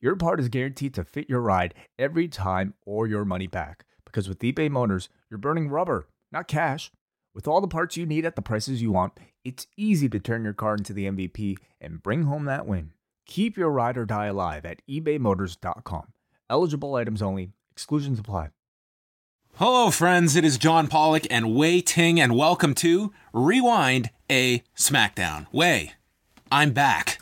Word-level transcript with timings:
your 0.00 0.16
part 0.16 0.40
is 0.40 0.48
guaranteed 0.48 0.94
to 0.94 1.04
fit 1.04 1.28
your 1.28 1.40
ride 1.40 1.74
every 1.98 2.28
time 2.28 2.74
or 2.84 3.06
your 3.06 3.24
money 3.24 3.46
back. 3.46 3.84
Because 4.04 4.28
with 4.28 4.40
eBay 4.40 4.70
Motors, 4.70 5.08
you're 5.30 5.38
burning 5.38 5.68
rubber, 5.68 6.06
not 6.30 6.48
cash. 6.48 6.90
With 7.34 7.48
all 7.48 7.60
the 7.60 7.68
parts 7.68 7.96
you 7.96 8.06
need 8.06 8.24
at 8.24 8.36
the 8.36 8.42
prices 8.42 8.80
you 8.80 8.92
want, 8.92 9.18
it's 9.44 9.66
easy 9.76 10.08
to 10.08 10.20
turn 10.20 10.44
your 10.44 10.52
car 10.52 10.74
into 10.74 10.92
the 10.92 11.06
MVP 11.06 11.56
and 11.80 12.02
bring 12.02 12.24
home 12.24 12.44
that 12.44 12.66
win. 12.66 12.92
Keep 13.26 13.56
your 13.56 13.70
ride 13.70 13.96
or 13.96 14.04
die 14.04 14.26
alive 14.26 14.64
at 14.64 14.82
ebaymotors.com. 14.88 16.12
Eligible 16.48 16.94
items 16.94 17.22
only, 17.22 17.50
exclusions 17.72 18.18
apply. 18.18 18.50
Hello, 19.56 19.90
friends. 19.90 20.36
It 20.36 20.44
is 20.44 20.58
John 20.58 20.88
Pollock 20.88 21.26
and 21.30 21.54
Wai 21.54 21.80
Ting, 21.80 22.20
and 22.20 22.36
welcome 22.36 22.74
to 22.74 23.12
Rewind 23.32 24.10
a 24.30 24.64
SmackDown. 24.76 25.46
Wai, 25.52 25.92
I'm 26.50 26.72
back. 26.72 27.20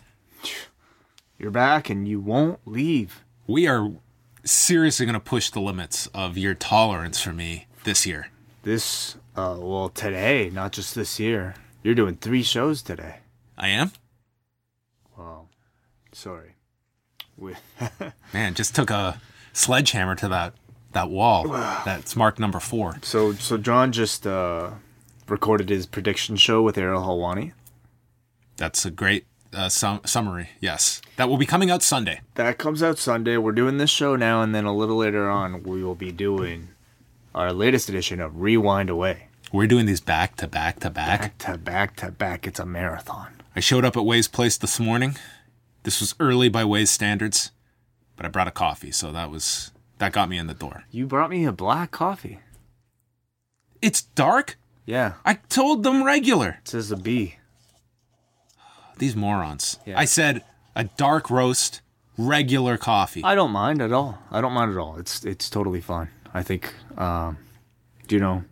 You're 1.42 1.50
back 1.50 1.90
and 1.90 2.06
you 2.06 2.20
won't 2.20 2.60
leave. 2.64 3.24
We 3.48 3.66
are 3.66 3.90
seriously 4.44 5.04
going 5.06 5.14
to 5.14 5.20
push 5.20 5.50
the 5.50 5.60
limits 5.60 6.06
of 6.14 6.38
your 6.38 6.54
tolerance 6.54 7.20
for 7.20 7.32
me 7.32 7.66
this 7.82 8.06
year. 8.06 8.28
This, 8.62 9.16
uh, 9.34 9.56
well, 9.58 9.88
today, 9.88 10.50
not 10.54 10.70
just 10.70 10.94
this 10.94 11.18
year. 11.18 11.56
You're 11.82 11.96
doing 11.96 12.14
three 12.14 12.44
shows 12.44 12.80
today. 12.80 13.16
I 13.58 13.70
am? 13.70 13.90
Well, 15.18 15.48
sorry. 16.12 16.54
We- 17.36 17.56
Man, 18.32 18.54
just 18.54 18.76
took 18.76 18.90
a 18.90 19.20
sledgehammer 19.52 20.14
to 20.14 20.28
that 20.28 20.54
that 20.92 21.10
wall. 21.10 21.48
That's 21.84 22.14
mark 22.14 22.38
number 22.38 22.60
four. 22.60 22.98
so, 23.02 23.32
so 23.32 23.58
John 23.58 23.90
just 23.90 24.28
uh, 24.28 24.70
recorded 25.26 25.70
his 25.70 25.86
prediction 25.86 26.36
show 26.36 26.62
with 26.62 26.78
Ariel 26.78 27.02
Helwani. 27.02 27.52
That's 28.58 28.84
a 28.86 28.92
great 28.92 29.26
uh, 29.52 29.68
sum- 29.68 30.02
summary. 30.04 30.50
Yes, 30.60 31.00
that 31.16 31.28
will 31.28 31.36
be 31.36 31.46
coming 31.46 31.70
out 31.70 31.82
Sunday. 31.82 32.20
That 32.34 32.58
comes 32.58 32.82
out 32.82 32.98
Sunday. 32.98 33.36
We're 33.36 33.52
doing 33.52 33.78
this 33.78 33.90
show 33.90 34.16
now, 34.16 34.42
and 34.42 34.54
then 34.54 34.64
a 34.64 34.74
little 34.74 34.96
later 34.96 35.28
on, 35.28 35.62
we 35.62 35.82
will 35.84 35.94
be 35.94 36.12
doing 36.12 36.68
our 37.34 37.52
latest 37.52 37.88
edition 37.88 38.20
of 38.20 38.40
Rewind 38.40 38.90
Away. 38.90 39.28
We're 39.52 39.66
doing 39.66 39.86
these 39.86 40.00
back 40.00 40.36
to 40.36 40.48
back 40.48 40.80
to 40.80 40.90
back. 40.90 41.20
Back 41.20 41.38
to 41.38 41.58
back 41.58 41.96
to 41.96 42.10
back. 42.10 42.46
It's 42.46 42.58
a 42.58 42.66
marathon. 42.66 43.34
I 43.54 43.60
showed 43.60 43.84
up 43.84 43.96
at 43.96 44.04
Wai's 44.04 44.28
place 44.28 44.56
this 44.56 44.80
morning. 44.80 45.16
This 45.82 46.00
was 46.00 46.14
early 46.18 46.48
by 46.48 46.64
Wai's 46.64 46.90
standards, 46.90 47.50
but 48.16 48.24
I 48.24 48.30
brought 48.30 48.48
a 48.48 48.52
coffee, 48.52 48.90
so 48.92 49.12
that 49.12 49.30
was 49.30 49.72
that 49.98 50.12
got 50.12 50.28
me 50.30 50.38
in 50.38 50.46
the 50.46 50.54
door. 50.54 50.84
You 50.90 51.06
brought 51.06 51.28
me 51.30 51.44
a 51.44 51.52
black 51.52 51.90
coffee. 51.90 52.38
It's 53.82 54.02
dark. 54.02 54.56
Yeah, 54.86 55.14
I 55.24 55.34
told 55.34 55.82
them 55.82 56.02
regular. 56.02 56.58
it 56.62 56.68
says 56.68 56.90
a 56.90 56.96
B. 56.96 57.36
These 58.98 59.16
morons. 59.16 59.78
Yeah. 59.84 59.98
I 59.98 60.04
said 60.06 60.44
a 60.74 60.84
dark 60.84 61.30
roast, 61.30 61.80
regular 62.18 62.76
coffee. 62.76 63.22
I 63.24 63.34
don't 63.34 63.52
mind 63.52 63.80
at 63.82 63.92
all. 63.92 64.18
I 64.30 64.40
don't 64.40 64.52
mind 64.52 64.72
at 64.72 64.78
all. 64.78 64.96
It's 64.98 65.24
it's 65.24 65.48
totally 65.50 65.80
fine. 65.80 66.08
I 66.34 66.42
think, 66.42 66.72
um, 66.96 67.36
you 68.08 68.18
know, 68.18 68.44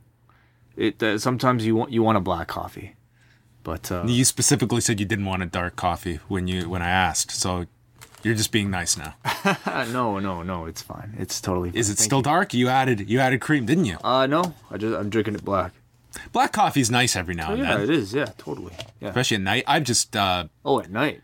it 0.76 1.02
uh, 1.02 1.18
sometimes 1.18 1.64
you 1.66 1.74
want 1.76 1.92
you 1.92 2.02
want 2.02 2.18
a 2.18 2.20
black 2.20 2.48
coffee, 2.48 2.94
but 3.62 3.90
uh, 3.90 4.04
you 4.06 4.24
specifically 4.24 4.80
said 4.80 5.00
you 5.00 5.06
didn't 5.06 5.24
want 5.26 5.42
a 5.42 5.46
dark 5.46 5.76
coffee 5.76 6.20
when 6.28 6.46
you 6.46 6.68
when 6.68 6.82
I 6.82 6.90
asked, 6.90 7.30
so 7.30 7.66
you're 8.22 8.34
just 8.34 8.52
being 8.52 8.70
nice 8.70 8.98
now. 8.98 9.14
no, 9.92 10.18
no, 10.18 10.42
no, 10.42 10.66
it's 10.66 10.82
fine. 10.82 11.14
It's 11.18 11.40
totally. 11.40 11.70
Fine. 11.70 11.78
Is 11.78 11.88
it 11.88 11.94
Thank 11.96 12.04
still 12.04 12.18
you. 12.18 12.24
dark? 12.24 12.52
You 12.54 12.68
added 12.68 13.08
you 13.08 13.18
added 13.18 13.40
cream, 13.40 13.64
didn't 13.64 13.86
you? 13.86 13.96
Uh, 14.04 14.26
no. 14.26 14.54
I 14.70 14.76
just 14.76 14.94
I'm 14.96 15.08
drinking 15.10 15.36
it 15.36 15.44
black. 15.44 15.72
Black 16.32 16.52
coffee's 16.52 16.90
nice 16.90 17.14
every 17.14 17.34
now 17.36 17.50
Oh, 17.50 17.52
and 17.54 17.62
yeah, 17.62 17.76
then, 17.76 17.78
Yeah, 17.78 17.84
it 17.84 17.90
is. 17.90 18.12
Yeah, 18.12 18.24
totally. 18.36 18.74
Yeah. 19.00 19.08
especially 19.08 19.36
at 19.36 19.42
night. 19.42 19.64
I've 19.68 19.84
just 19.84 20.16
uh, 20.16 20.48
Oh, 20.64 20.80
at 20.80 20.90
night. 20.90 21.22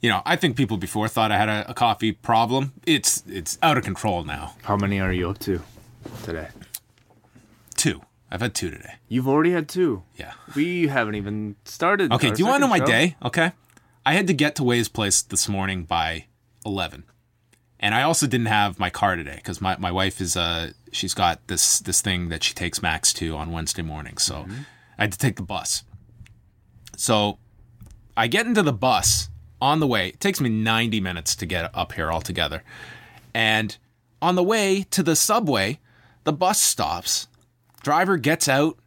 You 0.00 0.10
know, 0.10 0.22
I 0.24 0.36
think 0.36 0.56
people 0.56 0.76
before 0.76 1.08
thought 1.08 1.32
I 1.32 1.38
had 1.38 1.48
a, 1.48 1.70
a 1.70 1.74
coffee 1.74 2.12
problem. 2.12 2.72
It's 2.86 3.22
it's 3.26 3.58
out 3.62 3.78
of 3.78 3.84
control 3.84 4.24
now. 4.24 4.54
How 4.62 4.76
many 4.76 5.00
are 5.00 5.12
you 5.12 5.30
up 5.30 5.38
to 5.40 5.62
today? 6.22 6.48
Two. 7.74 8.02
I've 8.30 8.40
had 8.40 8.54
two 8.54 8.70
today. 8.70 8.94
You've 9.08 9.28
already 9.28 9.52
had 9.52 9.68
two. 9.68 10.02
Yeah. 10.16 10.32
We 10.54 10.88
haven't 10.88 11.14
even 11.14 11.56
started. 11.64 12.12
Okay, 12.12 12.30
do 12.30 12.38
you 12.42 12.46
want 12.46 12.56
to 12.56 12.66
know 12.66 12.68
my 12.70 12.78
show. 12.78 12.86
day? 12.86 13.16
Okay. 13.24 13.52
I 14.04 14.14
had 14.14 14.26
to 14.26 14.34
get 14.34 14.54
to 14.56 14.64
Wai's 14.64 14.88
place 14.88 15.22
this 15.22 15.48
morning 15.48 15.84
by 15.84 16.26
11. 16.64 17.04
And 17.78 17.94
I 17.94 18.02
also 18.02 18.26
didn't 18.26 18.46
have 18.46 18.78
my 18.80 18.90
car 18.90 19.14
today 19.16 19.36
because 19.36 19.60
my, 19.60 19.76
my 19.78 19.92
wife 19.92 20.20
is, 20.20 20.36
uh, 20.36 20.72
she's 20.92 21.14
got 21.14 21.46
this, 21.46 21.78
this 21.80 22.00
thing 22.02 22.28
that 22.30 22.42
she 22.42 22.52
takes 22.54 22.82
Max 22.82 23.12
to 23.14 23.36
on 23.36 23.52
Wednesday 23.52 23.82
morning. 23.82 24.18
So 24.18 24.34
Mm-hmm. 24.42 24.62
I 24.98 25.02
had 25.02 25.12
to 25.12 25.18
take 25.18 25.36
the 25.36 25.42
bus. 25.42 25.84
So 26.96 27.38
I 28.16 28.26
get 28.28 28.46
into 28.46 28.62
the 28.62 28.72
bus 28.72 29.28
on 29.60 29.80
the 29.80 29.86
way. 29.86 30.08
It 30.08 30.20
takes 30.20 30.40
me 30.40 30.48
90 30.48 31.00
minutes 31.00 31.34
to 31.36 31.46
get 31.46 31.70
up 31.74 31.92
here 31.92 32.12
altogether. 32.12 32.62
And 33.34 33.76
on 34.20 34.34
the 34.34 34.42
way 34.42 34.84
to 34.90 35.02
the 35.02 35.16
subway, 35.16 35.80
the 36.24 36.32
bus 36.32 36.60
stops. 36.60 37.28
Driver 37.82 38.16
gets 38.16 38.48
out 38.48 38.78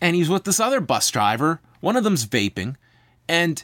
and 0.00 0.14
he's 0.14 0.28
with 0.28 0.44
this 0.44 0.60
other 0.60 0.80
bus 0.80 1.10
driver. 1.10 1.60
One 1.80 1.96
of 1.96 2.04
them's 2.04 2.26
vaping. 2.26 2.76
And 3.28 3.62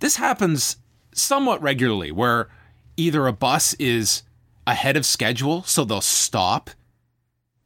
this 0.00 0.16
happens 0.16 0.76
somewhat 1.12 1.62
regularly 1.62 2.10
where 2.10 2.48
either 2.96 3.26
a 3.26 3.32
bus 3.32 3.74
is 3.74 4.22
ahead 4.66 4.96
of 4.96 5.06
schedule, 5.06 5.62
so 5.62 5.84
they'll 5.84 6.00
stop, 6.00 6.70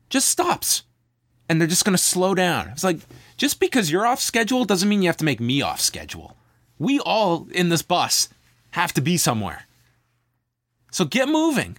just 0.09 0.29
stops. 0.29 0.83
And 1.49 1.61
they're 1.61 1.69
just 1.69 1.85
going 1.85 1.97
to 1.97 2.03
slow 2.03 2.35
down. 2.35 2.69
It's 2.69 2.85
like, 2.85 3.01
just 3.37 3.59
because 3.59 3.91
you're 3.91 4.07
off 4.07 4.21
schedule 4.21 4.65
doesn't 4.65 4.89
mean 4.89 5.03
you 5.03 5.09
have 5.09 5.17
to 5.17 5.25
make 5.25 5.41
me 5.41 5.63
off 5.63 5.81
schedule. 5.81 6.37
We 6.81 6.99
all 6.99 7.47
in 7.53 7.69
this 7.69 7.83
bus 7.83 8.29
have 8.73 8.93
to 8.95 9.01
be 9.01 9.17
somewhere. 9.17 9.67
So 10.91 11.05
get 11.05 11.29
moving. 11.29 11.77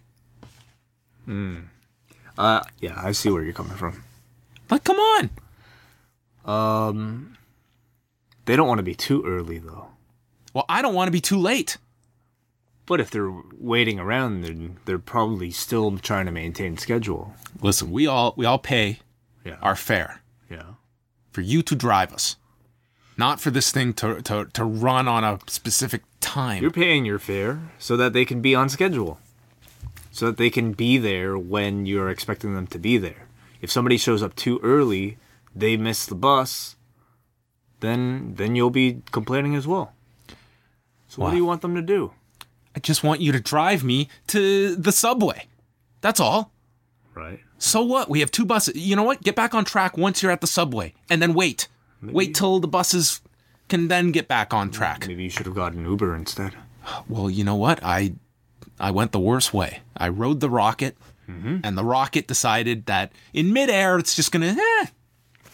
Uh, 1.28 2.62
yeah, 2.80 2.94
I 2.98 3.12
see 3.12 3.30
where 3.30 3.44
you're 3.44 3.54
coming 3.54 3.76
from. 3.78 4.04
But 4.68 4.84
come 4.84 4.98
on. 4.98 5.30
Um, 6.46 7.38
they 8.46 8.56
don't 8.56 8.68
want 8.68 8.80
to 8.80 8.84
be 8.84 8.96
too 8.96 9.24
early 9.26 9.58
though. 9.60 9.88
Well, 10.54 10.66
I 10.70 10.82
don't 10.82 10.94
want 10.96 11.08
to 11.08 11.12
be 11.12 11.22
too 11.22 11.38
late. 11.38 11.78
But 12.86 13.00
if 13.00 13.10
they're 13.12 13.32
waiting 13.58 14.00
around, 14.00 14.42
then 14.42 14.78
they're 14.86 14.98
probably 15.00 15.52
still 15.52 15.98
trying 15.98 16.26
to 16.26 16.32
maintain 16.32 16.78
schedule. 16.78 17.34
Listen, 17.62 17.92
we 17.92 18.08
all 18.08 18.34
we 18.38 18.46
all 18.46 18.60
pay 18.60 19.00
Yeah. 19.46 19.58
our 19.62 19.76
fare. 19.76 20.22
yeah. 20.50 20.64
for 21.32 21.42
you 21.42 21.62
to 21.64 21.76
drive 21.76 22.12
us, 22.14 22.36
not 23.22 23.40
for 23.40 23.52
this 23.52 23.72
thing 23.72 23.94
to, 23.94 24.20
to, 24.24 24.46
to 24.46 24.66
run 24.66 25.08
on 25.08 25.24
a 25.24 25.38
specific 25.46 26.02
time. 26.22 26.60
You're 26.60 26.72
paying 26.72 27.06
your 27.06 27.20
fare 27.20 27.62
so 27.78 27.96
that 27.96 28.14
they 28.14 28.26
can 28.26 28.42
be 28.42 28.56
on 28.56 28.68
schedule. 28.68 29.20
So 30.12 30.26
that 30.26 30.38
they 30.38 30.50
can 30.50 30.74
be 30.74 30.98
there 30.98 31.38
when 31.38 31.86
you're 31.86 32.10
expecting 32.10 32.56
them 32.56 32.66
to 32.68 32.80
be 32.80 32.98
there. 32.98 33.28
If 33.62 33.70
somebody 33.72 33.98
shows 33.98 34.24
up 34.24 34.36
too 34.36 34.60
early, 34.64 35.20
they 35.56 35.78
miss 35.78 36.08
the 36.08 36.16
bus, 36.16 36.76
then 37.80 38.34
then 38.38 38.56
you'll 38.56 38.72
be 38.72 39.04
complaining 39.12 39.56
as 39.56 39.68
well. 39.68 39.94
So 41.08 41.22
what 41.22 41.30
do 41.30 41.38
you 41.38 41.46
want 41.46 41.62
them 41.62 41.76
to 41.76 41.82
do? 41.84 42.14
I 42.76 42.80
just 42.80 43.04
want 43.04 43.22
you 43.22 43.32
to 43.34 43.40
drive 43.40 43.84
me 43.84 44.10
to 44.28 44.76
the 44.76 44.92
subway. 44.92 45.46
That's 46.02 46.20
all. 46.20 46.52
Right. 47.14 47.40
So 47.60 47.84
what? 47.84 48.10
We 48.10 48.22
have 48.22 48.32
two 48.32 48.46
buses. 48.46 48.76
You 48.76 48.96
know 48.96 49.04
what? 49.04 49.22
Get 49.22 49.36
back 49.36 49.54
on 49.54 49.64
track 49.64 49.96
once 49.96 50.24
you're 50.24 50.32
at 50.32 50.42
the 50.42 50.48
subway 50.48 50.96
and 51.08 51.22
then 51.22 51.36
wait. 51.36 51.68
Wait 52.02 52.36
till 52.36 52.60
the 52.60 52.68
buses 52.68 53.22
can 53.70 53.88
then 53.88 54.12
get 54.12 54.28
back 54.28 54.54
on 54.54 54.72
track. 54.72 55.08
Maybe 55.08 55.24
you 55.24 55.30
should 55.30 55.46
have 55.46 55.56
gotten 55.56 55.86
Uber 55.86 56.16
instead. 56.16 56.56
Well, 57.08 57.30
you 57.30 57.44
know 57.44 57.56
what? 57.56 57.80
I 57.84 58.14
I 58.80 58.92
went 58.92 59.12
the 59.12 59.20
worst 59.20 59.54
way. 59.54 59.82
I 59.96 60.10
rode 60.10 60.40
the 60.40 60.50
rocket 60.50 60.98
and 61.64 61.78
the 61.78 61.86
rocket 61.86 62.28
decided 62.28 62.88
that 62.88 63.14
in 63.34 63.54
midair 63.54 63.98
it's 63.98 64.16
just 64.16 64.34
going 64.34 64.42
to 64.42 64.62
eh, 64.62 64.88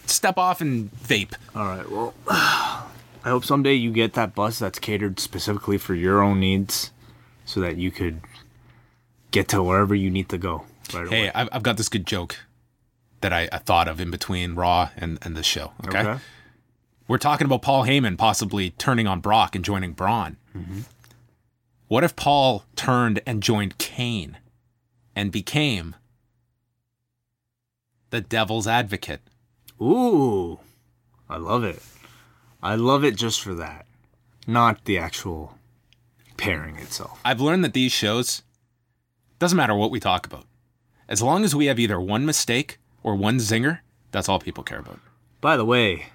step 0.06 0.36
off 0.36 0.60
and 0.60 0.90
vape. 0.92 1.34
All 1.54 1.66
right. 1.66 1.88
Well, 1.88 2.14
I 2.28 2.86
hope 3.24 3.44
someday 3.44 3.74
you 3.74 3.92
get 3.92 4.14
that 4.14 4.34
bus 4.34 4.58
that's 4.58 4.78
catered 4.78 5.20
specifically 5.20 5.78
for 5.78 5.94
your 5.94 6.20
own 6.20 6.40
needs, 6.40 6.90
so 7.44 7.60
that 7.60 7.76
you 7.76 7.90
could 7.90 8.20
get 9.30 9.48
to 9.48 9.62
wherever 9.62 9.94
you 9.94 10.10
need 10.10 10.28
to 10.30 10.38
go. 10.38 10.64
Right. 10.92 11.08
Hey, 11.08 11.30
I've, 11.34 11.48
I've 11.52 11.62
got 11.62 11.76
this 11.76 11.88
good 11.88 12.06
joke 12.06 12.36
that 13.20 13.32
I, 13.32 13.48
I 13.52 13.58
thought 13.58 13.88
of 13.88 14.00
in 14.00 14.10
between 14.10 14.54
Raw 14.54 14.90
and, 14.96 15.18
and 15.22 15.36
this 15.36 15.46
show. 15.46 15.72
Okay? 15.86 16.00
Okay. 16.00 16.20
We're 17.08 17.18
talking 17.18 17.46
about 17.46 17.62
Paul 17.62 17.84
Heyman 17.84 18.16
possibly 18.18 18.70
turning 18.70 19.06
on 19.06 19.20
Brock 19.20 19.56
and 19.56 19.64
joining 19.64 19.92
Braun. 19.92 20.36
What 21.88 22.04
if 22.04 22.14
Paul 22.14 22.64
turned 22.76 23.20
and 23.26 23.42
joined 23.42 23.78
Kane 23.78 24.36
and 25.16 25.32
became 25.32 25.96
the 28.10 28.20
devil's 28.20 28.66
advocate. 28.66 29.20
Ooh, 29.80 30.60
I 31.28 31.36
love 31.36 31.64
it. 31.64 31.82
I 32.62 32.74
love 32.74 33.04
it 33.04 33.16
just 33.16 33.40
for 33.40 33.54
that, 33.54 33.86
not 34.46 34.84
the 34.84 34.98
actual 34.98 35.58
pairing 36.36 36.76
itself. 36.76 37.20
I've 37.24 37.40
learned 37.40 37.64
that 37.64 37.74
these 37.74 37.92
shows 37.92 38.42
doesn't 39.38 39.56
matter 39.56 39.74
what 39.74 39.90
we 39.90 40.00
talk 40.00 40.26
about. 40.26 40.44
As 41.08 41.22
long 41.22 41.44
as 41.44 41.54
we 41.54 41.66
have 41.66 41.78
either 41.78 42.00
one 42.00 42.26
mistake 42.26 42.78
or 43.02 43.14
one 43.14 43.38
zinger, 43.38 43.80
that's 44.10 44.28
all 44.28 44.40
people 44.40 44.64
care 44.64 44.80
about. 44.80 45.00
By 45.40 45.56
the 45.56 45.64
way, 45.64 46.06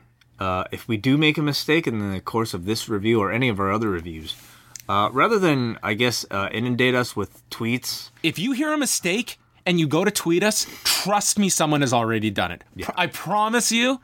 uh, 0.43 0.63
if 0.71 0.87
we 0.87 0.97
do 0.97 1.17
make 1.17 1.37
a 1.37 1.41
mistake 1.41 1.87
in 1.87 2.11
the 2.13 2.19
course 2.19 2.53
of 2.53 2.65
this 2.65 2.89
review 2.89 3.19
or 3.23 3.31
any 3.31 3.49
of 3.49 3.59
our 3.59 3.71
other 3.71 3.89
reviews, 3.89 4.35
uh, 4.89 5.09
rather 5.13 5.39
than, 5.39 5.77
I 5.81 5.93
guess, 5.93 6.25
uh, 6.31 6.49
inundate 6.51 6.95
us 6.95 7.15
with 7.15 7.31
tweets, 7.49 8.09
If 8.21 8.37
you 8.37 8.51
hear 8.51 8.73
a 8.73 8.77
mistake 8.77 9.39
and 9.65 9.79
you 9.79 9.87
go 9.87 10.03
to 10.03 10.11
tweet 10.11 10.43
us, 10.43 10.67
trust 10.83 11.39
me, 11.39 11.47
someone 11.49 11.81
has 11.81 11.93
already 11.93 12.29
done 12.29 12.51
it. 12.51 12.63
Pr- 12.81 12.91
I 12.97 13.07
promise 13.07 13.71
you, 13.71 14.01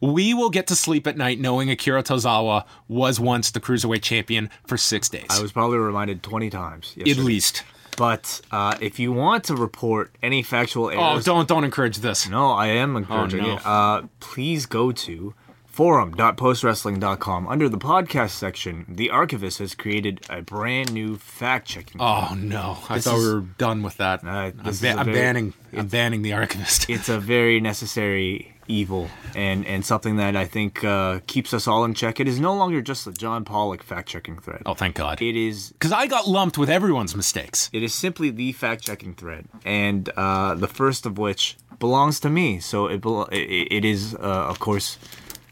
we 0.00 0.34
will 0.34 0.50
get 0.50 0.66
to 0.66 0.74
sleep 0.76 1.06
at 1.06 1.16
night 1.16 1.38
knowing 1.40 1.70
Akira 1.70 2.02
Tozawa 2.02 2.64
was 2.88 3.18
once 3.20 3.50
the 3.52 3.60
cruiserweight 3.60 4.02
champion 4.02 4.50
for 4.66 4.76
six 4.76 5.08
days. 5.08 5.26
I 5.30 5.40
was 5.40 5.52
probably 5.52 5.78
reminded 5.78 6.22
20 6.22 6.50
times. 6.50 6.94
at 7.00 7.16
least. 7.18 7.62
But 7.96 8.42
uh, 8.50 8.76
if 8.80 8.98
you 8.98 9.10
want 9.12 9.44
to 9.44 9.54
report 9.56 10.10
any 10.22 10.42
factual 10.42 10.90
Oh, 10.94 11.18
don't 11.20 11.48
don't 11.48 11.64
encourage 11.64 11.96
this. 11.98 12.28
no, 12.28 12.50
I 12.50 12.66
am 12.66 12.94
encouraging 12.94 13.42
no. 13.42 13.54
it. 13.56 13.60
Uh, 13.64 14.02
please 14.20 14.66
go 14.66 14.92
to 14.92 15.32
forum.postwrestling.com. 15.76 17.46
Under 17.48 17.68
the 17.68 17.78
podcast 17.78 18.30
section, 18.30 18.86
the 18.88 19.10
archivist 19.10 19.58
has 19.58 19.74
created 19.74 20.20
a 20.30 20.42
brand 20.42 20.92
new 20.92 21.16
fact 21.16 21.68
checking. 21.68 22.00
Oh 22.00 22.34
no! 22.36 22.78
I 22.88 22.94
This 22.96 23.04
thought 23.04 23.18
is- 23.18 23.26
we 23.26 23.34
were 23.34 23.40
done 23.58 23.82
with 23.82 23.96
that. 23.98 24.24
Uh, 24.24 24.28
I'm, 24.28 24.52
ba- 24.54 24.68
I'm 24.68 24.80
very- 25.04 25.12
banning. 25.12 25.54
I'm 25.76 25.88
banning 25.88 26.22
the 26.22 26.32
archivist. 26.32 26.88
It's 26.96 27.08
a 27.10 27.18
very 27.18 27.60
necessary 27.60 28.52
evil 28.68 29.08
and, 29.36 29.64
and 29.66 29.84
something 29.84 30.16
that 30.16 30.34
I 30.34 30.44
think 30.46 30.82
uh, 30.82 31.20
keeps 31.28 31.52
us 31.54 31.68
all 31.68 31.84
in 31.84 31.94
check. 31.94 32.18
It 32.18 32.26
is 32.26 32.40
no 32.40 32.54
longer 32.56 32.80
just 32.82 33.06
a 33.06 33.12
John 33.12 33.44
Pollock 33.44 33.82
fact 33.82 34.08
checking 34.08 34.38
thread. 34.38 34.62
oh, 34.66 34.74
thank 34.74 34.96
God. 34.96 35.20
It 35.22 35.36
is 35.36 35.70
Because 35.72 35.92
I 35.92 36.06
got 36.08 36.26
lumped 36.26 36.56
with 36.58 36.68
everyone's 36.70 37.14
mistakes. 37.14 37.68
It 37.72 37.82
is 37.82 37.94
simply 37.94 38.30
the 38.30 38.52
fact 38.52 38.82
checking 38.82 39.14
thread, 39.14 39.44
and 39.64 40.08
uh, 40.16 40.54
the 40.54 40.66
first 40.68 41.04
of 41.06 41.18
which 41.18 41.56
belongs 41.78 42.18
to 42.20 42.30
me. 42.30 42.58
So 42.60 42.86
it 42.86 43.00
belo- 43.02 43.30
it, 43.30 43.68
it 43.70 43.84
is, 43.84 44.14
uh, 44.14 44.18
of 44.52 44.58
course, 44.58 44.98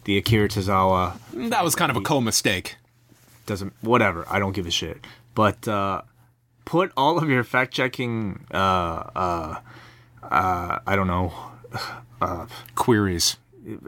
the 0.05 0.19
Akira 0.19 0.49
Tozawa 0.49 1.15
That 1.51 1.65
was 1.65 1.75
kind 1.75 1.91
of 1.91 1.97
a 1.97 2.01
co-mistake. 2.01 2.77
doesn't 3.47 3.73
whatever. 3.81 4.25
I 4.29 4.39
don't 4.39 4.53
give 4.53 4.67
a 4.67 4.71
shit. 4.71 5.05
But 5.35 5.67
uh, 5.67 6.03
put 6.65 6.93
all 6.97 7.19
of 7.19 7.29
your 7.29 7.45
fact 7.45 7.73
checking. 7.73 8.47
Uh, 8.53 8.57
uh, 8.57 9.61
uh, 10.23 10.79
I 10.87 10.97
don't 10.97 11.07
know 11.09 11.33
Queries. 12.75 13.37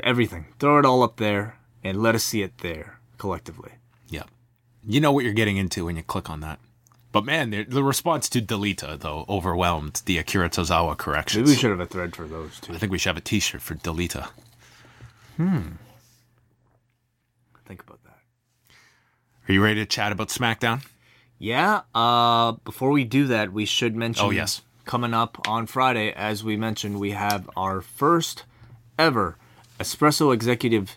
everything. 0.02 0.46
Throw 0.58 0.78
it 0.78 0.84
all 0.84 1.02
up 1.02 1.16
there 1.16 1.56
and 1.84 2.02
let 2.02 2.14
us 2.14 2.24
see 2.24 2.42
it 2.42 2.58
there 2.58 2.98
collectively. 3.18 3.72
Yep. 4.08 4.28
You 4.86 5.00
know 5.00 5.12
what 5.12 5.24
you're 5.24 5.32
getting 5.32 5.56
into 5.56 5.84
when 5.86 5.96
you 5.96 6.02
click 6.02 6.28
on 6.30 6.40
that. 6.40 6.58
But 7.12 7.24
man, 7.24 7.50
the, 7.50 7.64
the 7.64 7.82
response 7.82 8.28
to 8.30 8.42
Delita 8.42 8.98
though 8.98 9.24
overwhelmed 9.28 10.02
the 10.04 10.18
Akira 10.18 10.50
Tozawa 10.50 10.96
corrections. 10.98 11.46
Maybe 11.46 11.54
we 11.54 11.60
should 11.60 11.70
have 11.70 11.80
a 11.80 11.86
thread 11.86 12.14
for 12.14 12.26
those 12.26 12.60
too. 12.60 12.74
I 12.74 12.78
think 12.78 12.92
we 12.92 12.98
should 12.98 13.08
have 13.10 13.16
a 13.16 13.20
T-shirt 13.22 13.62
for 13.62 13.74
Delita. 13.74 14.28
Think 15.38 15.78
about 17.82 18.00
that. 18.04 18.18
Are 19.48 19.52
you 19.52 19.62
ready 19.62 19.80
to 19.80 19.86
chat 19.86 20.12
about 20.12 20.28
SmackDown? 20.28 20.84
Yeah. 21.38 21.82
Uh, 21.94 22.52
before 22.64 22.90
we 22.90 23.04
do 23.04 23.26
that, 23.28 23.52
we 23.52 23.64
should 23.64 23.94
mention. 23.94 24.24
Oh, 24.26 24.30
yes. 24.30 24.62
Coming 24.84 25.14
up 25.14 25.46
on 25.48 25.66
Friday, 25.66 26.12
as 26.12 26.42
we 26.44 26.56
mentioned, 26.56 26.98
we 27.00 27.10
have 27.12 27.48
our 27.56 27.80
first 27.80 28.44
ever 28.98 29.36
Espresso 29.80 30.32
Executive 30.32 30.96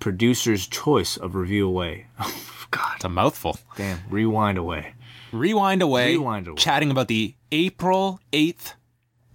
Producer's 0.00 0.66
Choice 0.66 1.16
of 1.16 1.34
Review 1.34 1.66
Away. 1.68 2.06
Oh, 2.66 2.78
God. 2.80 2.96
It's 2.96 3.04
a 3.04 3.08
mouthful. 3.08 3.58
Damn. 3.76 4.00
Rewind 4.10 4.58
away. 4.58 4.94
Rewind 5.30 5.80
away. 5.80 6.14
Rewind 6.14 6.48
away. 6.48 6.56
Chatting 6.56 6.90
about 6.90 7.06
the 7.06 7.36
April 7.52 8.18
8th, 8.32 8.72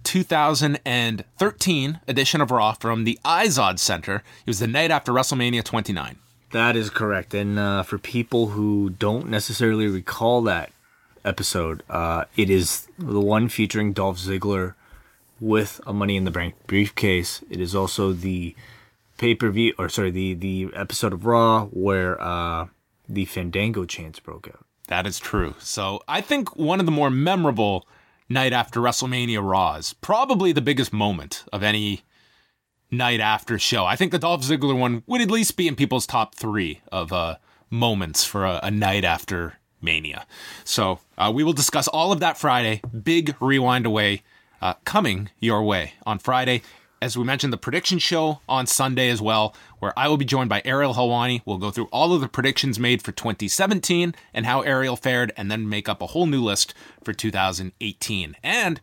2013 0.04 2.00
edition 2.06 2.40
of 2.42 2.50
Raw 2.50 2.72
from 2.72 3.04
the 3.04 3.18
Izod 3.24 3.78
Center. 3.78 4.16
It 4.16 4.46
was 4.46 4.58
the 4.58 4.66
night 4.66 4.90
after 4.90 5.10
WrestleMania 5.10 5.64
29. 5.64 6.18
That 6.52 6.76
is 6.76 6.90
correct. 6.90 7.32
And 7.34 7.58
uh, 7.58 7.82
for 7.82 7.98
people 7.98 8.48
who 8.48 8.90
don't 8.90 9.28
necessarily 9.28 9.86
recall 9.86 10.42
that 10.42 10.72
episode, 11.24 11.82
uh, 11.88 12.24
it 12.36 12.50
is 12.50 12.88
the 12.98 13.20
one 13.20 13.48
featuring 13.48 13.92
Dolph 13.92 14.18
Ziggler 14.18 14.74
with 15.40 15.80
a 15.86 15.92
Money 15.92 16.16
in 16.16 16.24
the 16.24 16.30
Bank 16.30 16.54
briefcase. 16.66 17.42
It 17.48 17.60
is 17.60 17.74
also 17.74 18.12
the 18.12 18.54
pay 19.16 19.34
per 19.34 19.50
view, 19.50 19.74
or 19.78 19.88
sorry, 19.88 20.10
the 20.10 20.34
the 20.34 20.70
episode 20.74 21.12
of 21.12 21.24
Raw 21.24 21.66
where 21.66 22.20
uh, 22.20 22.66
the 23.08 23.24
Fandango 23.26 23.84
chants 23.84 24.18
broke 24.18 24.48
out. 24.48 24.64
That 24.88 25.06
is 25.06 25.18
true. 25.20 25.54
So 25.60 26.02
I 26.08 26.20
think 26.20 26.56
one 26.56 26.80
of 26.80 26.86
the 26.86 26.92
more 26.92 27.10
memorable 27.10 27.86
night 28.28 28.52
after 28.52 28.80
WrestleMania 28.80 29.40
Raws, 29.48 29.92
probably 29.92 30.52
the 30.52 30.60
biggest 30.60 30.92
moment 30.92 31.44
of 31.52 31.62
any 31.62 32.02
night 32.90 33.20
after 33.20 33.58
show. 33.58 33.84
I 33.84 33.96
think 33.96 34.12
the 34.12 34.18
Dolph 34.18 34.42
Ziggler 34.42 34.78
one 34.78 35.02
would 35.06 35.20
at 35.20 35.30
least 35.30 35.56
be 35.56 35.68
in 35.68 35.76
people's 35.76 36.06
top 36.06 36.34
three 36.34 36.80
of 36.90 37.12
uh, 37.12 37.36
moments 37.70 38.24
for 38.24 38.44
a, 38.44 38.60
a 38.64 38.70
night 38.70 39.04
after 39.04 39.54
Mania. 39.80 40.26
So 40.64 41.00
uh, 41.16 41.30
we 41.34 41.44
will 41.44 41.52
discuss 41.52 41.88
all 41.88 42.12
of 42.12 42.20
that 42.20 42.36
Friday. 42.36 42.82
Big 43.02 43.34
rewind 43.40 43.86
away 43.86 44.22
uh, 44.60 44.74
coming 44.84 45.30
your 45.38 45.62
way 45.62 45.94
on 46.04 46.18
Friday. 46.18 46.62
As 47.02 47.16
we 47.16 47.24
mentioned, 47.24 47.50
the 47.50 47.58
prediction 47.58 47.98
show 47.98 48.40
on 48.46 48.66
Sunday 48.66 49.08
as 49.08 49.22
well, 49.22 49.54
where 49.78 49.98
I 49.98 50.06
will 50.08 50.18
be 50.18 50.26
joined 50.26 50.50
by 50.50 50.60
Ariel 50.66 50.92
Helwani. 50.92 51.40
We'll 51.46 51.56
go 51.56 51.70
through 51.70 51.88
all 51.90 52.12
of 52.12 52.20
the 52.20 52.28
predictions 52.28 52.78
made 52.78 53.00
for 53.00 53.10
2017 53.10 54.14
and 54.34 54.44
how 54.44 54.60
Ariel 54.60 54.96
fared, 54.96 55.32
and 55.34 55.50
then 55.50 55.66
make 55.66 55.88
up 55.88 56.02
a 56.02 56.08
whole 56.08 56.26
new 56.26 56.42
list 56.42 56.74
for 57.02 57.14
2018. 57.14 58.36
And 58.42 58.82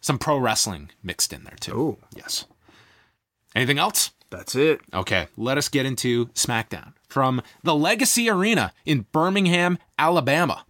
some 0.00 0.18
pro 0.18 0.36
wrestling 0.36 0.90
mixed 1.00 1.32
in 1.32 1.44
there 1.44 1.56
too. 1.60 1.78
Ooh. 1.78 1.96
Yes. 2.16 2.44
Anything 3.58 3.80
else? 3.80 4.12
That's 4.30 4.54
it. 4.54 4.80
Okay, 4.94 5.26
let 5.36 5.58
us 5.58 5.68
get 5.68 5.84
into 5.84 6.26
SmackDown 6.26 6.92
from 7.08 7.42
the 7.64 7.74
Legacy 7.74 8.30
Arena 8.30 8.72
in 8.86 9.06
Birmingham, 9.10 9.78
Alabama. 9.98 10.64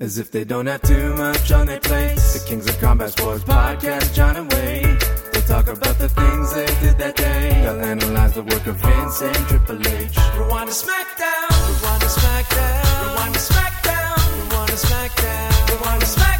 As 0.00 0.18
if 0.18 0.32
they 0.32 0.42
don't 0.42 0.66
have 0.66 0.82
too 0.82 1.14
much 1.14 1.52
on 1.52 1.66
their 1.68 1.78
plates. 1.78 2.42
The 2.42 2.44
Kings 2.48 2.68
of 2.68 2.76
Combat 2.80 3.12
Sports 3.12 3.44
Podcast, 3.44 4.14
John 4.14 4.34
and 4.34 4.52
Wade. 4.52 5.00
They 5.32 5.42
talk 5.42 5.68
about 5.68 5.96
the 6.00 6.08
things 6.08 6.54
they 6.54 6.66
did 6.82 6.98
that 6.98 7.14
day. 7.14 7.60
They'll 7.62 7.80
analyze 7.80 8.32
the 8.34 8.42
work 8.42 8.66
of 8.66 8.78
Vince 8.78 9.22
and 9.22 9.36
Triple 9.46 9.78
H. 9.86 10.18
Rewind 10.36 10.70
to 10.70 10.74
SmackDown. 10.74 11.50
Rewind 11.68 12.00
to 12.00 12.08
SmackDown. 12.08 13.10
Rewind 13.10 13.34
to 13.34 13.40
SmackDown. 13.40 14.50
Rewind 14.50 14.70
to 14.70 14.76
SmackDown. 14.76 15.70
Rewind 15.70 16.00
to 16.00 16.06
SmackDown. 16.08 16.33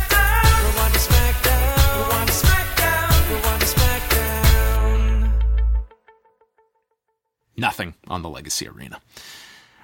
Nothing 7.56 7.94
on 8.08 8.22
the 8.22 8.28
Legacy 8.28 8.68
Arena. 8.68 9.00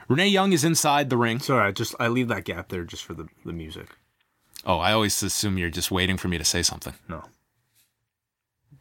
Renee 0.08 0.28
Young 0.28 0.52
is 0.52 0.64
inside 0.64 1.08
the 1.08 1.16
ring. 1.16 1.38
Sorry, 1.38 1.68
I 1.68 1.72
just 1.72 1.94
I 2.00 2.08
leave 2.08 2.28
that 2.28 2.44
gap 2.44 2.68
there 2.68 2.84
just 2.84 3.04
for 3.04 3.14
the, 3.14 3.28
the 3.44 3.52
music. 3.52 3.96
Oh, 4.66 4.78
I 4.78 4.92
always 4.92 5.22
assume 5.22 5.56
you're 5.56 5.70
just 5.70 5.90
waiting 5.90 6.16
for 6.16 6.28
me 6.28 6.36
to 6.36 6.44
say 6.44 6.62
something. 6.62 6.94
No. 7.08 7.24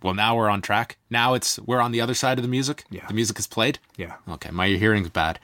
Well, 0.02 0.14
now 0.14 0.36
we're 0.36 0.50
on 0.50 0.62
track. 0.62 0.98
Now 1.10 1.34
it's 1.34 1.60
we're 1.60 1.82
on 1.82 1.92
the 1.92 2.02
other 2.02 2.14
side 2.14 2.38
of 2.38 2.44
the 2.44 2.50
music. 2.50 2.86
Yeah. 2.90 3.06
The 3.08 3.14
music 3.14 3.38
is 3.38 3.48
played. 3.48 3.80
Yeah. 3.98 4.16
Okay, 4.28 4.50
my 4.52 4.70
hearing's 4.70 5.10
bad. 5.10 5.40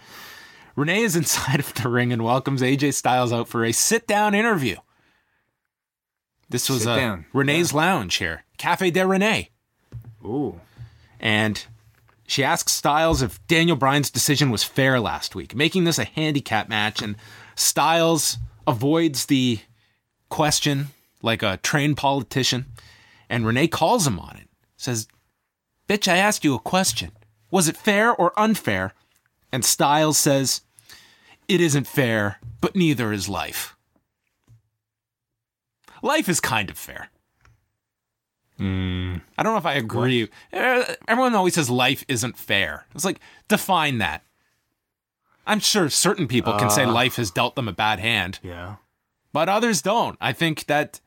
Renee 0.75 1.03
is 1.03 1.15
inside 1.15 1.59
of 1.59 1.73
the 1.75 1.89
ring 1.89 2.11
and 2.11 2.23
welcomes 2.23 2.61
AJ 2.61 2.93
Styles 2.93 3.31
out 3.31 3.47
for 3.47 3.63
a 3.63 3.71
sit 3.71 4.07
down 4.07 4.33
interview. 4.33 4.77
This 6.49 6.69
was 6.69 6.83
Sit 6.83 6.89
uh, 6.89 6.95
down. 6.95 7.25
Renee's 7.33 7.73
Lounge 7.73 8.15
here, 8.15 8.43
Cafe 8.57 8.91
de 8.91 9.05
Renee. 9.05 9.49
Ooh. 10.23 10.59
And 11.19 11.65
she 12.27 12.43
asks 12.43 12.71
Styles 12.71 13.21
if 13.21 13.45
Daniel 13.47 13.77
Bryan's 13.77 14.09
decision 14.09 14.49
was 14.49 14.63
fair 14.63 14.99
last 14.99 15.35
week, 15.35 15.55
making 15.55 15.83
this 15.83 15.99
a 15.99 16.05
handicap 16.05 16.67
match. 16.67 17.01
And 17.01 17.15
Styles 17.55 18.37
avoids 18.65 19.27
the 19.27 19.59
question 20.29 20.87
like 21.21 21.43
a 21.43 21.57
trained 21.57 21.97
politician. 21.97 22.65
And 23.29 23.45
Renee 23.45 23.67
calls 23.67 24.07
him 24.07 24.19
on 24.19 24.37
it, 24.37 24.49
says, 24.77 25.07
Bitch, 25.87 26.07
I 26.07 26.17
asked 26.17 26.43
you 26.43 26.55
a 26.55 26.59
question. 26.59 27.11
Was 27.51 27.67
it 27.67 27.77
fair 27.77 28.13
or 28.13 28.37
unfair? 28.39 28.93
And 29.51 29.63
Styles 29.63 30.17
says, 30.17 30.61
It 31.47 31.61
isn't 31.61 31.87
fair, 31.87 32.39
but 32.59 32.75
neither 32.75 33.13
is 33.13 33.29
life. 33.29 33.75
Life 36.01 36.27
is 36.27 36.39
kind 36.39 36.69
of 36.69 36.77
fair. 36.77 37.09
I 38.57 38.63
don't 39.43 39.53
know 39.53 39.57
if 39.57 39.65
I 39.65 39.73
agree. 39.73 40.29
Uh, 40.53 40.83
Everyone 41.07 41.35
always 41.35 41.55
says 41.55 41.69
life 41.69 42.05
isn't 42.07 42.37
fair. 42.37 42.85
It's 42.95 43.03
like, 43.05 43.19
define 43.47 43.97
that. 43.97 44.23
I'm 45.45 45.59
sure 45.59 45.89
certain 45.89 46.27
people 46.27 46.53
can 46.53 46.69
say 46.69 46.85
life 46.85 47.17
has 47.17 47.29
dealt 47.31 47.55
them 47.55 47.67
a 47.67 47.73
bad 47.73 47.99
hand, 47.99 48.39
Yeah. 48.41 48.75
but 49.33 49.47
others 49.49 49.81
don't. 49.81 50.17
I 50.21 50.33
think 50.33 50.65
that. 50.67 50.99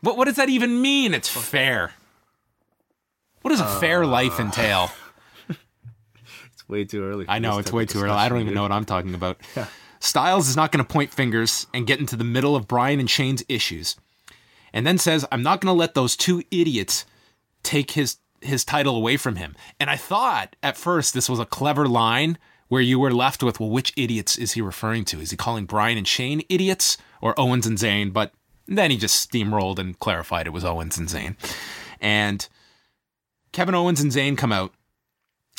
What, 0.00 0.16
what 0.16 0.26
does 0.26 0.36
that 0.36 0.48
even 0.48 0.80
mean? 0.80 1.12
It's 1.14 1.28
fair. 1.28 1.92
What 3.42 3.50
does 3.50 3.60
a 3.60 3.66
fair 3.80 4.04
life 4.06 4.38
entail? 4.38 4.90
It's 6.52 6.68
way 6.68 6.84
too 6.84 7.02
early. 7.02 7.24
I 7.28 7.38
know 7.38 7.58
it's 7.58 7.72
way 7.72 7.86
too 7.86 8.00
early. 8.00 8.10
I 8.10 8.28
don't 8.28 8.40
even 8.40 8.52
know 8.54 8.62
what 8.62 8.72
I'm 8.72 8.84
talking 8.84 9.14
about. 9.14 9.40
Styles 10.00 10.48
is 10.48 10.56
not 10.56 10.70
going 10.70 10.84
to 10.84 10.92
point 10.92 11.12
fingers 11.12 11.66
and 11.72 11.86
get 11.86 11.98
into 11.98 12.14
the 12.14 12.24
middle 12.24 12.54
of 12.56 12.68
Bryan 12.68 13.00
and 13.00 13.08
Shane's 13.08 13.42
issues, 13.48 13.96
and 14.72 14.86
then 14.86 14.98
says, 14.98 15.26
"I'm 15.30 15.42
not 15.42 15.60
going 15.60 15.72
to 15.72 15.78
let 15.78 15.94
those 15.94 16.16
two 16.16 16.42
idiots 16.50 17.04
take 17.62 17.92
his 17.92 18.18
his 18.40 18.64
title 18.64 18.96
away 18.96 19.16
from 19.16 19.36
him." 19.36 19.56
And 19.80 19.90
I 19.90 19.96
thought 19.96 20.56
at 20.62 20.76
first 20.76 21.14
this 21.14 21.28
was 21.28 21.38
a 21.40 21.46
clever 21.46 21.86
line 21.86 22.38
where 22.68 22.82
you 22.82 22.98
were 22.98 23.12
left 23.12 23.42
with, 23.42 23.60
"Well, 23.60 23.70
which 23.70 23.92
idiots 23.96 24.36
is 24.36 24.52
he 24.52 24.60
referring 24.60 25.04
to? 25.06 25.20
Is 25.20 25.30
he 25.30 25.36
calling 25.36 25.64
Bryan 25.66 25.98
and 25.98 26.06
Shane 26.08 26.42
idiots 26.48 26.98
or 27.20 27.38
Owens 27.38 27.66
and 27.66 27.78
Zayn? 27.78 28.12
But 28.12 28.32
then 28.66 28.90
he 28.90 28.96
just 28.98 29.30
steamrolled 29.30 29.78
and 29.78 29.98
clarified 29.98 30.46
it 30.46 30.52
was 30.52 30.64
Owens 30.64 30.98
and 30.98 31.08
Zayn. 31.08 31.36
and 32.00 32.48
Kevin 33.52 33.74
Owens 33.74 34.00
and 34.00 34.12
Zayn 34.12 34.36
come 34.36 34.52
out. 34.52 34.72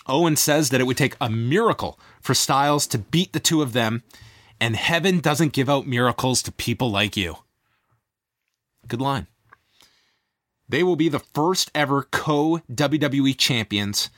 Owen 0.08 0.36
says 0.36 0.70
that 0.70 0.82
it 0.82 0.86
would 0.86 0.98
take 0.98 1.16
a 1.20 1.30
miracle 1.30 2.00
for 2.22 2.34
Styles 2.34 2.88
to 2.88 2.98
beat 2.98 3.34
the 3.34 3.40
two 3.40 3.62
of 3.62 3.74
them, 3.74 4.04
and 4.60 4.76
heaven 4.76 5.20
doesn't 5.20 5.54
give 5.54 5.70
out 5.70 5.88
miracles 5.88 6.42
to 6.44 6.52
people 6.52 6.90
like 6.90 7.18
you. 7.18 7.38
Good 8.90 9.02
line. 9.02 9.28
They 10.68 10.84
will 10.84 10.96
be 10.96 11.10
the 11.10 11.20
first 11.20 11.72
ever 11.74 12.04
co 12.04 12.62
WWE 12.72 13.38
champions, 13.38 14.10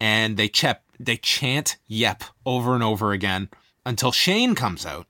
and 0.00 0.36
they 0.36 0.48
ch- 0.48 0.64
they 0.98 1.16
chant 1.16 1.76
"Yep" 1.88 2.24
over 2.46 2.74
and 2.74 2.82
over 2.82 3.12
again 3.12 3.48
until 3.84 4.12
Shane 4.12 4.54
comes 4.54 4.86
out. 4.86 5.06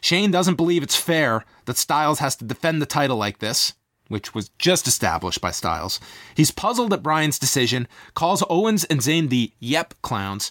Shane 0.00 0.30
doesn't 0.30 0.56
believe 0.56 0.82
it's 0.82 0.96
fair 0.96 1.44
that 1.66 1.76
Styles 1.76 2.18
has 2.18 2.36
to 2.36 2.44
defend 2.44 2.82
the 2.82 2.86
title 2.86 3.16
like 3.16 3.38
this, 3.38 3.74
which 4.08 4.34
was 4.34 4.50
just 4.58 4.88
established 4.88 5.40
by 5.40 5.52
Styles. 5.52 6.00
He's 6.34 6.50
puzzled 6.50 6.92
at 6.92 7.02
Bryan's 7.02 7.38
decision, 7.38 7.86
calls 8.14 8.42
Owens 8.50 8.84
and 8.84 9.00
Zayn 9.00 9.28
the 9.28 9.52
Yep 9.60 9.94
clowns, 10.02 10.50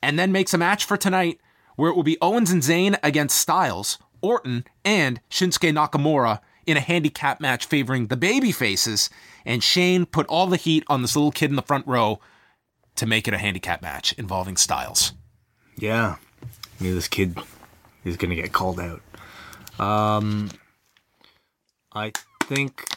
and 0.00 0.18
then 0.18 0.30
makes 0.30 0.54
a 0.54 0.58
match 0.58 0.84
for 0.84 0.96
tonight 0.96 1.40
where 1.74 1.90
it 1.90 1.96
will 1.96 2.02
be 2.02 2.18
Owens 2.20 2.50
and 2.50 2.62
Zayn 2.62 2.98
against 3.02 3.38
Styles, 3.38 3.98
Orton, 4.20 4.64
and 4.84 5.20
Shinsuke 5.30 5.72
Nakamura 5.72 6.40
in 6.66 6.76
a 6.76 6.80
handicap 6.80 7.40
match 7.40 7.66
favoring 7.66 8.06
the 8.06 8.16
baby 8.16 8.52
faces. 8.52 9.10
And 9.44 9.62
Shane 9.62 10.06
put 10.06 10.26
all 10.26 10.46
the 10.46 10.56
heat 10.56 10.84
on 10.88 11.02
this 11.02 11.16
little 11.16 11.32
kid 11.32 11.50
in 11.50 11.56
the 11.56 11.62
front 11.62 11.86
row 11.86 12.20
to 12.96 13.06
make 13.06 13.26
it 13.26 13.34
a 13.34 13.38
handicap 13.38 13.82
match 13.82 14.12
involving 14.14 14.56
Styles. 14.56 15.12
Yeah, 15.76 16.16
I 16.42 16.84
knew 16.84 16.94
this 16.94 17.08
kid 17.08 17.38
is 18.04 18.16
gonna 18.16 18.34
get 18.34 18.52
called 18.52 18.78
out. 18.78 19.00
Um, 19.80 20.50
I 21.94 22.12
think 22.42 22.88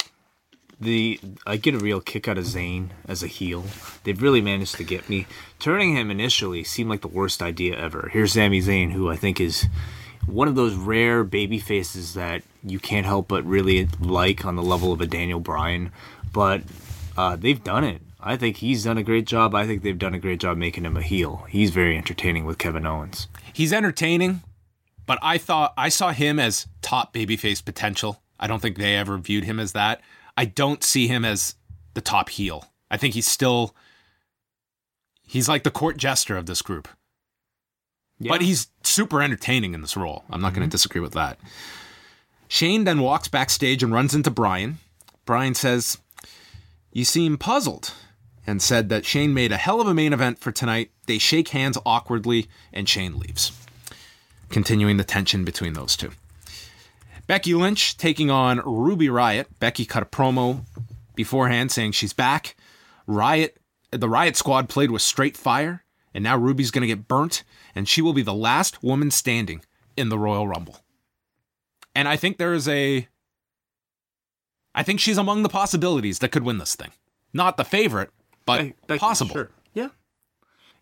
the 0.80 1.20
I 1.46 1.58
get 1.58 1.76
a 1.76 1.80
real 1.80 2.02
kick 2.02 2.28
out 2.28 2.38
of 2.38 2.46
Zayn 2.46 2.90
as 3.08 3.24
a 3.24 3.28
heel. 3.28 3.64
They've 4.04 4.22
really 4.22 4.42
managed 4.42 4.76
to 4.76 4.84
get 4.84 5.10
me. 5.10 5.26
Turning 5.60 5.96
him 5.96 6.12
initially 6.12 6.64
seemed 6.64 6.90
like 6.90 7.02
the 7.02 7.08
worst 7.08 7.42
idea 7.42 7.78
ever. 7.78 8.10
Here's 8.12 8.34
Sami 8.34 8.62
Zayn, 8.62 8.92
who 8.92 9.10
I 9.10 9.16
think 9.16 9.40
is 9.40 9.68
one 10.28 10.48
of 10.48 10.56
those 10.56 10.74
rare 10.74 11.24
baby 11.24 11.60
faces 11.60 12.14
that 12.14 12.44
you 12.64 12.80
can't 12.80 13.06
help 13.06 13.28
but 13.28 13.46
really 13.46 13.88
like 14.00 14.46
on 14.46 14.56
the 14.56 14.64
level 14.64 14.92
of 14.92 15.02
a 15.02 15.06
Daniel 15.06 15.40
Bryan. 15.40 15.92
But 16.34 16.64
uh, 17.18 17.36
they've 17.36 17.64
done 17.64 17.84
it. 17.84 18.02
I 18.20 18.38
think 18.38 18.58
he's 18.58 18.84
done 18.84 18.98
a 18.98 19.04
great 19.04 19.26
job. 19.26 19.54
I 19.54 19.68
think 19.68 19.84
they've 19.84 19.98
done 19.98 20.16
a 20.16 20.20
great 20.20 20.40
job 20.40 20.58
making 20.58 20.84
him 20.84 20.98
a 20.98 21.02
heel. 21.02 21.46
He's 21.50 21.70
very 21.70 21.96
entertaining 21.96 22.46
with 22.46 22.58
Kevin 22.58 22.86
Owens. 22.86 23.28
He's 23.54 23.72
entertaining, 23.72 24.42
but 25.06 25.20
I 25.22 25.38
thought 25.38 25.74
I 25.78 25.90
saw 25.90 26.12
him 26.12 26.40
as 26.40 26.66
top 26.82 27.14
babyface 27.14 27.64
potential. 27.64 28.22
I 28.40 28.48
don't 28.48 28.62
think 28.62 28.78
they 28.78 28.96
ever 28.96 29.18
viewed 29.18 29.44
him 29.44 29.60
as 29.60 29.74
that. 29.74 30.02
I 30.36 30.46
don't 30.46 30.84
see 30.84 31.08
him 31.08 31.24
as 31.24 31.56
the 31.94 32.02
top 32.02 32.30
heel. 32.30 32.66
I 32.90 32.98
think 32.98 33.14
he's 33.14 33.28
still 33.28 33.76
he's 35.28 35.48
like 35.48 35.64
the 35.64 35.72
court 35.72 35.98
jester 35.98 36.36
of 36.36 36.48
this 36.48 36.62
group. 36.62 36.88
But 38.20 38.42
he's 38.42 38.68
super 38.84 39.22
entertaining 39.22 39.74
in 39.74 39.82
this 39.82 39.98
role. 39.98 40.24
I'm 40.30 40.42
not 40.42 40.54
going 40.54 40.62
to 40.62 40.68
mm-hmm. 40.68 40.72
disagree 40.72 41.02
with 41.02 41.14
that. 41.14 41.38
Shane 42.48 42.84
then 42.84 43.02
walks 43.02 43.28
backstage 43.28 43.84
and 43.84 43.94
runs 43.94 44.14
into 44.14 44.32
Bryan. 44.32 44.78
Bryan 45.26 45.56
says, 45.56 45.98
You 46.94 47.04
seem 47.04 47.38
puzzled, 47.38 47.94
and 48.48 48.62
said 48.62 48.90
that 48.90 49.06
Shane 49.06 49.34
made 49.34 49.52
a 49.52 49.58
hell 49.58 49.82
of 49.82 49.88
a 49.88 49.94
main 49.94 50.14
event 50.14 50.40
for 50.40 50.52
tonight. 50.52 50.92
They 51.08 51.18
shake 51.18 51.50
hands 51.50 51.78
awkwardly, 51.86 52.48
and 52.72 52.88
Shane 52.88 53.18
leaves, 53.18 53.52
continuing 54.50 54.98
the 54.98 55.04
tension 55.04 55.44
between 55.44 55.74
those 55.74 55.98
two. 55.98 56.12
Becky 57.28 57.56
Lynch 57.56 57.98
taking 57.98 58.30
on 58.30 58.60
Ruby 58.60 59.10
Riot. 59.10 59.48
Becky 59.60 59.86
cut 59.86 60.04
a 60.04 60.06
promo 60.06 60.62
beforehand 61.16 61.72
saying 61.72 61.94
she's 61.94 62.14
back. 62.14 62.56
Riot, 63.08 63.58
the 63.92 64.10
Riot 64.10 64.36
Squad 64.36 64.70
played 64.70 64.92
with 64.92 65.02
straight 65.02 65.36
fire, 65.36 65.84
and 66.16 66.24
now 66.24 66.38
Ruby's 66.38 66.72
going 66.72 66.82
to 66.82 66.88
get 66.88 67.10
burnt, 67.10 67.44
and 67.76 67.88
she 67.88 68.02
will 68.02 68.14
be 68.14 68.22
the 68.22 68.34
last 68.34 68.82
woman 68.82 69.12
standing 69.12 69.64
in 69.98 70.08
the 70.08 70.18
Royal 70.18 70.48
Rumble. 70.48 70.78
And 71.94 72.08
I 72.08 72.16
think 72.16 72.38
there 72.38 72.54
is 72.54 72.68
a. 72.68 73.08
I 74.74 74.82
think 74.82 75.00
she's 75.00 75.18
among 75.18 75.44
the 75.44 75.50
possibilities 75.50 76.20
that 76.20 76.32
could 76.32 76.44
win 76.44 76.58
this 76.58 76.76
thing. 76.76 76.92
Not 77.34 77.58
the 77.58 77.66
favorite, 77.66 78.12
but 78.46 78.72
Becky, 78.88 79.00
possible. 79.00 79.34
Sure. 79.34 79.50
Yeah. 79.74 79.90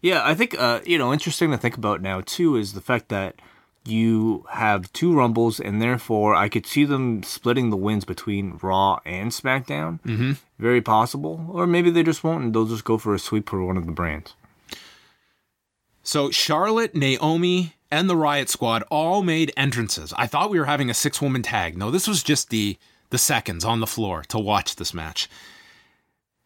Yeah, 0.02 0.22
I 0.24 0.36
think 0.36 0.56
uh, 0.58 0.82
you 0.86 1.00
know, 1.00 1.12
interesting 1.12 1.50
to 1.52 1.58
think 1.58 1.78
about 1.78 2.02
now 2.02 2.22
too 2.22 2.56
is 2.56 2.74
the 2.74 2.82
fact 2.82 3.10
that 3.10 3.42
you 3.86 4.46
have 4.52 4.92
two 4.94 5.13
rumbles 5.16 5.60
and 5.60 5.82
therefore 5.82 6.36
I 6.36 6.48
could 6.48 6.66
see 6.66 6.86
them 6.86 7.24
splitting 7.24 7.70
the 7.70 7.78
wins 7.78 8.06
between 8.06 8.60
Raw 8.62 9.00
and 9.06 9.32
SmackDown. 9.32 10.00
Mm-hmm. 10.02 10.34
Very 10.60 10.82
possible. 10.82 11.48
Or 11.50 11.66
maybe 11.68 11.90
they 11.90 12.04
just 12.04 12.24
won't 12.24 12.44
and 12.44 12.54
they'll 12.54 12.66
just 12.66 12.86
go 12.86 12.98
for 12.98 13.13
a 13.13 13.20
sweep 13.20 13.50
for 13.50 13.63
one 13.66 13.78
of 13.78 13.86
the 13.86 13.92
brands. 13.92 14.36
So 16.04 16.30
Charlotte, 16.30 16.94
Naomi, 16.94 17.76
and 17.90 18.10
the 18.10 18.18
Riot 18.18 18.50
Squad 18.50 18.84
all 18.92 19.24
made 19.24 19.54
entrances. 19.56 20.14
I 20.18 20.28
thought 20.28 20.50
we 20.50 20.60
were 20.60 20.66
having 20.66 20.90
a 20.90 20.94
six-woman 20.94 21.44
tag. 21.44 21.78
No, 21.78 21.92
this 21.92 22.08
was 22.08 22.24
just 22.24 22.50
the 22.50 22.78
the 23.10 23.18
seconds 23.20 23.64
on 23.64 23.80
the 23.80 23.88
floor 23.88 24.24
to 24.30 24.40
watch 24.40 24.76
this 24.76 24.94
match. 24.94 25.30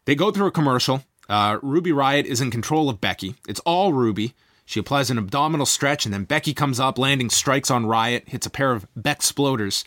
They 0.04 0.14
go 0.14 0.30
through 0.30 0.48
a 0.48 0.52
commercial. 0.52 1.02
Uh, 1.26 1.58
Ruby 1.62 1.92
Riot 1.92 2.26
is 2.26 2.42
in 2.42 2.50
control 2.50 2.90
of 2.90 3.00
Becky. 3.00 3.36
It's 3.48 3.60
all 3.60 3.94
Ruby. 3.94 4.34
She 4.66 4.78
applies 4.78 5.10
an 5.10 5.16
abdominal 5.16 5.64
stretch, 5.64 6.04
and 6.04 6.12
then 6.12 6.24
Becky 6.24 6.52
comes 6.52 6.78
up, 6.78 6.98
landing 6.98 7.30
strikes 7.30 7.70
on 7.70 7.86
Riot, 7.86 8.28
hits 8.28 8.44
a 8.44 8.50
pair 8.50 8.72
of 8.72 8.86
Beck 8.94 9.20
sploders, 9.20 9.82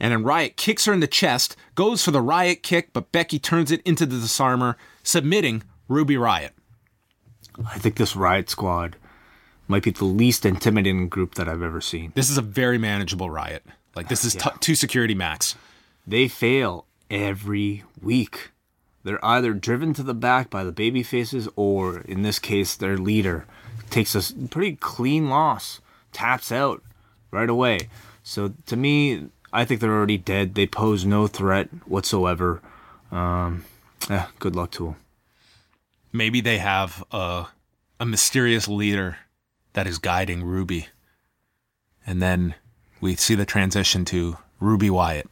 and 0.00 0.10
then 0.10 0.24
Riot 0.24 0.56
kicks 0.56 0.86
her 0.86 0.94
in 0.94 1.00
the 1.00 1.06
chest, 1.06 1.54
goes 1.74 2.02
for 2.02 2.12
the 2.12 2.22
Riot 2.22 2.62
kick, 2.62 2.94
but 2.94 3.12
Becky 3.12 3.38
turns 3.38 3.70
it 3.70 3.82
into 3.82 4.06
the 4.06 4.18
disarmer, 4.18 4.78
submitting 5.02 5.62
Ruby 5.86 6.16
Riot. 6.16 6.54
I 7.66 7.78
think 7.78 7.96
this 7.96 8.16
Riot 8.16 8.48
Squad 8.48 8.96
might 9.72 9.82
be 9.82 9.90
the 9.90 10.04
least 10.04 10.44
intimidating 10.44 11.08
group 11.08 11.34
that 11.36 11.48
I've 11.48 11.62
ever 11.62 11.80
seen. 11.80 12.12
This 12.14 12.28
is 12.28 12.36
a 12.36 12.42
very 12.42 12.76
manageable 12.76 13.30
riot. 13.30 13.64
Like 13.96 14.08
this 14.08 14.22
is 14.22 14.34
t- 14.34 14.50
two 14.60 14.74
security 14.74 15.14
max. 15.14 15.56
They 16.06 16.28
fail 16.28 16.84
every 17.10 17.82
week. 18.00 18.50
They're 19.02 19.24
either 19.24 19.54
driven 19.54 19.94
to 19.94 20.02
the 20.02 20.12
back 20.12 20.50
by 20.50 20.62
the 20.62 20.72
baby 20.72 21.02
faces, 21.02 21.48
or 21.56 22.00
in 22.00 22.20
this 22.20 22.38
case, 22.38 22.76
their 22.76 22.98
leader 22.98 23.46
takes 23.88 24.14
a 24.14 24.34
pretty 24.48 24.76
clean 24.76 25.30
loss, 25.30 25.80
taps 26.12 26.52
out 26.52 26.82
right 27.30 27.48
away. 27.48 27.88
So 28.22 28.52
to 28.66 28.76
me, 28.76 29.28
I 29.54 29.64
think 29.64 29.80
they're 29.80 29.90
already 29.90 30.18
dead. 30.18 30.54
They 30.54 30.66
pose 30.66 31.06
no 31.06 31.26
threat 31.26 31.68
whatsoever. 31.86 32.60
Um, 33.10 33.64
yeah, 34.10 34.26
good 34.38 34.54
luck 34.54 34.70
to 34.72 34.84
them. 34.84 34.96
Maybe 36.12 36.42
they 36.42 36.58
have 36.58 37.02
a 37.10 37.46
a 37.98 38.04
mysterious 38.04 38.68
leader 38.68 39.16
that 39.74 39.86
is 39.86 39.98
guiding 39.98 40.44
Ruby, 40.44 40.88
and 42.06 42.20
then 42.20 42.54
we 43.00 43.16
see 43.16 43.34
the 43.34 43.46
transition 43.46 44.04
to 44.06 44.36
Ruby 44.60 44.90
Wyatt. 44.90 45.28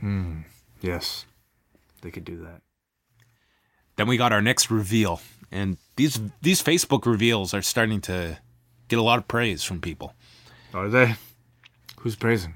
Hmm. 0.00 0.40
Yes, 0.80 1.26
they 2.02 2.10
could 2.10 2.24
do 2.24 2.38
that. 2.38 2.60
Then 3.96 4.08
we 4.08 4.16
got 4.16 4.32
our 4.32 4.42
next 4.42 4.70
reveal, 4.70 5.20
and 5.50 5.76
these 5.96 6.20
these 6.40 6.62
Facebook 6.62 7.06
reveals 7.06 7.54
are 7.54 7.62
starting 7.62 8.00
to 8.02 8.38
get 8.88 8.98
a 8.98 9.02
lot 9.02 9.18
of 9.18 9.28
praise 9.28 9.62
from 9.62 9.80
people. 9.80 10.14
Are 10.74 10.88
they? 10.88 11.14
Who's 12.00 12.16
praising? 12.16 12.54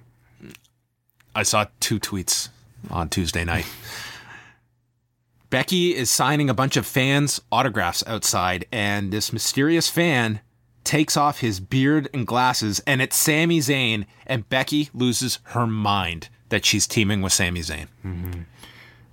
I 1.34 1.42
saw 1.42 1.66
two 1.80 2.00
tweets 2.00 2.48
on 2.90 3.08
Tuesday 3.08 3.44
night. 3.44 3.66
Becky 5.50 5.94
is 5.94 6.10
signing 6.10 6.50
a 6.50 6.54
bunch 6.54 6.76
of 6.76 6.86
fans' 6.86 7.40
autographs 7.52 8.02
outside, 8.06 8.66
and 8.72 9.12
this 9.12 9.32
mysterious 9.32 9.88
fan 9.88 10.40
takes 10.86 11.16
off 11.16 11.40
his 11.40 11.60
beard 11.60 12.08
and 12.14 12.26
glasses, 12.26 12.80
and 12.86 13.02
it's 13.02 13.16
Sami 13.16 13.58
Zayn, 13.58 14.06
and 14.26 14.48
Becky 14.48 14.88
loses 14.94 15.40
her 15.44 15.66
mind 15.66 16.30
that 16.48 16.64
she's 16.64 16.86
teaming 16.86 17.20
with 17.20 17.32
Sami 17.34 17.60
Zayn. 17.60 17.88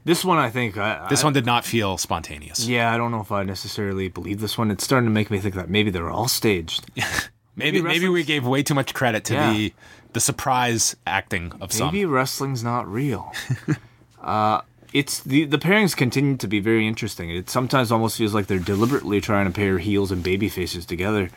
This 0.05 0.23
one, 0.23 0.37
I 0.37 0.49
think. 0.49 0.77
I, 0.77 1.07
This 1.09 1.23
I, 1.23 1.25
one 1.25 1.33
did 1.33 1.45
not 1.45 1.65
feel 1.65 1.97
spontaneous. 1.97 2.65
Yeah, 2.65 2.93
I 2.93 2.97
don't 2.97 3.11
know 3.11 3.21
if 3.21 3.31
I 3.31 3.43
necessarily 3.43 4.07
believe 4.09 4.39
this 4.39 4.57
one. 4.57 4.69
It's 4.71 4.83
starting 4.83 5.07
to 5.07 5.11
make 5.13 5.31
me 5.31 5.39
think 5.39 5.55
that 5.55 5.69
maybe 5.69 5.89
they're 5.91 6.09
all 6.11 6.27
staged. 6.27 6.89
Maybe 7.55 7.83
maybe 7.83 8.07
we 8.07 8.23
gave 8.23 8.47
way 8.47 8.63
too 8.63 8.73
much 8.73 8.95
credit 8.95 9.25
to 9.25 9.35
Yeah. 9.35 9.53
the 9.53 9.73
the 10.13 10.19
surprise 10.19 10.95
acting 11.05 11.51
of 11.61 11.71
some. 11.71 11.89
Maybe 11.89 12.03
wrestling's 12.03 12.63
not 12.63 12.87
real. 12.91 13.31
uh, 14.23 14.61
it's 14.91 15.19
the 15.19 15.45
the 15.45 15.59
pairings 15.59 15.95
continue 15.95 16.35
to 16.37 16.47
be 16.47 16.59
very 16.59 16.87
interesting. 16.87 17.29
It 17.29 17.51
sometimes 17.51 17.91
almost 17.91 18.17
feels 18.17 18.33
like 18.33 18.47
they're 18.47 18.57
deliberately 18.57 19.21
trying 19.21 19.45
to 19.45 19.51
pair 19.51 19.77
heels 19.77 20.11
and 20.11 20.23
baby 20.23 20.49
faces 20.49 20.83
together, 20.87 21.29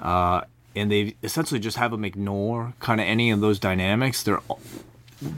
uh, 0.00 0.42
and 0.76 0.90
they 0.90 1.14
essentially 1.22 1.60
just 1.60 1.76
have 1.76 1.90
them 1.90 2.04
ignore 2.04 2.74
kind 2.80 3.00
of 3.00 3.06
any 3.06 3.30
of 3.30 3.40
those 3.40 3.58
dynamics. 3.58 4.22
They're 4.22 4.40
all- 4.48 4.60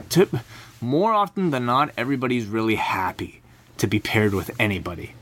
tip 0.09 0.33
more 0.81 1.13
often 1.13 1.49
than 1.51 1.65
not, 1.65 1.91
everybody's 1.97 2.45
really 2.45 2.75
happy 2.75 3.41
to 3.77 3.87
be 3.87 3.99
paired 3.99 4.33
with 4.33 4.51
anybody. 4.59 5.13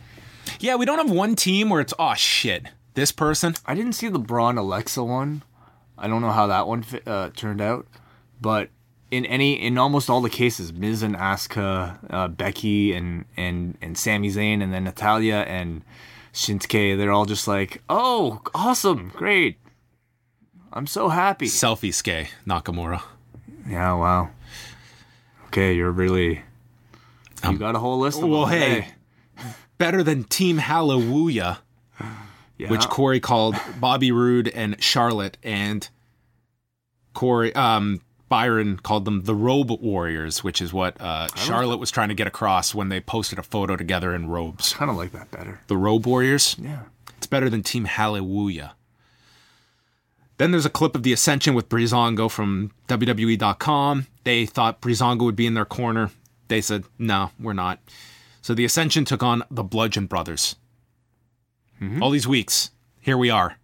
Yeah, 0.59 0.75
we 0.75 0.85
don't 0.85 0.97
have 0.97 1.11
one 1.11 1.35
team 1.35 1.69
where 1.69 1.81
it's 1.81 1.93
oh 1.99 2.13
shit, 2.15 2.67
this 2.93 3.11
person. 3.11 3.55
I 3.65 3.75
didn't 3.75 3.93
see 3.93 4.07
the 4.07 4.19
Braun 4.19 4.57
Alexa 4.57 5.03
one. 5.03 5.43
I 5.97 6.07
don't 6.07 6.21
know 6.21 6.31
how 6.31 6.47
that 6.47 6.67
one 6.67 6.85
uh, 7.05 7.29
turned 7.35 7.61
out, 7.61 7.87
but 8.41 8.69
in 9.11 9.25
any 9.25 9.53
in 9.53 9.77
almost 9.77 10.09
all 10.09 10.21
the 10.21 10.29
cases, 10.29 10.73
Miz 10.73 11.03
and 11.03 11.15
Asuka, 11.15 11.97
uh, 12.09 12.27
Becky 12.27 12.93
and 12.93 13.25
and 13.37 13.77
and 13.81 13.97
Sami 13.97 14.29
Zayn, 14.29 14.61
and 14.61 14.73
then 14.73 14.83
Natalya 14.85 15.45
and 15.47 15.83
Shinsuke, 16.35 16.97
they're 16.97 17.13
all 17.13 17.25
just 17.25 17.47
like, 17.47 17.81
"Oh, 17.89 18.41
awesome, 18.53 19.09
great! 19.15 19.57
I'm 20.73 20.85
so 20.85 21.07
happy." 21.07 21.45
Selfie 21.47 21.93
Ske 21.93 22.29
Nakamura. 22.45 23.01
Yeah, 23.67 23.93
wow. 23.93 24.29
Okay, 25.47 25.73
you're 25.73 25.91
really 25.91 26.41
you 27.49 27.57
got 27.57 27.75
a 27.75 27.79
whole 27.79 27.99
list. 27.99 28.21
Of 28.21 28.27
well, 28.27 28.45
them. 28.45 28.59
hey. 28.59 28.87
Better 29.77 30.03
than 30.03 30.23
Team 30.23 30.57
Hallelujah, 30.57 31.59
yeah. 32.57 32.69
which 32.69 32.87
Corey 32.87 33.19
called 33.19 33.55
Bobby 33.79 34.11
Roode 34.11 34.47
and 34.47 34.81
Charlotte, 34.81 35.37
and 35.43 35.87
Corey 37.13 37.53
um, 37.55 38.01
Byron 38.27 38.77
called 38.77 39.05
them 39.05 39.23
the 39.23 39.35
Robe 39.35 39.69
Warriors, 39.81 40.43
which 40.43 40.61
is 40.61 40.73
what 40.73 40.99
uh, 40.99 41.27
Charlotte 41.35 41.77
was 41.77 41.91
trying 41.91 42.09
to 42.09 42.15
get 42.15 42.27
across 42.27 42.73
when 42.73 42.89
they 42.89 42.99
posted 42.99 43.37
a 43.37 43.43
photo 43.43 43.75
together 43.75 44.15
in 44.15 44.27
robes. 44.29 44.73
I 44.73 44.77
kind 44.77 44.91
of 44.91 44.97
like 44.97 45.11
that 45.11 45.31
better. 45.31 45.61
The 45.67 45.77
Robe 45.77 46.05
Warriors. 46.07 46.55
Yeah. 46.59 46.83
It's 47.17 47.27
better 47.27 47.49
than 47.49 47.63
Team 47.63 47.85
Hallelujah. 47.85 48.75
Then 50.37 50.51
there's 50.51 50.65
a 50.65 50.69
clip 50.69 50.95
of 50.95 51.03
the 51.03 51.13
Ascension 51.13 51.53
with 51.53 51.69
Breezango 51.69 52.29
from 52.29 52.71
WWE.com. 52.87 54.07
They 54.23 54.45
thought 54.45 54.81
Breezango 54.81 55.21
would 55.21 55.35
be 55.35 55.47
in 55.47 55.53
their 55.53 55.65
corner. 55.65 56.11
They 56.49 56.61
said, 56.61 56.83
no, 56.99 57.31
we're 57.39 57.53
not. 57.53 57.79
So 58.41 58.53
the 58.53 58.65
Ascension 58.65 59.05
took 59.05 59.23
on 59.23 59.43
the 59.49 59.63
Bludgeon 59.63 60.07
Brothers. 60.07 60.55
All 62.01 62.09
these 62.09 62.27
weeks, 62.27 62.71
here 62.99 63.17
we 63.17 63.29
are. 63.29 63.57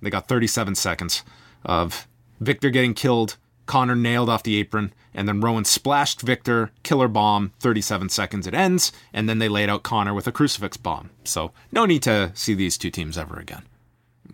They 0.00 0.08
got 0.10 0.28
37 0.28 0.74
seconds 0.74 1.22
of 1.64 2.06
Victor 2.40 2.70
getting 2.70 2.94
killed, 2.94 3.36
Connor 3.66 3.96
nailed 3.96 4.28
off 4.28 4.42
the 4.42 4.56
apron, 4.56 4.92
and 5.14 5.26
then 5.28 5.40
Rowan 5.40 5.64
splashed 5.64 6.20
Victor, 6.20 6.70
killer 6.82 7.08
bomb, 7.08 7.52
37 7.60 8.08
seconds 8.08 8.46
it 8.46 8.54
ends, 8.54 8.92
and 9.12 9.28
then 9.28 9.38
they 9.38 9.48
laid 9.48 9.70
out 9.70 9.82
Connor 9.82 10.14
with 10.14 10.26
a 10.26 10.32
crucifix 10.32 10.76
bomb. 10.76 11.10
So 11.24 11.52
no 11.72 11.86
need 11.86 12.02
to 12.02 12.30
see 12.34 12.54
these 12.54 12.76
two 12.76 12.90
teams 12.90 13.16
ever 13.16 13.38
again. 13.38 13.62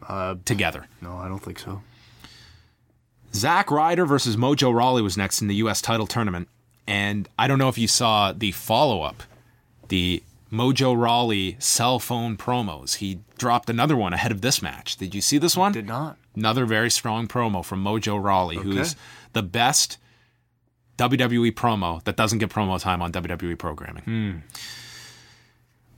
Uh, 0.09 0.37
Together. 0.45 0.87
no, 1.01 1.17
I 1.17 1.29
don't 1.29 1.43
think 1.43 1.59
so. 1.59 1.83
Zack 3.35 3.71
Ryder 3.71 4.07
versus 4.07 4.37
Mojo 4.37 4.75
Rawley 4.75 5.03
was 5.03 5.17
next 5.17 5.41
in 5.41 5.49
the 5.49 5.55
U.S. 5.57 5.81
title 5.81 6.07
tournament. 6.07 6.49
And 6.87 7.29
I 7.39 7.47
don't 7.47 7.59
know 7.59 7.69
if 7.69 7.79
you 7.79 7.87
saw 7.87 8.33
the 8.33 8.51
follow 8.51 9.03
up, 9.03 9.23
the 9.89 10.23
Mojo 10.53 11.01
Rawley 11.01 11.57
cell 11.61 12.01
phone 12.01 12.37
promos. 12.37 12.97
He 12.97 13.21
dropped 13.39 13.71
another 13.71 13.97
one 13.97 14.13
ahead 14.13 14.33
of 14.33 14.41
this 14.41 14.61
match. 14.61 14.97
Did 14.97 15.15
you 15.15 15.21
see 15.21 15.39
this 15.39 15.57
one? 15.57 15.71
Did 15.73 15.87
not. 15.87 16.17
Another 16.35 16.67
very 16.67 16.91
strong 16.91 17.29
promo 17.29 17.65
from 17.65 17.85
Mojo 17.85 18.23
Rawley, 18.23 18.57
who's 18.57 18.97
the 19.33 19.43
best 19.43 19.99
WWE 20.99 21.53
promo 21.53 22.03
that 22.05 22.17
doesn't 22.17 22.39
get 22.39 22.51
promo 22.51 22.81
time 22.81 23.01
on 23.01 23.13
WWE 23.13 23.59
programming. 23.59 24.03
Hmm. 24.03 24.33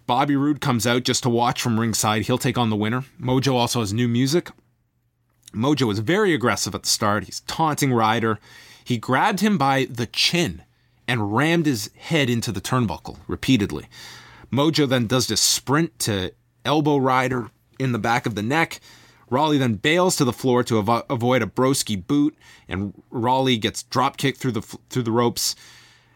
Bobby 0.07 0.37
Roode 0.37 0.61
comes 0.61 0.87
out 0.87 1.05
just 1.05 1.23
to 1.23 1.29
watch 1.29 1.63
from 1.63 1.79
ringside. 1.79 2.23
He'll 2.23 2.39
take 2.39 2.59
on 2.59 2.71
the 2.71 2.77
winner. 2.77 3.05
Mojo 3.21 3.55
also 3.55 3.81
has 3.81 3.93
new 3.93 4.09
music. 4.09 4.51
Mojo 5.53 5.91
is 5.93 6.01
very 6.01 6.35
aggressive 6.35 6.75
at 6.75 6.83
the 6.83 6.89
start. 6.89 7.25
He's 7.25 7.41
taunting 7.41 7.93
Ryder. 7.93 8.39
He 8.85 8.99
grabbed 8.99 9.41
him 9.41 9.59
by 9.59 9.87
the 9.89 10.07
chin 10.07 10.63
and 11.07 11.35
rammed 11.35 11.67
his 11.67 11.91
head 11.97 12.31
into 12.31 12.53
the 12.53 12.61
turnbuckle 12.61 13.19
repeatedly. 13.27 13.87
Mojo 14.53 14.89
then 14.89 15.07
does 15.07 15.27
this 15.29 15.41
sprint 15.41 15.99
to 16.01 16.33
elbow 16.65 16.97
Ryder 16.97 17.51
in 17.79 17.93
the 17.93 17.99
back 17.99 18.27
of 18.27 18.35
the 18.35 18.43
neck. 18.43 18.81
Rawley 19.33 19.57
then 19.57 19.75
bails 19.75 20.17
to 20.17 20.25
the 20.25 20.33
floor 20.33 20.63
to 20.65 20.75
avo- 20.83 21.05
avoid 21.09 21.43
a 21.43 21.47
broski 21.47 22.07
boot, 22.07 22.37
and 22.69 22.93
Rawley 23.11 23.57
gets 23.57 23.83
drop 23.83 24.19
kicked 24.19 24.39
through 24.39 24.53
the 24.53 24.63
through 24.63 25.03
the 25.03 25.11
ropes. 25.11 25.57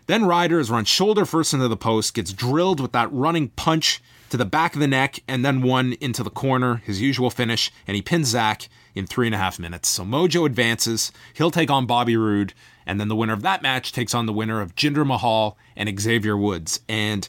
Then 0.07 0.26
Ryder 0.26 0.61
is 0.61 0.70
run 0.70 0.85
shoulder 0.85 1.24
first 1.24 1.52
into 1.52 1.66
the 1.66 1.76
post, 1.76 2.14
gets 2.14 2.33
drilled 2.33 2.79
with 2.79 2.92
that 2.92 3.12
running 3.12 3.48
punch 3.48 4.02
to 4.31 4.37
the 4.37 4.44
back 4.44 4.74
of 4.74 4.81
the 4.81 4.87
neck, 4.87 5.20
and 5.26 5.44
then 5.44 5.62
one 5.62 5.94
into 5.94 6.22
the 6.22 6.31
corner, 6.31 6.76
his 6.85 7.00
usual 7.00 7.31
finish, 7.31 7.72
and 7.87 7.96
he 7.96 8.02
pins 8.02 8.29
Zack 8.29 8.68
in 8.94 9.07
three 9.07 9.26
and 9.26 9.35
a 9.35 9.38
half 9.38 9.59
minutes. 9.59 9.88
So 9.88 10.05
Mojo 10.05 10.44
advances. 10.44 11.11
He'll 11.35 11.50
take 11.50 11.70
on 11.70 11.87
Bobby 11.87 12.16
Roode, 12.16 12.52
and 12.85 13.00
then 13.00 13.09
the 13.09 13.16
winner 13.16 13.33
of 13.33 13.42
that 13.42 13.62
match 13.62 13.92
takes 13.92 14.14
on 14.14 14.26
the 14.26 14.33
winner 14.33 14.61
of 14.61 14.74
Jinder 14.74 15.07
Mahal 15.07 15.57
and 15.74 15.98
Xavier 15.98 16.37
Woods. 16.37 16.81
And 16.88 17.29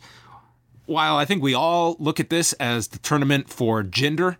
while 0.85 1.15
I 1.17 1.25
think 1.25 1.41
we 1.41 1.53
all 1.53 1.95
look 1.97 2.19
at 2.19 2.29
this 2.29 2.53
as 2.53 2.89
the 2.89 2.99
tournament 2.99 3.49
for 3.49 3.83
Jinder, 3.83 4.37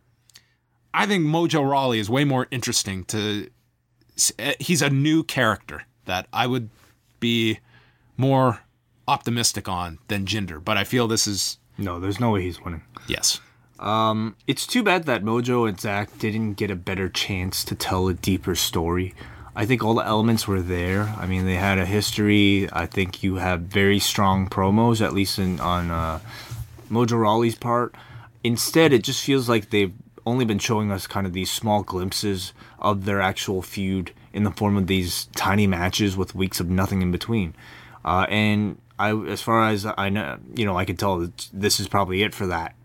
I 0.94 1.06
think 1.06 1.26
Mojo 1.26 1.68
Rawley 1.70 2.00
is 2.00 2.10
way 2.10 2.24
more 2.24 2.48
interesting 2.52 3.04
to 3.06 3.50
he's 4.60 4.82
a 4.82 4.90
new 4.90 5.24
character 5.24 5.84
that 6.06 6.28
I 6.34 6.48
would 6.48 6.70
be 7.20 7.60
more 8.16 8.62
optimistic 9.08 9.70
on 9.70 10.00
than 10.08 10.26
Jinder, 10.26 10.64
but 10.64 10.76
I 10.78 10.84
feel 10.84 11.08
this 11.08 11.28
is 11.28 11.58
No, 11.78 12.00
there's 12.00 12.20
no 12.20 12.32
way 12.32 12.42
he's 12.42 12.60
winning. 12.62 12.82
yes. 13.08 13.40
It's 14.48 14.66
too 14.66 14.82
bad 14.82 15.04
that 15.04 15.24
Mojo 15.24 15.70
and 15.70 15.80
Zack 15.80 16.18
didn't 16.18 16.54
get 16.54 16.72
a 16.72 16.76
better 16.76 17.10
chance 17.10 17.64
to 17.66 17.76
tell 17.76 18.08
a 18.08 18.14
deeper 18.16 18.56
story. 18.56 19.14
I 19.56 19.66
think 19.68 19.84
all 19.84 19.94
the 19.94 20.06
elements 20.06 20.48
were 20.48 20.62
there. 20.62 21.14
I 21.20 21.28
mean, 21.28 21.46
they 21.46 21.56
had 21.56 21.78
a 21.78 21.86
history. 21.86 22.68
I 22.74 22.88
think 22.88 23.22
you 23.24 23.36
have 23.36 23.62
very 23.62 24.00
strong 24.00 24.48
promos, 24.50 25.00
at 25.00 25.14
least 25.14 25.38
in 25.38 25.60
on 25.60 25.92
uh, 25.92 26.20
Mojo 26.90 27.20
Rawley's 27.20 27.56
part. 27.56 27.94
Instead, 28.44 28.94
it 28.94 29.04
just 29.04 29.24
feels 29.24 29.48
like 29.48 29.70
they've 29.70 29.94
only 30.28 30.46
been 30.46 30.60
showing 30.60 30.92
us 30.92 31.08
kind 31.08 31.26
of 31.26 31.34
these 31.34 31.50
small 31.50 31.82
glimpses 31.84 32.54
of 32.80 33.06
their 33.06 33.22
actual 33.22 33.62
feud 33.62 34.12
in 34.34 34.44
the 34.44 34.52
form 34.52 34.78
of 34.78 34.86
these 34.88 35.26
tiny 35.36 35.66
matches 35.68 36.16
with 36.18 36.36
weeks 36.36 36.60
of 36.60 36.70
nothing 36.70 37.02
in 37.02 37.12
between. 37.12 37.56
Uh, 38.06 38.26
and 38.30 38.78
I, 39.00 39.16
as 39.28 39.42
far 39.42 39.68
as 39.70 39.86
I 39.86 40.10
know, 40.10 40.38
you 40.56 40.66
know, 40.66 40.78
I 40.78 40.86
can 40.86 40.96
tell 40.98 41.18
that 41.20 41.50
this 41.54 41.80
is 41.80 41.88
probably 41.88 42.24
it 42.24 42.34
for 42.36 42.48
that. 42.48 42.76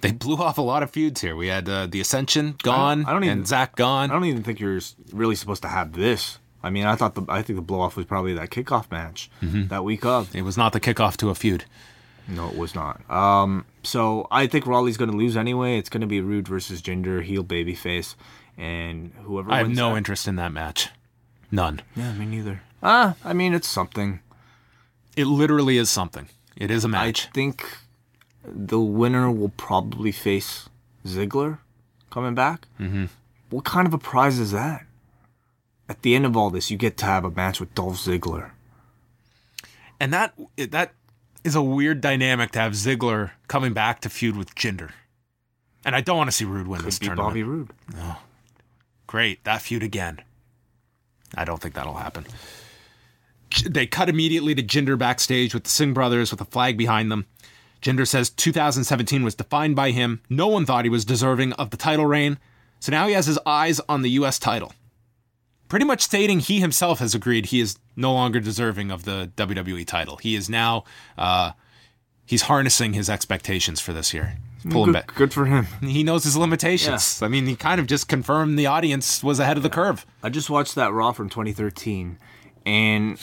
They 0.00 0.12
blew 0.12 0.36
off 0.36 0.58
a 0.58 0.62
lot 0.62 0.82
of 0.82 0.90
feuds 0.90 1.22
here. 1.22 1.34
We 1.34 1.46
had 1.46 1.66
uh, 1.68 1.86
the 1.86 2.00
Ascension 2.00 2.56
gone 2.62 3.06
I 3.06 3.12
don't 3.12 3.24
even- 3.24 3.38
and 3.38 3.46
Zack 3.48 3.74
gone. 3.76 4.10
I 4.10 4.12
don't 4.14 4.26
even 4.26 4.42
think 4.42 4.60
you're 4.60 4.80
really 5.12 5.34
supposed 5.34 5.62
to 5.62 5.68
have 5.68 5.92
this. 5.92 6.38
I 6.62 6.70
mean, 6.70 6.84
I 6.86 6.94
thought 6.94 7.14
the 7.14 7.24
I 7.28 7.42
think 7.42 7.56
the 7.58 7.62
blow 7.62 7.80
off 7.80 7.96
was 7.96 8.06
probably 8.06 8.32
that 8.34 8.50
kickoff 8.50 8.90
match 8.90 9.30
that 9.68 9.84
week 9.84 10.04
of. 10.04 10.34
It 10.34 10.42
was 10.42 10.56
not 10.56 10.72
the 10.72 10.80
kickoff 10.80 11.16
to 11.18 11.28
a 11.30 11.34
feud. 11.34 11.64
No, 12.28 12.48
it 12.48 12.56
was 12.56 12.74
not. 12.74 13.08
Um, 13.10 13.66
so 13.82 14.26
I 14.30 14.46
think 14.46 14.66
Rawley's 14.66 14.96
going 14.96 15.10
to 15.10 15.16
lose 15.16 15.36
anyway. 15.36 15.78
It's 15.78 15.88
going 15.90 16.00
to 16.00 16.06
be 16.06 16.20
Roode 16.20 16.48
versus 16.48 16.80
Jinder, 16.80 17.22
heel 17.22 17.44
babyface, 17.44 18.14
and 18.56 19.12
whoever. 19.22 19.52
I 19.52 19.58
have 19.58 19.66
wins 19.68 19.76
no 19.78 19.90
that- 19.90 19.96
interest 19.98 20.26
in 20.28 20.36
that 20.36 20.52
match. 20.52 20.88
None. 21.50 21.82
Yeah, 21.94 22.12
me 22.14 22.24
neither. 22.26 22.62
Ah, 22.82 23.14
I 23.24 23.32
mean, 23.32 23.52
it's 23.54 23.68
something. 23.68 24.20
It 25.16 25.26
literally 25.26 25.76
is 25.78 25.90
something. 25.90 26.28
It 26.56 26.70
is 26.70 26.84
a 26.84 26.88
match. 26.88 27.26
I 27.28 27.30
think 27.32 27.78
the 28.44 28.80
winner 28.80 29.30
will 29.30 29.50
probably 29.50 30.10
face 30.12 30.68
Ziggler 31.06 31.58
coming 32.10 32.34
back. 32.34 32.66
Mm-hmm. 32.80 33.06
What 33.50 33.64
kind 33.64 33.86
of 33.86 33.94
a 33.94 33.98
prize 33.98 34.38
is 34.38 34.50
that? 34.52 34.84
At 35.88 36.02
the 36.02 36.14
end 36.14 36.24
of 36.26 36.36
all 36.36 36.50
this, 36.50 36.70
you 36.70 36.76
get 36.76 36.96
to 36.98 37.04
have 37.04 37.24
a 37.24 37.30
match 37.30 37.60
with 37.60 37.74
Dolph 37.74 37.98
Ziggler. 37.98 38.50
and 40.00 40.12
that 40.12 40.34
that 40.56 40.92
is 41.44 41.54
a 41.54 41.62
weird 41.62 42.00
dynamic 42.00 42.50
to 42.52 42.58
have 42.58 42.72
Ziggler 42.72 43.32
coming 43.46 43.72
back 43.72 44.00
to 44.00 44.08
feud 44.08 44.36
with 44.36 44.54
Jinder. 44.54 44.90
And 45.84 45.94
I 45.94 46.00
don't 46.00 46.16
want 46.16 46.28
to 46.28 46.36
see 46.36 46.46
Roode 46.46 46.66
win 46.66 46.82
this 46.82 46.98
Could 46.98 47.00
be 47.00 47.06
tournament. 47.08 47.30
Bobby 47.30 47.42
Roode. 47.42 47.70
Great, 49.06 49.44
that 49.44 49.62
feud 49.62 49.82
again. 49.82 50.20
I 51.36 51.44
don't 51.44 51.60
think 51.60 51.74
that'll 51.74 51.94
happen. 51.94 52.24
They 53.68 53.86
cut 53.86 54.08
immediately 54.08 54.54
to 54.54 54.62
Jinder 54.62 54.98
backstage 54.98 55.54
with 55.54 55.64
the 55.64 55.70
Singh 55.70 55.92
brothers 55.92 56.30
with 56.30 56.40
a 56.40 56.46
flag 56.46 56.78
behind 56.78 57.12
them. 57.12 57.26
Jinder 57.82 58.08
says 58.08 58.30
2017 58.30 59.22
was 59.22 59.34
defined 59.34 59.76
by 59.76 59.90
him. 59.90 60.22
No 60.30 60.48
one 60.48 60.64
thought 60.64 60.86
he 60.86 60.90
was 60.90 61.04
deserving 61.04 61.52
of 61.52 61.70
the 61.70 61.76
title 61.76 62.06
reign. 62.06 62.38
So 62.80 62.90
now 62.90 63.06
he 63.06 63.12
has 63.12 63.26
his 63.26 63.38
eyes 63.44 63.80
on 63.88 64.02
the 64.02 64.10
U.S. 64.10 64.38
title. 64.38 64.72
Pretty 65.74 65.86
much 65.86 66.02
stating 66.02 66.38
he 66.38 66.60
himself 66.60 67.00
has 67.00 67.16
agreed 67.16 67.46
he 67.46 67.58
is 67.58 67.80
no 67.96 68.12
longer 68.12 68.38
deserving 68.38 68.92
of 68.92 69.04
the 69.04 69.32
WWE 69.34 69.84
title. 69.84 70.18
He 70.18 70.36
is 70.36 70.48
now, 70.48 70.84
uh, 71.18 71.50
he's 72.24 72.42
harnessing 72.42 72.92
his 72.92 73.10
expectations 73.10 73.80
for 73.80 73.92
this 73.92 74.14
year. 74.14 74.36
Pulling 74.70 74.92
Good, 74.92 74.92
back. 74.92 75.14
good 75.16 75.32
for 75.32 75.46
him. 75.46 75.66
He 75.80 76.04
knows 76.04 76.22
his 76.22 76.36
limitations. 76.36 77.20
I 77.22 77.26
mean, 77.26 77.46
he 77.46 77.56
kind 77.56 77.80
of 77.80 77.88
just 77.88 78.06
confirmed 78.06 78.56
the 78.56 78.66
audience 78.66 79.24
was 79.24 79.40
ahead 79.40 79.56
of 79.56 79.64
the 79.64 79.68
curve. 79.68 80.06
I 80.22 80.28
just 80.28 80.48
watched 80.48 80.76
that 80.76 80.92
Raw 80.92 81.10
from 81.10 81.28
2013, 81.28 82.20
and 82.64 83.18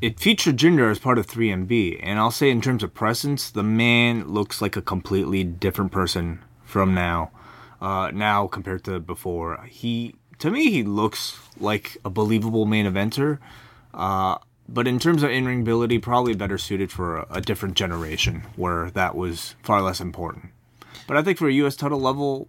it 0.00 0.20
featured 0.20 0.58
Jinder 0.58 0.88
as 0.92 1.00
part 1.00 1.18
of 1.18 1.26
3MB, 1.26 1.98
and 2.04 2.20
I'll 2.20 2.30
say 2.30 2.50
in 2.50 2.60
terms 2.60 2.84
of 2.84 2.94
presence, 2.94 3.50
the 3.50 3.64
man 3.64 4.28
looks 4.28 4.62
like 4.62 4.76
a 4.76 4.80
completely 4.80 5.42
different 5.42 5.90
person 5.90 6.38
from 6.62 6.94
now. 6.94 7.32
Uh, 7.80 8.12
now 8.14 8.46
compared 8.46 8.84
to 8.84 9.00
before, 9.00 9.64
he 9.68 10.14
to 10.38 10.50
me 10.50 10.70
he 10.70 10.82
looks 10.82 11.38
like 11.58 11.96
a 12.04 12.10
believable 12.10 12.64
main 12.64 12.86
eventer. 12.86 13.38
Uh, 13.92 14.38
but 14.68 14.86
in 14.86 14.98
terms 14.98 15.22
of 15.22 15.30
in-ring 15.30 15.62
ability, 15.62 15.98
probably 15.98 16.34
better 16.34 16.58
suited 16.58 16.92
for 16.92 17.18
a, 17.18 17.26
a 17.30 17.40
different 17.40 17.74
generation 17.74 18.42
where 18.56 18.90
that 18.90 19.14
was 19.14 19.54
far 19.62 19.80
less 19.80 20.00
important. 20.00 20.50
But 21.06 21.16
I 21.16 21.22
think 21.22 21.38
for 21.38 21.48
a 21.48 21.52
U.S. 21.54 21.74
title 21.74 22.00
level 22.00 22.48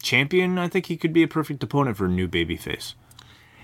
champion, 0.00 0.58
I 0.58 0.68
think 0.68 0.86
he 0.86 0.96
could 0.96 1.12
be 1.12 1.24
a 1.24 1.28
perfect 1.28 1.62
opponent 1.62 1.96
for 1.96 2.06
a 2.06 2.10
new 2.10 2.28
babyface. 2.28 2.94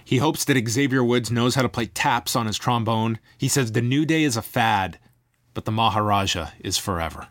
He 0.04 0.18
hopes 0.18 0.44
that 0.44 0.68
Xavier 0.68 1.04
Woods 1.04 1.30
knows 1.30 1.54
how 1.54 1.62
to 1.62 1.68
play 1.68 1.86
taps 1.86 2.34
on 2.34 2.46
his 2.46 2.58
trombone. 2.58 3.20
He 3.38 3.46
says 3.46 3.70
the 3.70 3.80
New 3.80 4.04
Day 4.04 4.24
is 4.24 4.36
a 4.36 4.42
fad, 4.42 4.98
but 5.54 5.64
the 5.64 5.70
Maharaja 5.70 6.50
is 6.58 6.76
forever. 6.76 7.28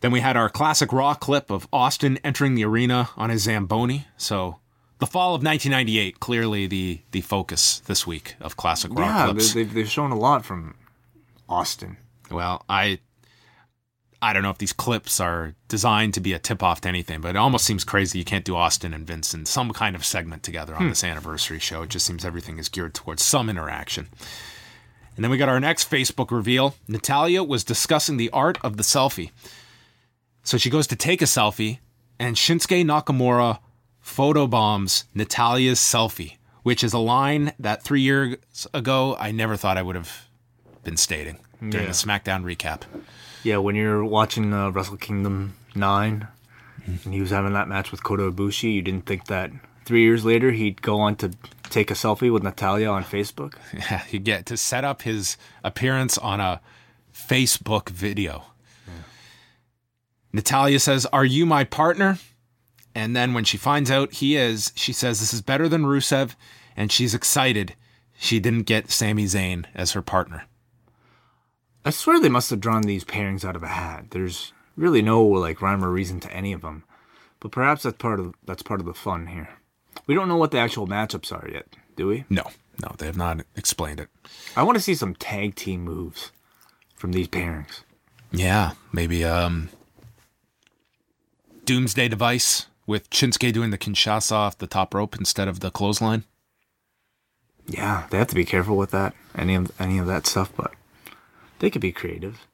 Then 0.00 0.12
we 0.12 0.20
had 0.20 0.36
our 0.36 0.48
classic 0.48 0.92
Raw 0.92 1.14
clip 1.14 1.50
of 1.50 1.68
Austin 1.72 2.18
entering 2.24 2.54
the 2.54 2.64
arena 2.64 3.10
on 3.16 3.30
his 3.30 3.42
Zamboni. 3.42 4.06
So 4.16 4.58
the 4.98 5.06
fall 5.06 5.34
of 5.34 5.42
1998, 5.42 6.20
clearly 6.20 6.66
the, 6.66 7.00
the 7.10 7.20
focus 7.20 7.80
this 7.80 8.06
week 8.06 8.36
of 8.40 8.56
classic 8.56 8.92
Raw 8.92 9.06
yeah, 9.06 9.24
clips. 9.26 9.52
they, 9.52 9.62
they've, 9.62 9.74
they've 9.74 9.90
shown 9.90 10.10
a 10.10 10.18
lot 10.18 10.44
from 10.44 10.74
Austin. 11.48 11.96
Well, 12.30 12.64
I 12.68 13.00
I 14.22 14.34
don't 14.34 14.42
know 14.42 14.50
if 14.50 14.58
these 14.58 14.74
clips 14.74 15.18
are 15.18 15.54
designed 15.68 16.12
to 16.14 16.20
be 16.20 16.34
a 16.34 16.38
tip 16.38 16.62
off 16.62 16.82
to 16.82 16.88
anything, 16.88 17.22
but 17.22 17.30
it 17.30 17.36
almost 17.36 17.64
seems 17.64 17.84
crazy 17.84 18.18
you 18.18 18.24
can't 18.24 18.44
do 18.44 18.54
Austin 18.54 18.92
and 18.92 19.06
Vince 19.06 19.32
in 19.32 19.46
some 19.46 19.72
kind 19.72 19.96
of 19.96 20.04
segment 20.04 20.42
together 20.42 20.74
on 20.74 20.82
hmm. 20.82 20.88
this 20.90 21.02
anniversary 21.02 21.58
show. 21.58 21.82
It 21.82 21.90
just 21.90 22.04
seems 22.04 22.24
everything 22.24 22.58
is 22.58 22.68
geared 22.68 22.92
towards 22.92 23.24
some 23.24 23.48
interaction. 23.48 24.08
And 25.16 25.24
then 25.24 25.30
we 25.30 25.38
got 25.38 25.48
our 25.48 25.60
next 25.60 25.90
Facebook 25.90 26.30
reveal. 26.30 26.74
Natalya 26.86 27.42
was 27.42 27.64
discussing 27.64 28.18
the 28.18 28.30
art 28.30 28.58
of 28.62 28.76
the 28.76 28.82
selfie. 28.82 29.30
So 30.50 30.58
she 30.58 30.68
goes 30.68 30.88
to 30.88 30.96
take 30.96 31.22
a 31.22 31.26
selfie, 31.26 31.78
and 32.18 32.34
Shinsuke 32.34 32.84
Nakamura 32.84 33.60
photobombs 34.04 35.04
Natalya's 35.14 35.78
selfie, 35.78 36.38
which 36.64 36.82
is 36.82 36.92
a 36.92 36.98
line 36.98 37.52
that 37.60 37.84
three 37.84 38.00
years 38.00 38.36
ago 38.74 39.16
I 39.20 39.30
never 39.30 39.54
thought 39.54 39.78
I 39.78 39.82
would 39.82 39.94
have 39.94 40.26
been 40.82 40.96
stating 40.96 41.38
during 41.60 41.86
Yeah. 41.86 41.92
the 41.92 41.96
SmackDown 41.96 42.42
recap. 42.42 42.80
Yeah, 43.44 43.58
when 43.58 43.76
you're 43.76 44.04
watching 44.04 44.52
uh, 44.52 44.70
Wrestle 44.70 44.96
Kingdom 44.96 45.54
9 45.76 46.26
and 46.84 47.14
he 47.14 47.20
was 47.20 47.30
having 47.30 47.52
that 47.52 47.68
match 47.68 47.92
with 47.92 48.02
Kota 48.02 48.24
Ibushi, 48.32 48.74
you 48.74 48.82
didn't 48.82 49.06
think 49.06 49.26
that 49.26 49.52
three 49.84 50.02
years 50.02 50.24
later 50.24 50.50
he'd 50.50 50.82
go 50.82 50.98
on 50.98 51.14
to 51.22 51.30
take 51.70 51.92
a 51.92 51.94
selfie 51.94 52.32
with 52.32 52.42
Natalya 52.42 52.88
on 52.90 53.04
Facebook? 53.04 53.54
Yeah, 53.72 54.02
you 54.10 54.18
get 54.18 54.46
to 54.46 54.56
set 54.56 54.82
up 54.82 55.02
his 55.02 55.36
appearance 55.62 56.18
on 56.18 56.40
a 56.40 56.60
Facebook 57.14 57.88
video. 57.90 58.46
Natalya 60.32 60.78
says, 60.78 61.06
Are 61.06 61.24
you 61.24 61.46
my 61.46 61.64
partner? 61.64 62.18
And 62.94 63.14
then 63.14 63.34
when 63.34 63.44
she 63.44 63.56
finds 63.56 63.90
out 63.90 64.14
he 64.14 64.36
is, 64.36 64.72
she 64.74 64.92
says, 64.92 65.20
This 65.20 65.32
is 65.32 65.42
better 65.42 65.68
than 65.68 65.84
Rusev. 65.84 66.34
And 66.76 66.90
she's 66.90 67.14
excited 67.14 67.74
she 68.22 68.38
didn't 68.38 68.64
get 68.64 68.90
Sami 68.90 69.24
Zayn 69.24 69.64
as 69.74 69.92
her 69.92 70.02
partner. 70.02 70.44
I 71.86 71.90
swear 71.90 72.20
they 72.20 72.28
must 72.28 72.50
have 72.50 72.60
drawn 72.60 72.82
these 72.82 73.04
pairings 73.04 73.46
out 73.46 73.56
of 73.56 73.62
a 73.62 73.68
hat. 73.68 74.10
There's 74.10 74.52
really 74.76 75.00
no 75.00 75.24
like 75.24 75.62
rhyme 75.62 75.82
or 75.82 75.90
reason 75.90 76.20
to 76.20 76.32
any 76.32 76.52
of 76.52 76.60
them, 76.60 76.84
but 77.40 77.50
perhaps 77.50 77.82
that's 77.82 77.96
part 77.96 78.20
of 78.20 78.34
that's 78.44 78.62
part 78.62 78.80
of 78.80 78.86
the 78.86 78.92
fun 78.92 79.28
here. 79.28 79.48
We 80.06 80.14
don't 80.14 80.28
know 80.28 80.36
what 80.36 80.50
the 80.50 80.58
actual 80.58 80.86
matchups 80.86 81.32
are 81.32 81.48
yet, 81.50 81.66
do 81.96 82.08
we? 82.08 82.24
No, 82.28 82.44
no, 82.82 82.94
they 82.98 83.06
have 83.06 83.16
not 83.16 83.40
explained 83.56 84.00
it. 84.00 84.10
I 84.54 84.62
want 84.64 84.76
to 84.76 84.82
see 84.82 84.94
some 84.94 85.14
tag 85.14 85.54
team 85.54 85.82
moves 85.82 86.30
from 86.94 87.12
these 87.12 87.28
pairings. 87.28 87.84
Yeah, 88.30 88.72
maybe 88.92 89.24
um 89.24 89.70
Doomsday 91.70 92.08
device 92.08 92.66
with 92.84 93.08
Shinsuke 93.10 93.52
doing 93.52 93.70
the 93.70 93.78
Kinshasa 93.78 94.32
off 94.32 94.58
the 94.58 94.66
top 94.66 94.92
rope 94.92 95.16
instead 95.16 95.46
of 95.46 95.60
the 95.60 95.70
clothesline. 95.70 96.24
Yeah, 97.68 98.08
they 98.10 98.18
have 98.18 98.26
to 98.26 98.34
be 98.34 98.44
careful 98.44 98.76
with 98.76 98.90
that. 98.90 99.14
Any 99.36 99.54
of 99.54 99.70
any 99.80 99.98
of 99.98 100.08
that 100.08 100.26
stuff, 100.26 100.50
but 100.56 100.72
they 101.60 101.70
could 101.70 101.80
be 101.80 101.92
creative. 101.92 102.44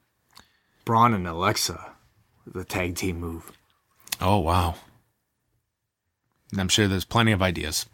Braun 0.85 1.15
and 1.15 1.27
Alexa, 1.27 1.93
the 2.45 2.63
tag 2.63 2.93
team 2.93 3.19
move. 3.19 3.51
Oh, 4.21 4.37
wow. 4.37 4.75
And 6.51 6.61
I'm 6.61 6.69
sure 6.69 6.87
there's 6.87 7.03
plenty 7.03 7.31
of 7.31 7.41
ideas. 7.41 7.87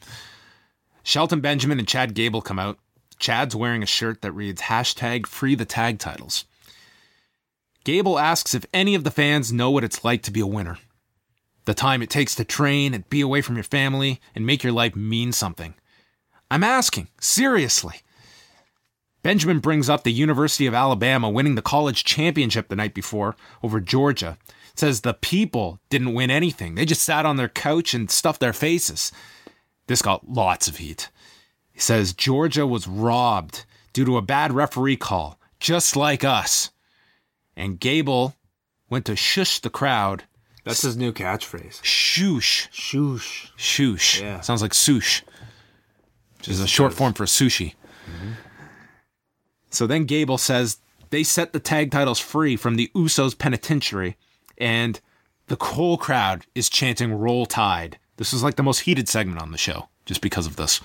Shelton 1.04 1.40
Benjamin 1.40 1.80
and 1.80 1.88
Chad 1.88 2.16
Gable 2.16 2.42
come 2.42 2.60
out. 2.60 2.80
Chad's 3.18 3.56
wearing 3.56 3.82
a 3.82 3.86
shirt 3.86 4.24
that 4.24 4.34
reads 4.34 4.64
hashtag 4.64 5.26
free 5.26 5.56
the 5.56 5.64
tag 5.64 6.00
titles. 6.00 6.44
Gable 7.86 8.20
asks 8.20 8.54
if 8.54 8.66
any 8.74 8.94
of 8.94 9.06
the 9.06 9.10
fans 9.10 9.54
know 9.54 9.72
what 9.72 9.86
it's 9.86 10.04
like 10.04 10.22
to 10.24 10.30
be 10.30 10.42
a 10.42 10.46
winner. 10.46 10.80
The 11.66 11.74
time 11.74 12.02
it 12.02 12.10
takes 12.10 12.36
to 12.36 12.44
train 12.44 12.94
and 12.94 13.10
be 13.10 13.22
away 13.22 13.42
from 13.42 13.56
your 13.56 13.64
family 13.64 14.20
and 14.36 14.46
make 14.46 14.64
your 14.64 14.74
life 14.74 14.96
mean 14.96 15.32
something. 15.32 15.76
I'm 16.52 16.64
asking, 16.64 17.08
seriously. 17.20 18.02
Benjamin 19.24 19.60
brings 19.60 19.90
up 19.90 20.04
the 20.04 20.12
University 20.12 20.66
of 20.66 20.74
Alabama 20.74 21.30
winning 21.30 21.56
the 21.56 21.62
college 21.62 22.04
championship 22.04 22.68
the 22.68 22.76
night 22.76 22.94
before 22.94 23.38
over 23.64 23.80
Georgia. 23.80 24.38
Says 24.76 25.02
the 25.02 25.14
people 25.14 25.80
didn't 25.90 26.14
win 26.14 26.30
anything. 26.30 26.76
They 26.76 26.86
just 26.86 27.04
sat 27.04 27.26
on 27.26 27.38
their 27.38 27.48
couch 27.48 27.94
and 27.94 28.12
stuffed 28.12 28.42
their 28.42 28.54
faces. 28.54 29.12
This 29.88 30.02
got 30.02 30.30
lots 30.30 30.68
of 30.68 30.78
heat. 30.78 31.10
He 31.72 31.80
says 31.80 32.14
Georgia 32.14 32.68
was 32.68 32.88
robbed 32.88 33.66
due 33.94 34.04
to 34.06 34.18
a 34.18 34.22
bad 34.22 34.52
referee 34.52 34.98
call, 34.98 35.40
just 35.60 35.96
like 35.96 36.24
us. 36.24 36.72
And 37.56 37.80
Gable 37.80 38.36
went 38.90 39.06
to 39.06 39.16
shush 39.16 39.60
the 39.60 39.70
crowd. 39.70 40.24
That's 40.64 40.82
his 40.82 40.96
new 40.96 41.12
catchphrase. 41.12 41.82
Shoosh. 41.82 42.70
Shoosh. 42.70 43.52
Shoosh. 43.58 44.22
Yeah. 44.22 44.40
Sounds 44.42 44.62
like 44.62 44.74
sush, 44.74 45.24
which 46.38 46.48
is 46.48 46.60
a 46.60 46.68
short 46.68 46.94
form 46.94 47.14
for 47.14 47.26
sushi. 47.26 47.74
So 49.70 49.88
then 49.88 50.06
Gable 50.06 50.38
says 50.38 50.78
they 51.10 51.24
set 51.24 51.52
the 51.52 51.60
tag 51.60 51.92
titles 51.92 52.20
free 52.20 52.56
from 52.56 52.76
the 52.76 52.92
Usos 52.96 53.38
penitentiary, 53.38 54.18
and 54.58 55.00
the 55.48 55.58
whole 55.60 55.98
crowd 55.98 56.46
is 56.56 56.70
chanting 56.70 57.14
Roll 57.14 57.46
Tide. 57.46 57.98
This 58.18 58.34
is 58.34 58.44
like 58.44 58.56
the 58.56 58.64
most 58.64 58.80
heated 58.80 59.10
segment 59.10 59.42
on 59.42 59.52
the 59.52 59.58
show, 59.58 59.90
just 60.06 60.22
because 60.22 60.46
of 60.46 60.56
this. 60.56 60.80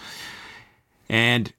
And 1.09 1.53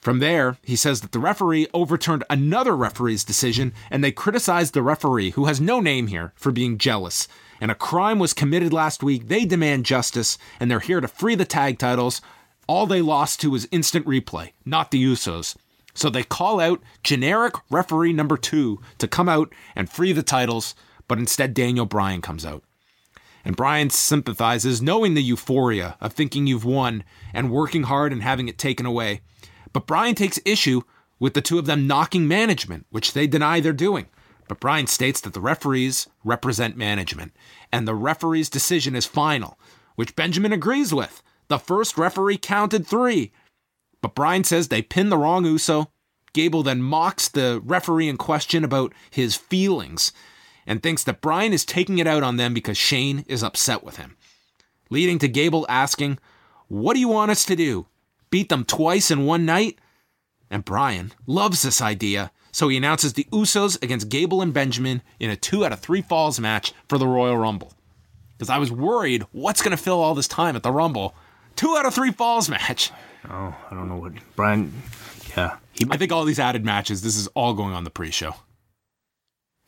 from 0.00 0.18
there, 0.18 0.56
he 0.62 0.76
says 0.76 1.00
that 1.00 1.12
the 1.12 1.18
referee 1.18 1.68
overturned 1.72 2.24
another 2.28 2.76
referee's 2.76 3.24
decision, 3.24 3.72
and 3.90 4.04
they 4.04 4.12
criticized 4.12 4.74
the 4.74 4.82
referee, 4.82 5.30
who 5.30 5.46
has 5.46 5.60
no 5.60 5.80
name 5.80 6.08
here, 6.08 6.32
for 6.36 6.52
being 6.52 6.78
jealous. 6.78 7.26
And 7.60 7.70
a 7.70 7.74
crime 7.74 8.18
was 8.18 8.34
committed 8.34 8.72
last 8.72 9.02
week. 9.02 9.28
They 9.28 9.44
demand 9.44 9.86
justice, 9.86 10.38
and 10.60 10.70
they're 10.70 10.80
here 10.80 11.00
to 11.00 11.08
free 11.08 11.34
the 11.34 11.44
tag 11.44 11.78
titles. 11.78 12.20
All 12.66 12.86
they 12.86 13.00
lost 13.00 13.40
to 13.40 13.50
was 13.50 13.68
instant 13.70 14.06
replay, 14.06 14.52
not 14.64 14.90
the 14.90 15.02
Usos. 15.02 15.56
So 15.94 16.10
they 16.10 16.22
call 16.22 16.60
out 16.60 16.82
generic 17.02 17.54
referee 17.70 18.12
number 18.12 18.36
two 18.36 18.80
to 18.98 19.08
come 19.08 19.28
out 19.28 19.52
and 19.74 19.88
free 19.88 20.12
the 20.12 20.22
titles, 20.22 20.74
but 21.08 21.18
instead 21.18 21.54
Daniel 21.54 21.86
Bryan 21.86 22.20
comes 22.20 22.44
out. 22.44 22.62
And 23.46 23.56
Bryan 23.56 23.90
sympathizes, 23.90 24.82
knowing 24.82 25.14
the 25.14 25.22
euphoria 25.22 25.96
of 26.00 26.12
thinking 26.12 26.46
you've 26.46 26.64
won 26.64 27.04
and 27.32 27.50
working 27.50 27.84
hard 27.84 28.12
and 28.12 28.22
having 28.22 28.48
it 28.48 28.58
taken 28.58 28.84
away. 28.84 29.20
But 29.72 29.86
Bryan 29.86 30.14
takes 30.14 30.40
issue 30.44 30.82
with 31.18 31.34
the 31.34 31.40
two 31.40 31.58
of 31.58 31.66
them 31.66 31.86
knocking 31.86 32.28
management, 32.28 32.86
which 32.90 33.12
they 33.12 33.26
deny 33.26 33.60
they're 33.60 33.72
doing. 33.72 34.06
But 34.48 34.60
Bryan 34.60 34.86
states 34.86 35.20
that 35.22 35.32
the 35.34 35.40
referees 35.40 36.08
represent 36.24 36.76
management, 36.76 37.34
and 37.72 37.86
the 37.86 37.94
referee's 37.94 38.48
decision 38.48 38.94
is 38.94 39.06
final, 39.06 39.58
which 39.96 40.16
Benjamin 40.16 40.52
agrees 40.52 40.94
with. 40.94 41.22
The 41.48 41.58
first 41.58 41.96
referee 41.96 42.38
counted 42.38 42.86
three, 42.86 43.32
but 44.00 44.14
Bryan 44.14 44.44
says 44.44 44.68
they 44.68 44.82
pinned 44.82 45.10
the 45.10 45.18
wrong 45.18 45.44
Uso. 45.44 45.90
Gable 46.32 46.62
then 46.62 46.82
mocks 46.82 47.28
the 47.28 47.60
referee 47.64 48.08
in 48.08 48.16
question 48.16 48.62
about 48.62 48.92
his 49.10 49.36
feelings 49.36 50.12
and 50.66 50.82
thinks 50.82 51.02
that 51.04 51.20
Bryan 51.20 51.52
is 51.52 51.64
taking 51.64 51.98
it 51.98 52.06
out 52.06 52.22
on 52.22 52.36
them 52.36 52.52
because 52.52 52.76
Shane 52.76 53.24
is 53.26 53.42
upset 53.42 53.82
with 53.82 53.96
him, 53.96 54.16
leading 54.90 55.18
to 55.20 55.28
Gable 55.28 55.66
asking, 55.68 56.18
What 56.68 56.94
do 56.94 57.00
you 57.00 57.08
want 57.08 57.30
us 57.30 57.44
to 57.46 57.56
do? 57.56 57.86
Beat 58.30 58.48
them 58.48 58.64
twice 58.64 59.10
in 59.10 59.24
one 59.24 59.46
night? 59.46 59.78
And 60.50 60.64
Bryan 60.64 61.12
loves 61.26 61.62
this 61.62 61.80
idea, 61.80 62.30
so 62.56 62.68
he 62.68 62.78
announces 62.78 63.12
the 63.12 63.24
Usos 63.32 63.82
against 63.82 64.08
Gable 64.08 64.40
and 64.40 64.50
Benjamin 64.50 65.02
in 65.20 65.28
a 65.28 65.36
two 65.36 65.66
out 65.66 65.72
of 65.72 65.80
three 65.80 66.00
falls 66.00 66.40
match 66.40 66.72
for 66.88 66.96
the 66.96 67.06
Royal 67.06 67.36
Rumble. 67.36 67.74
Because 68.32 68.48
I 68.48 68.56
was 68.56 68.72
worried, 68.72 69.24
what's 69.32 69.60
going 69.60 69.76
to 69.76 69.82
fill 69.82 70.00
all 70.00 70.14
this 70.14 70.26
time 70.26 70.56
at 70.56 70.62
the 70.62 70.72
Rumble? 70.72 71.14
Two 71.54 71.76
out 71.76 71.84
of 71.84 71.92
three 71.92 72.12
falls 72.12 72.48
match. 72.48 72.92
Oh, 73.28 73.54
I 73.70 73.74
don't 73.74 73.90
know 73.90 73.98
what 73.98 74.12
Bryan. 74.36 74.72
Yeah, 75.36 75.58
he 75.74 75.84
I 75.90 75.98
think 75.98 76.12
all 76.12 76.24
these 76.24 76.38
added 76.38 76.64
matches, 76.64 77.02
this 77.02 77.18
is 77.18 77.26
all 77.34 77.52
going 77.52 77.74
on 77.74 77.84
the 77.84 77.90
pre-show. 77.90 78.36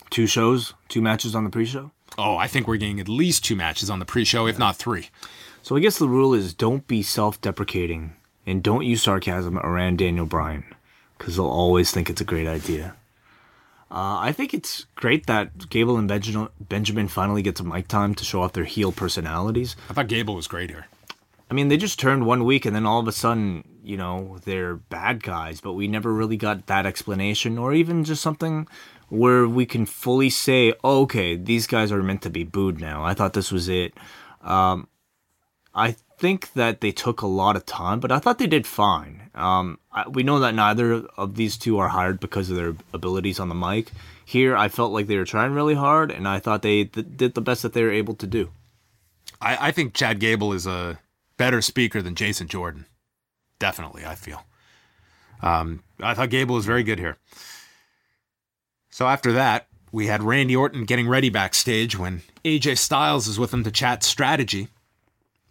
two 0.09 0.27
shows, 0.27 0.73
two 0.89 1.03
matches 1.03 1.35
on 1.35 1.45
the 1.45 1.51
pre-show. 1.51 1.91
Oh, 2.17 2.39
I 2.39 2.47
think 2.47 2.67
we're 2.67 2.79
getting 2.79 3.01
at 3.01 3.09
least 3.09 3.45
two 3.45 3.55
matches 3.55 3.91
on 3.91 3.99
the 3.99 4.07
pre-show, 4.07 4.47
if 4.47 4.59
not 4.59 4.77
three. 4.77 5.11
So 5.63 5.77
I 5.77 5.81
guess 5.81 5.99
the 5.99 6.09
rule 6.09 6.33
is 6.33 6.55
don't 6.55 6.87
be 6.87 7.03
self-deprecating 7.03 8.15
and 8.47 8.63
don't 8.63 8.87
use 8.87 9.03
sarcasm 9.03 9.59
around 9.59 9.99
Daniel 9.99 10.25
Bryan. 10.25 10.65
Because 11.19 11.37
they'll 11.37 11.47
always 11.47 11.91
think 11.91 12.09
it's 12.09 12.21
a 12.21 12.25
great 12.25 12.47
idea. 12.47 12.95
Uh, 13.91 14.21
I 14.21 14.33
think 14.33 14.53
it's 14.53 14.87
great 14.97 15.27
that 15.27 15.71
Gable 15.71 15.97
and 15.97 16.07
Benjamin, 16.07 16.49
Benjamin 16.61 17.09
finally 17.09 17.43
get 17.43 17.57
some 17.57 17.69
mic 17.69 17.89
time 17.89 18.15
to 18.17 18.25
show 18.25 18.43
off 18.43 18.53
their 18.53 18.65
heel 18.65 18.93
personalities. 18.93 19.77
I 19.89 19.95
thought 19.95 20.09
Gable 20.09 20.35
was 20.35 20.47
great 20.47 20.71
here. 20.71 20.87
I 21.51 21.55
mean, 21.55 21.69
they 21.69 21.79
just 21.79 21.99
turned 21.99 22.27
one 22.27 22.45
week 22.45 22.67
and 22.67 22.77
then 22.77 22.85
all 22.85 23.01
of 23.01 23.09
a 23.09 23.13
sudden, 23.13 23.65
you 23.83 23.97
know, 23.97 24.39
they're 24.45 24.77
bad 24.77 25.23
guys, 25.23 25.63
but 25.63 25.73
we 25.73 25.89
never 25.89 26.13
really 26.13 26.37
got 26.37 26.67
that 26.67 26.85
explanation 26.85 27.57
or 27.57 27.73
even 27.73 28.05
just 28.05 28.21
something 28.21 28.69
where 29.09 29.49
we 29.49 29.65
can 29.65 29.87
fully 29.87 30.29
say, 30.29 30.75
oh, 30.85 31.03
okay, 31.03 31.37
these 31.37 31.67
guys 31.67 31.91
are 31.91 32.03
meant 32.03 32.21
to 32.23 32.31
be 32.31 32.45
booed 32.45 32.79
now. 32.79 33.03
I 33.03 33.15
thought 33.15 33.33
this 33.33 33.51
was 33.51 33.71
it. 33.71 33.95
Um, 34.43 34.89
I 35.75 35.97
think 36.19 36.53
that 36.55 36.81
they 36.81 36.91
took 36.91 37.23
a 37.23 37.27
lot 37.27 37.57
of 37.57 37.65
time, 37.65 38.01
but 38.01 38.11
I 38.11 38.19
thought 38.19 38.39
they 38.39 38.47
did 38.47 38.67
fine. 38.67 39.31
Um, 39.35 39.79
I, 39.93 40.09
we 40.09 40.23
know 40.23 40.41
that 40.41 40.55
neither 40.55 41.05
of 41.17 41.37
these 41.37 41.57
two 41.57 41.79
are 41.79 41.89
hired 41.89 42.19
because 42.21 42.51
of 42.51 42.57
their 42.57 42.75
abilities 42.93 43.39
on 43.39 43.49
the 43.49 43.55
mic. 43.55 43.93
Here, 44.25 44.57
I 44.57 44.69
felt 44.69 44.93
like 44.93 45.07
they 45.07 45.17
were 45.17 45.25
trying 45.25 45.53
really 45.53 45.75
hard, 45.75 46.11
and 46.11 46.27
I 46.27 46.41
thought 46.41 46.63
they 46.63 46.85
th- 46.85 47.07
did 47.17 47.35
the 47.35 47.41
best 47.41 47.63
that 47.63 47.73
they 47.73 47.83
were 47.83 47.93
able 47.93 48.15
to 48.17 48.27
do. 48.27 48.51
I, 49.41 49.69
I 49.69 49.71
think 49.71 49.95
Chad 49.95 50.19
Gable 50.19 50.53
is 50.53 50.67
a 50.67 50.99
better 51.37 51.63
speaker 51.63 52.03
than 52.03 52.15
Jason 52.15 52.49
Jordan. 52.49 52.87
Definitely, 53.59 54.05
I 54.05 54.17
feel. 54.17 54.45
Um, 55.41 55.85
I 56.01 56.15
thought 56.15 56.31
Gable 56.31 56.57
was 56.57 56.67
very 56.67 56.83
good 56.83 56.99
here. 56.99 57.17
So 58.91 59.07
after 59.07 59.33
that, 59.33 59.69
we 59.93 60.09
had 60.09 60.23
Randy 60.23 60.57
Orton 60.57 60.85
getting 60.85 61.09
ready 61.09 61.31
backstage 61.31 61.97
when 61.97 62.23
AJ 62.45 62.79
Styles 62.79 63.29
is 63.29 63.39
with 63.39 63.55
him 63.55 63.65
to 63.65 63.71
chat 63.71 64.03
strategy, 64.03 64.69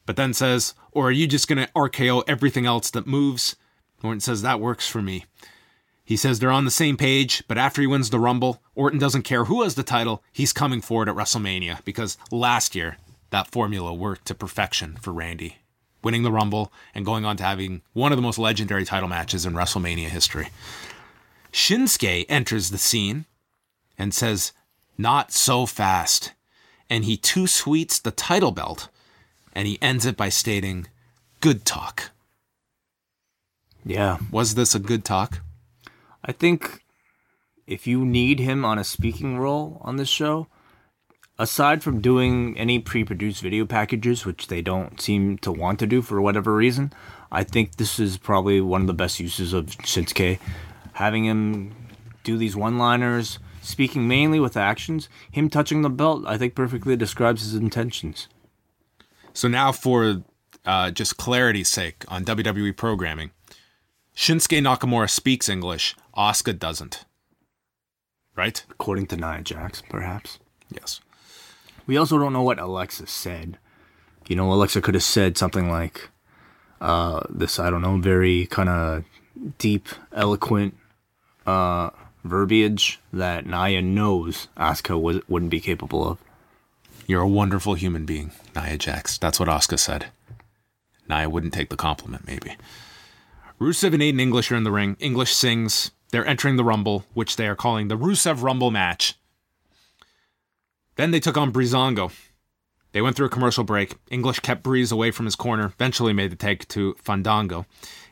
but 0.07 0.15
then 0.15 0.33
says, 0.33 0.73
Or 0.91 1.09
are 1.09 1.11
you 1.11 1.27
just 1.27 1.47
going 1.47 1.63
to 1.63 1.71
RKO 1.73 2.23
everything 2.27 2.65
else 2.65 2.89
that 2.89 3.05
moves? 3.05 3.55
Orton 4.01 4.19
says, 4.19 4.41
That 4.41 4.59
works 4.59 4.87
for 4.87 5.03
me. 5.03 5.25
He 6.03 6.17
says 6.17 6.39
they're 6.39 6.49
on 6.49 6.65
the 6.65 6.71
same 6.71 6.97
page, 6.97 7.43
but 7.47 7.59
after 7.59 7.81
he 7.81 7.87
wins 7.87 8.09
the 8.09 8.19
Rumble, 8.19 8.63
Orton 8.73 8.97
doesn't 8.97 9.21
care 9.21 9.45
who 9.45 9.61
has 9.61 9.75
the 9.75 9.83
title, 9.83 10.23
he's 10.31 10.53
coming 10.53 10.81
forward 10.81 11.09
at 11.09 11.15
WrestleMania 11.15 11.83
because 11.85 12.17
last 12.31 12.73
year, 12.73 12.97
that 13.29 13.51
formula 13.51 13.93
worked 13.93 14.25
to 14.25 14.33
perfection 14.33 14.95
for 14.95 15.13
Randy 15.13 15.57
winning 16.07 16.23
the 16.23 16.31
Rumble, 16.31 16.71
and 16.95 17.05
going 17.05 17.25
on 17.25 17.35
to 17.37 17.43
having 17.43 17.81
one 17.91 18.13
of 18.13 18.17
the 18.17 18.21
most 18.21 18.37
legendary 18.37 18.85
title 18.85 19.09
matches 19.09 19.45
in 19.45 19.53
WrestleMania 19.53 20.07
history. 20.07 20.47
Shinsuke 21.51 22.25
enters 22.29 22.69
the 22.69 22.77
scene 22.77 23.25
and 23.97 24.13
says, 24.13 24.53
Not 24.97 25.33
so 25.33 25.65
fast. 25.65 26.31
And 26.89 27.03
he 27.03 27.17
two 27.17 27.47
sweets 27.47 27.99
the 27.99 28.11
title 28.11 28.53
belt, 28.53 28.87
and 29.57 29.65
he 29.65 29.81
ends 29.81 30.05
it 30.05 30.15
by 30.15 30.29
stating, 30.29 30.85
Good 31.41 31.65
talk. 31.65 32.11
Yeah. 33.83 34.19
Was 34.29 34.53
this 34.53 34.75
a 34.75 34.79
good 34.79 35.03
talk? 35.03 35.41
I 36.23 36.31
think 36.31 36.83
if 37.65 37.87
you 37.87 38.05
need 38.05 38.39
him 38.39 38.63
on 38.63 38.77
a 38.77 38.83
speaking 38.83 39.39
role 39.39 39.81
on 39.83 39.95
this 39.95 40.09
show, 40.09 40.45
aside 41.39 41.81
from 41.81 42.01
doing 42.01 42.55
any 42.55 42.77
pre-produced 42.77 43.41
video 43.41 43.65
packages, 43.65 44.27
which 44.27 44.45
they 44.45 44.61
don't 44.61 45.01
seem 45.01 45.39
to 45.39 45.51
want 45.51 45.79
to 45.79 45.87
do 45.87 46.03
for 46.03 46.21
whatever 46.21 46.53
reason, 46.53 46.93
I 47.31 47.43
think 47.43 47.77
this 47.77 47.99
is 47.99 48.17
probably 48.17 48.61
one 48.61 48.81
of 48.81 48.87
the 48.87 48.93
best 48.93 49.19
uses 49.19 49.53
of 49.53 49.65
Shinsuke. 49.65 50.37
Having 50.93 51.25
him 51.25 51.75
do 52.23 52.37
these 52.37 52.55
one-liners, 52.55 53.39
speaking 53.63 54.07
mainly 54.07 54.39
with 54.39 54.55
actions, 54.55 55.09
him 55.31 55.49
touching 55.49 55.81
the 55.81 55.89
belt, 55.89 56.25
I 56.27 56.37
think 56.37 56.53
perfectly 56.53 56.95
describes 56.95 57.41
his 57.41 57.55
intentions. 57.55 58.27
So 59.37 59.47
now, 59.47 59.71
for 59.71 60.23
uh, 60.65 60.89
just 60.89 61.17
clarity's 61.17 61.69
sake 61.69 62.03
on 62.07 62.25
WWE 62.25 62.75
programming, 62.75 63.29
Shinsuke 64.15 64.59
Nakamura 64.63 65.07
speaks 65.07 65.47
English, 65.47 65.95
Asuka 66.17 66.57
doesn't. 66.57 67.05
Right? 68.35 68.65
According 68.71 69.05
to 69.07 69.15
Nia 69.15 69.43
Jax, 69.43 69.83
perhaps. 69.89 70.39
Yes. 70.71 71.01
We 71.85 71.97
also 71.97 72.17
don't 72.17 72.33
know 72.33 72.41
what 72.41 72.57
Alexa 72.57 73.05
said. 73.05 73.59
You 74.27 74.35
know, 74.35 74.51
Alexa 74.51 74.81
could 74.81 74.95
have 74.95 75.03
said 75.03 75.37
something 75.37 75.69
like 75.69 76.09
uh, 76.81 77.19
this, 77.29 77.59
I 77.59 77.69
don't 77.69 77.83
know, 77.83 77.97
very 77.97 78.47
kind 78.47 78.69
of 78.69 79.03
deep, 79.59 79.87
eloquent 80.13 80.75
uh, 81.45 81.91
verbiage 82.23 82.99
that 83.13 83.45
Nia 83.45 83.83
knows 83.83 84.47
Asuka 84.57 84.99
was, 84.99 85.19
wouldn't 85.29 85.51
be 85.51 85.59
capable 85.59 86.09
of. 86.09 86.17
You're 87.07 87.21
a 87.21 87.27
wonderful 87.27 87.75
human 87.75 88.05
being, 88.05 88.33
Nia 88.53 88.77
Jax. 88.77 89.17
That's 89.17 89.39
what 89.39 89.47
Asuka 89.47 89.79
said. 89.79 90.07
Nia 91.09 91.29
wouldn't 91.29 91.53
take 91.53 91.69
the 91.69 91.77
compliment, 91.77 92.27
maybe. 92.27 92.57
Rusev 93.61 93.93
and 93.93 94.03
Aiden 94.03 94.19
English 94.19 94.51
are 94.51 94.57
in 94.57 94.65
the 94.65 94.73
ring. 94.73 94.97
English 94.99 95.33
sings. 95.33 95.91
They're 96.11 96.27
entering 96.27 96.57
the 96.57 96.65
Rumble, 96.65 97.05
which 97.13 97.37
they 97.37 97.47
are 97.47 97.55
calling 97.55 97.87
the 97.87 97.97
Rusev 97.97 98.43
Rumble 98.43 98.71
match. 98.71 99.15
Then 100.97 101.11
they 101.11 101.21
took 101.21 101.37
on 101.37 101.53
Breezango. 101.53 102.11
They 102.91 103.01
went 103.01 103.15
through 103.15 103.27
a 103.27 103.29
commercial 103.29 103.63
break. 103.63 103.95
English 104.11 104.41
kept 104.41 104.61
Breeze 104.61 104.91
away 104.91 105.11
from 105.11 105.25
his 105.25 105.35
corner, 105.37 105.67
eventually 105.67 106.11
made 106.11 106.33
the 106.33 106.35
tag 106.35 106.67
to 106.67 106.93
Fandango, 107.01 107.65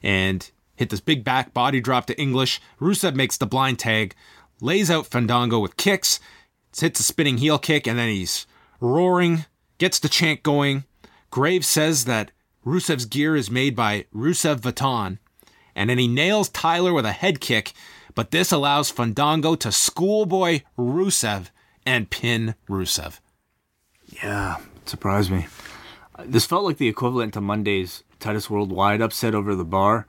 and 0.03 0.49
hit 0.77 0.89
this 0.89 1.01
big 1.01 1.25
back 1.25 1.53
body 1.53 1.81
drop 1.81 2.05
to 2.05 2.17
English. 2.19 2.61
Rusev 2.79 3.13
makes 3.13 3.35
the 3.35 3.45
blind 3.45 3.77
tag, 3.77 4.15
lays 4.61 4.89
out 4.89 5.07
Fandango 5.07 5.59
with 5.59 5.75
kicks, 5.75 6.21
hits 6.77 7.01
a 7.01 7.03
spinning 7.03 7.39
heel 7.39 7.59
kick, 7.59 7.87
and 7.87 7.99
then 7.99 8.07
he's 8.07 8.45
roaring, 8.79 9.45
gets 9.77 9.99
the 9.99 10.09
chant 10.09 10.43
going. 10.43 10.85
Graves 11.31 11.67
says 11.67 12.05
that 12.05 12.31
Rusev's 12.65 13.05
gear 13.05 13.35
is 13.35 13.51
made 13.51 13.75
by 13.75 14.05
Rusev 14.13 14.61
Vuitton, 14.61 15.19
and 15.75 15.89
then 15.89 15.97
he 15.97 16.07
nails 16.07 16.49
Tyler 16.49 16.93
with 16.93 17.05
a 17.05 17.11
head 17.11 17.39
kick, 17.39 17.73
but 18.15 18.31
this 18.31 18.51
allows 18.51 18.89
Fandango 18.89 19.55
to 19.55 19.71
schoolboy 19.71 20.61
Rusev 20.77 21.49
and 21.85 22.09
pin 22.09 22.55
Rusev. 22.67 23.19
Yeah, 24.23 24.57
surprised 24.85 25.31
me. 25.31 25.47
This 26.23 26.45
felt 26.45 26.63
like 26.63 26.77
the 26.77 26.87
equivalent 26.87 27.33
to 27.33 27.41
Monday's 27.41 28.03
Titus 28.19 28.49
Worldwide 28.49 29.01
upset 29.01 29.35
over 29.35 29.53
the 29.53 29.65
bar. 29.65 30.07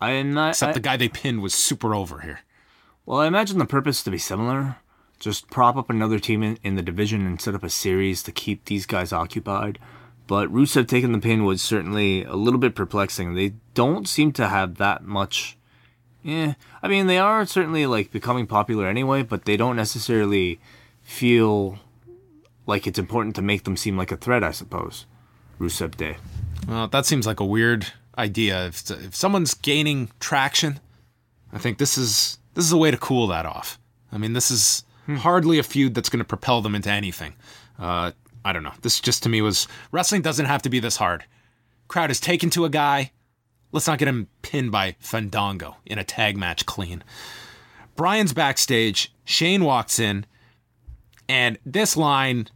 I 0.00 0.12
am 0.12 0.34
not. 0.34 0.50
Except 0.50 0.70
I, 0.70 0.72
the 0.72 0.80
guy 0.80 0.96
they 0.96 1.08
pinned 1.08 1.42
was 1.42 1.54
super 1.54 1.94
over 1.94 2.20
here. 2.20 2.40
Well, 3.06 3.20
I 3.20 3.26
imagine 3.26 3.58
the 3.58 3.64
purpose 3.64 4.02
to 4.02 4.10
be 4.10 4.18
similar. 4.18 4.76
Just 5.24 5.48
prop 5.48 5.78
up 5.78 5.88
another 5.88 6.18
team 6.18 6.42
in, 6.42 6.58
in 6.62 6.74
the 6.74 6.82
division 6.82 7.26
and 7.26 7.40
set 7.40 7.54
up 7.54 7.64
a 7.64 7.70
series 7.70 8.22
to 8.24 8.30
keep 8.30 8.66
these 8.66 8.84
guys 8.84 9.10
occupied. 9.10 9.78
But 10.26 10.52
Rusev 10.52 10.86
taking 10.86 11.12
the 11.12 11.18
pin 11.18 11.46
was 11.46 11.62
certainly 11.62 12.24
a 12.24 12.34
little 12.34 12.60
bit 12.60 12.74
perplexing. 12.74 13.32
They 13.32 13.54
don't 13.72 14.06
seem 14.06 14.32
to 14.32 14.48
have 14.48 14.74
that 14.74 15.02
much. 15.02 15.56
Yeah, 16.22 16.56
I 16.82 16.88
mean 16.88 17.06
they 17.06 17.16
are 17.16 17.46
certainly 17.46 17.86
like 17.86 18.10
becoming 18.10 18.46
popular 18.46 18.86
anyway, 18.86 19.22
but 19.22 19.46
they 19.46 19.56
don't 19.56 19.76
necessarily 19.76 20.60
feel 21.02 21.78
like 22.66 22.86
it's 22.86 22.98
important 22.98 23.34
to 23.36 23.42
make 23.42 23.64
them 23.64 23.78
seem 23.78 23.96
like 23.96 24.12
a 24.12 24.18
threat. 24.18 24.44
I 24.44 24.50
suppose. 24.50 25.06
Rusev 25.58 25.96
Day. 25.96 26.18
Well, 26.68 26.88
that 26.88 27.06
seems 27.06 27.26
like 27.26 27.40
a 27.40 27.46
weird 27.46 27.86
idea. 28.18 28.66
If, 28.66 28.90
if 28.90 29.14
someone's 29.14 29.54
gaining 29.54 30.10
traction, 30.20 30.80
I 31.50 31.56
think 31.56 31.78
this 31.78 31.96
is 31.96 32.36
this 32.52 32.66
is 32.66 32.72
a 32.72 32.76
way 32.76 32.90
to 32.90 32.98
cool 32.98 33.26
that 33.28 33.46
off. 33.46 33.78
I 34.12 34.18
mean, 34.18 34.34
this 34.34 34.50
is 34.50 34.84
hardly 35.08 35.58
a 35.58 35.62
feud 35.62 35.94
that's 35.94 36.08
going 36.08 36.18
to 36.18 36.24
propel 36.24 36.60
them 36.60 36.74
into 36.74 36.90
anything. 36.90 37.34
Uh, 37.78 38.12
I 38.44 38.52
don't 38.52 38.62
know. 38.62 38.72
This 38.82 39.00
just 39.00 39.22
to 39.22 39.28
me 39.28 39.40
was 39.40 39.66
wrestling 39.92 40.22
doesn't 40.22 40.46
have 40.46 40.62
to 40.62 40.70
be 40.70 40.80
this 40.80 40.96
hard. 40.96 41.24
Crowd 41.88 42.10
is 42.10 42.20
taken 42.20 42.50
to 42.50 42.64
a 42.64 42.70
guy. 42.70 43.12
Let's 43.72 43.86
not 43.86 43.98
get 43.98 44.08
him 44.08 44.28
pinned 44.42 44.70
by 44.70 44.96
Fandango 45.00 45.76
in 45.84 45.98
a 45.98 46.04
tag 46.04 46.36
match 46.36 46.64
clean. 46.66 47.02
Bryan's 47.96 48.32
backstage. 48.32 49.12
Shane 49.24 49.64
walks 49.64 49.98
in, 49.98 50.26
and 51.28 51.58
this 51.64 51.96
line, 51.96 52.48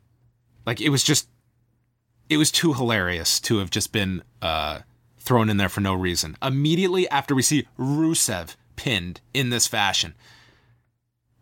like 0.66 0.80
it 0.80 0.90
was 0.90 1.02
just, 1.02 1.28
it 2.28 2.36
was 2.36 2.50
too 2.50 2.74
hilarious 2.74 3.40
to 3.40 3.58
have 3.58 3.70
just 3.70 3.90
been 3.90 4.22
uh, 4.42 4.80
thrown 5.18 5.48
in 5.48 5.56
there 5.56 5.70
for 5.70 5.80
no 5.80 5.94
reason. 5.94 6.36
Immediately 6.42 7.08
after 7.08 7.34
we 7.34 7.42
see 7.42 7.66
Rusev 7.78 8.56
pinned 8.76 9.20
in 9.32 9.50
this 9.50 9.66
fashion, 9.66 10.14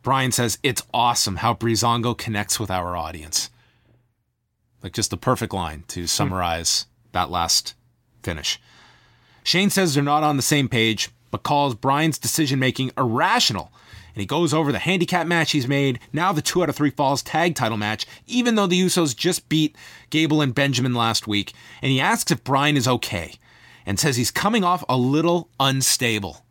Bryan 0.06 0.30
says, 0.30 0.56
It's 0.62 0.84
awesome 0.94 1.34
how 1.38 1.52
Breezango 1.52 2.16
connects 2.16 2.60
with 2.60 2.70
our 2.70 2.96
audience. 2.96 3.50
Like 4.80 4.92
just 4.92 5.10
the 5.10 5.16
perfect 5.16 5.52
line 5.52 5.82
to 5.88 6.02
hmm. 6.02 6.06
summarize 6.06 6.86
that 7.10 7.28
last 7.28 7.74
finish. 8.22 8.60
Shane 9.42 9.68
says 9.68 9.94
they're 9.94 10.04
not 10.04 10.22
on 10.22 10.36
the 10.36 10.44
same 10.44 10.68
page, 10.68 11.10
but 11.32 11.42
calls 11.42 11.74
Bryan's 11.74 12.20
decision 12.20 12.60
making 12.60 12.92
irrational. 12.96 13.72
And 14.14 14.20
he 14.20 14.26
goes 14.26 14.54
over 14.54 14.70
the 14.70 14.78
handicap 14.78 15.26
match 15.26 15.50
he's 15.50 15.66
made, 15.66 15.98
now 16.12 16.32
the 16.32 16.40
two 16.40 16.62
out 16.62 16.68
of 16.68 16.76
three 16.76 16.90
falls 16.90 17.20
tag 17.20 17.56
title 17.56 17.76
match, 17.76 18.06
even 18.28 18.54
though 18.54 18.68
the 18.68 18.80
Usos 18.80 19.16
just 19.16 19.48
beat 19.48 19.74
Gable 20.10 20.40
and 20.40 20.54
Benjamin 20.54 20.94
last 20.94 21.26
week. 21.26 21.52
And 21.82 21.90
he 21.90 22.00
asks 22.00 22.30
if 22.30 22.44
Bryan 22.44 22.76
is 22.76 22.86
okay 22.86 23.34
and 23.84 23.98
says 23.98 24.16
he's 24.16 24.30
coming 24.30 24.62
off 24.62 24.84
a 24.88 24.96
little 24.96 25.48
unstable. 25.58 26.46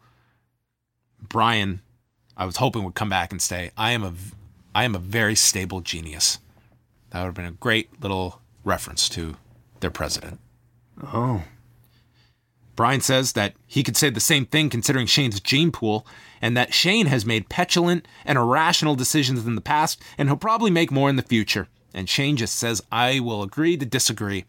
Bryan, 1.22 1.80
I 2.38 2.46
was 2.46 2.58
hoping 2.58 2.84
would 2.84 2.96
come 2.96 3.10
back 3.10 3.32
and 3.32 3.42
say, 3.42 3.72
"I 3.78 3.92
am 3.92 4.04
a, 4.04 4.14
I 4.74 4.84
am 4.84 4.96
a 4.96 5.00
very 5.00 5.36
stable 5.36 5.82
genius." 5.82 6.40
That 7.10 7.20
would 7.20 7.28
have 7.28 7.36
been 7.36 7.46
a 7.46 7.52
great 7.52 8.02
little 8.02 8.42
reference 8.64 9.08
to 9.10 9.38
their 9.80 9.92
president. 9.92 10.40
Oh. 11.02 11.44
Bryan 12.76 13.00
says 13.00 13.34
that 13.34 13.54
he 13.66 13.84
could 13.84 13.96
say 13.96 14.10
the 14.10 14.20
same 14.20 14.46
thing 14.46 14.70
considering 14.70 15.08
Shane's 15.08 15.40
gene 15.40 15.72
pool, 15.72 16.06
and 16.42 16.58
that 16.58 16.74
Shane 16.74 17.06
has 17.06 17.26
made 17.26 17.48
petulant 17.48 18.06
and 18.26 18.38
irrational 18.38 18.96
decisions 18.96 19.46
in 19.46 19.56
the 19.56 19.62
past, 19.62 20.02
and 20.18 20.28
he'll 20.28 20.36
probably 20.36 20.72
make 20.72 20.92
more 20.92 21.10
in 21.10 21.16
the 21.16 21.22
future. 21.22 21.70
And 21.94 22.10
Shane 22.10 22.36
just 22.36 22.58
says, 22.58 22.82
I 22.92 23.22
will 23.22 23.42
agree 23.42 23.78
to 23.78 23.86
disagree. 23.86 24.44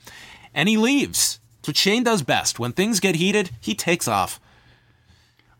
And 0.52 0.68
he 0.68 0.76
leaves. 0.76 1.38
It's 1.60 1.68
what 1.68 1.76
Shane 1.76 2.02
does 2.02 2.22
best. 2.22 2.58
When 2.58 2.72
things 2.72 2.98
get 2.98 3.14
heated, 3.14 3.50
he 3.60 3.74
takes 3.74 4.08
off. 4.08 4.40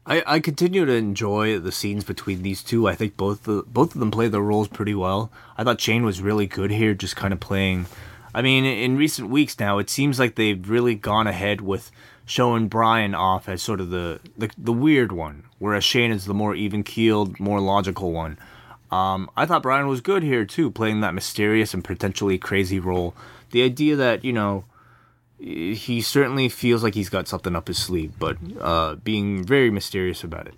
I, 0.07 0.23
I 0.27 0.41
continue 0.41 0.85
to 0.85 0.93
enjoy 0.93 1.59
the 1.59 1.73
scenes 1.73 2.05
between 2.05 2.43
these 2.43 2.63
two. 2.63 2.87
I 2.87 2.95
think 2.95 3.17
both 3.17 3.43
the 3.43 3.65
both 3.67 3.95
of 3.95 4.01
them 4.01 4.13
play 4.13 4.29
their 4.29 4.41
roles 4.41 4.69
pretty 4.69 4.95
well. 4.95 5.33
I 5.57 5.65
thought 5.65 5.81
Shane 5.81 6.05
was 6.05 6.21
really 6.21 6.47
good 6.47 6.71
here, 6.71 6.95
just 6.95 7.17
kind 7.17 7.33
of 7.33 7.41
playing. 7.41 7.87
I 8.33 8.43
mean, 8.43 8.65
in 8.65 8.97
recent 8.97 9.31
weeks 9.31 9.59
now, 9.59 9.79
it 9.79 9.91
seems 9.91 10.19
like 10.21 10.37
they've 10.37 10.69
really 10.69 10.95
gone 10.95 11.27
ahead 11.27 11.61
with 11.61 11.91
showing 12.25 12.69
Bryan 12.69 13.15
off 13.15 13.49
as 13.49 13.63
sort 13.63 13.81
of 13.81 13.91
the 13.91 14.21
the, 14.39 14.51
the 14.57 14.73
weird 14.73 15.11
one, 15.11 15.43
whereas 15.59 15.83
Shane 15.83 16.13
is 16.13 16.27
the 16.27 16.35
more 16.35 16.55
even 16.55 16.85
keeled, 16.85 17.41
more 17.41 17.61
logical 17.61 18.13
one. 18.13 18.39
Um, 18.93 19.29
I 19.37 19.47
thought 19.47 19.65
Bryan 19.65 19.89
was 19.89 20.01
good 20.01 20.23
here 20.23 20.45
too, 20.45 20.71
playing 20.71 21.01
that 21.01 21.15
mysterious 21.15 21.75
and 21.75 21.83
potentially 21.83 22.39
crazy 22.39 22.79
role. 22.79 23.17
The 23.51 23.65
idea 23.65 23.97
that 23.97 24.25
you 24.25 24.33
know 24.33 24.65
he 25.39 26.01
certainly 26.01 26.49
feels 26.49 26.83
like 26.83 26.95
he's 26.95 27.09
got 27.09 27.29
something 27.29 27.55
up 27.55 27.69
his 27.69 27.79
sleeve, 27.79 28.13
but 28.19 28.37
uh, 28.61 28.95
being 28.97 29.45
very 29.45 29.71
mysterious 29.71 30.25
about 30.25 30.47
it. 30.47 30.55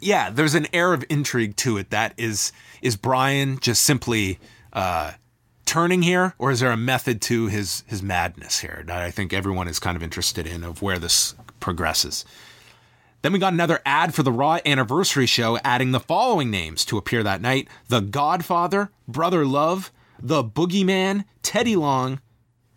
Yeah, 0.00 0.30
there's 0.30 0.54
an 0.54 0.66
air 0.72 0.92
of 0.92 1.04
intrigue 1.08 1.56
to 1.56 1.78
it. 1.78 1.90
That 1.90 2.14
is, 2.16 2.52
is 2.80 2.96
Bryan 2.96 3.58
just 3.60 3.82
simply 3.82 4.38
uh, 4.72 5.12
turning 5.64 6.02
here, 6.02 6.34
or 6.38 6.50
is 6.50 6.60
there 6.60 6.70
a 6.70 6.76
method 6.76 7.20
to 7.22 7.46
his 7.46 7.84
his 7.86 8.02
madness 8.02 8.60
here 8.60 8.82
that 8.86 9.02
I 9.02 9.10
think 9.10 9.32
everyone 9.32 9.68
is 9.68 9.78
kind 9.78 9.96
of 9.96 10.02
interested 10.02 10.46
in 10.46 10.64
of 10.64 10.82
where 10.82 10.98
this 10.98 11.34
progresses? 11.60 12.24
Then 13.22 13.32
we 13.32 13.38
got 13.38 13.52
another 13.52 13.80
ad 13.86 14.14
for 14.14 14.24
the 14.24 14.32
Raw 14.32 14.58
anniversary 14.66 15.26
show, 15.26 15.56
adding 15.62 15.92
the 15.92 16.00
following 16.00 16.50
names 16.50 16.84
to 16.86 16.98
appear 16.98 17.22
that 17.22 17.40
night: 17.40 17.68
The 17.88 18.00
Godfather, 18.00 18.90
Brother 19.06 19.46
Love, 19.46 19.92
The 20.20 20.42
Boogeyman, 20.42 21.24
Teddy 21.42 21.76
Long, 21.76 22.20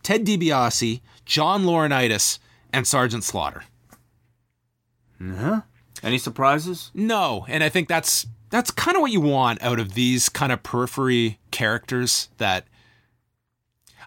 Ted 0.06 0.24
DiBiase, 0.24 1.02
John 1.26 1.64
Laurinaitis, 1.64 2.38
and 2.72 2.86
Sergeant 2.86 3.24
Slaughter. 3.24 3.64
Huh? 5.20 5.62
Any 6.04 6.20
surprises? 6.20 6.92
No, 6.94 7.48
and 7.50 7.64
I 7.64 7.70
think 7.70 7.88
that's 7.88 8.28
that's 8.52 8.70
kind 8.70 8.96
of 8.96 9.02
what 9.02 9.12
you 9.12 9.20
want 9.20 9.64
out 9.64 9.80
of 9.80 9.96
these 9.96 10.30
kind 10.30 10.52
of 10.52 10.62
periphery 10.62 11.40
characters 11.50 12.30
that 12.38 12.66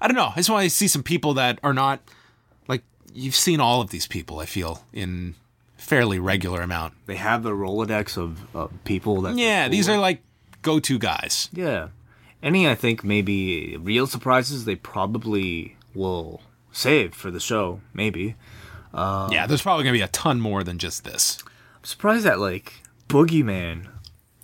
I 0.01 0.07
don't 0.07 0.15
know. 0.15 0.31
I 0.31 0.37
just 0.37 0.51
want 0.51 0.63
to 0.63 0.71
see 0.71 0.87
some 0.87 1.03
people 1.03 1.35
that 1.35 1.59
are 1.65 1.75
not 1.75 2.01
like 2.69 2.85
you've 3.13 3.35
seen 3.35 3.59
all 3.59 3.81
of 3.81 3.91
these 3.91 4.07
people, 4.07 4.39
I 4.39 4.47
feel, 4.47 4.85
in 4.93 5.35
fairly 5.77 6.21
regular 6.21 6.61
amount. 6.61 6.95
They 7.07 7.17
have 7.17 7.43
the 7.43 7.51
Rolodex 7.51 8.17
of 8.17 8.55
uh, 8.55 8.69
people 8.85 9.23
that. 9.23 9.37
Yeah, 9.37 9.67
these 9.67 9.89
are 9.89 9.99
like 9.99 10.23
go-to 10.63 10.97
guys. 11.01 11.49
Yeah. 11.53 11.89
Any, 12.41 12.69
I 12.69 12.77
think, 12.77 13.03
maybe 13.03 13.77
real 13.79 14.07
surprises 14.07 14.65
they 14.65 14.77
probably 14.77 15.75
will 15.99 16.41
save 16.73 17.15
for 17.15 17.31
the 17.31 17.41
show, 17.41 17.81
maybe. 17.93 18.37
Uh, 18.95 19.29
yeah, 19.31 19.47
there's 19.47 19.63
probably 19.63 19.85
gonna 19.85 19.93
be 19.93 20.01
a 20.01 20.09
ton 20.09 20.41
more 20.41 20.65
than 20.65 20.79
just 20.79 21.05
this. 21.05 21.43
I'm 21.77 21.85
surprised 21.85 22.25
that 22.25 22.39
like 22.39 22.73
Boogeyman 23.09 23.89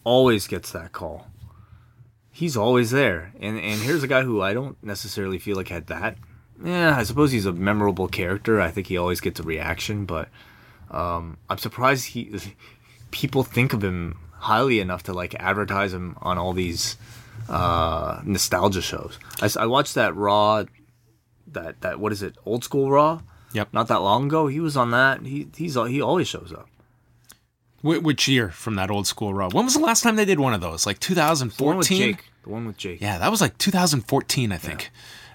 always 0.05 0.47
gets 0.47 0.71
that 0.73 0.93
call. 0.93 1.29
He's 2.31 2.57
always 2.57 2.90
there, 2.90 3.33
and 3.40 3.59
and 3.59 3.81
here's 3.81 4.03
a 4.03 4.09
guy 4.09 4.23
who 4.23 4.43
I 4.43 4.53
don't 4.53 4.77
necessarily 4.83 5.38
feel 5.38 5.57
like 5.57 5.69
had 5.69 5.87
that. 5.87 6.19
Yeah, 6.62 6.97
I 6.97 7.03
suppose 7.05 7.33
he's 7.33 7.47
a 7.47 7.53
memorable 7.53 8.09
character. 8.09 8.61
I 8.61 8.71
think 8.71 8.88
he 8.88 8.97
always 8.97 9.21
gets 9.21 9.40
a 9.40 9.43
reaction, 9.43 10.05
but 10.05 10.29
um, 10.90 11.38
I'm 11.49 11.59
surprised 11.59 12.09
he 12.09 12.37
people 13.11 13.45
think 13.45 13.73
of 13.73 13.83
him 13.83 14.19
highly 14.33 14.81
enough 14.81 15.05
to 15.05 15.12
like 15.12 15.35
advertise 15.37 15.93
him 15.93 16.17
on 16.21 16.37
all 16.37 16.53
these 16.53 16.97
uh, 17.49 18.21
nostalgia 18.25 18.83
shows. 18.83 19.19
I, 19.40 19.62
I 19.62 19.67
watched 19.67 19.95
that 19.95 20.14
Raw 20.14 20.64
that 21.52 21.80
that 21.83 22.00
what 22.00 22.12
is 22.12 22.22
it? 22.22 22.37
Old 22.44 22.64
School 22.64 22.90
Raw. 22.90 23.20
Yep. 23.52 23.68
Not 23.72 23.88
that 23.88 24.00
long 24.00 24.26
ago, 24.26 24.48
he 24.48 24.61
was 24.61 24.76
on 24.76 24.90
that. 24.90 25.22
He 25.22 25.48
he's 25.57 25.74
he 25.74 26.00
always 26.00 26.28
shows 26.28 26.52
up. 26.52 26.68
Which 27.83 28.26
year 28.28 28.48
from 28.50 28.76
that 28.76 28.90
Old 28.90 29.07
School 29.07 29.35
Raw? 29.35 29.50
When 29.50 29.66
was 29.66 29.74
the 29.74 29.80
last 29.80 30.02
time 30.02 30.16
they 30.16 30.24
did 30.24 30.40
one 30.40 30.54
of 30.54 30.62
those? 30.62 30.87
Like 30.87 31.00
2014. 31.00 31.59
The 31.59 31.64
one 31.66 31.76
with 31.76 31.88
Jake. 31.88 32.24
The 32.42 32.48
one 32.48 32.66
with 32.66 32.76
Jake. 32.78 33.00
Yeah, 33.02 33.18
that 33.18 33.30
was 33.30 33.42
like 33.42 33.59
2014, 33.59 34.52
I 34.52 34.57
think. 34.57 34.90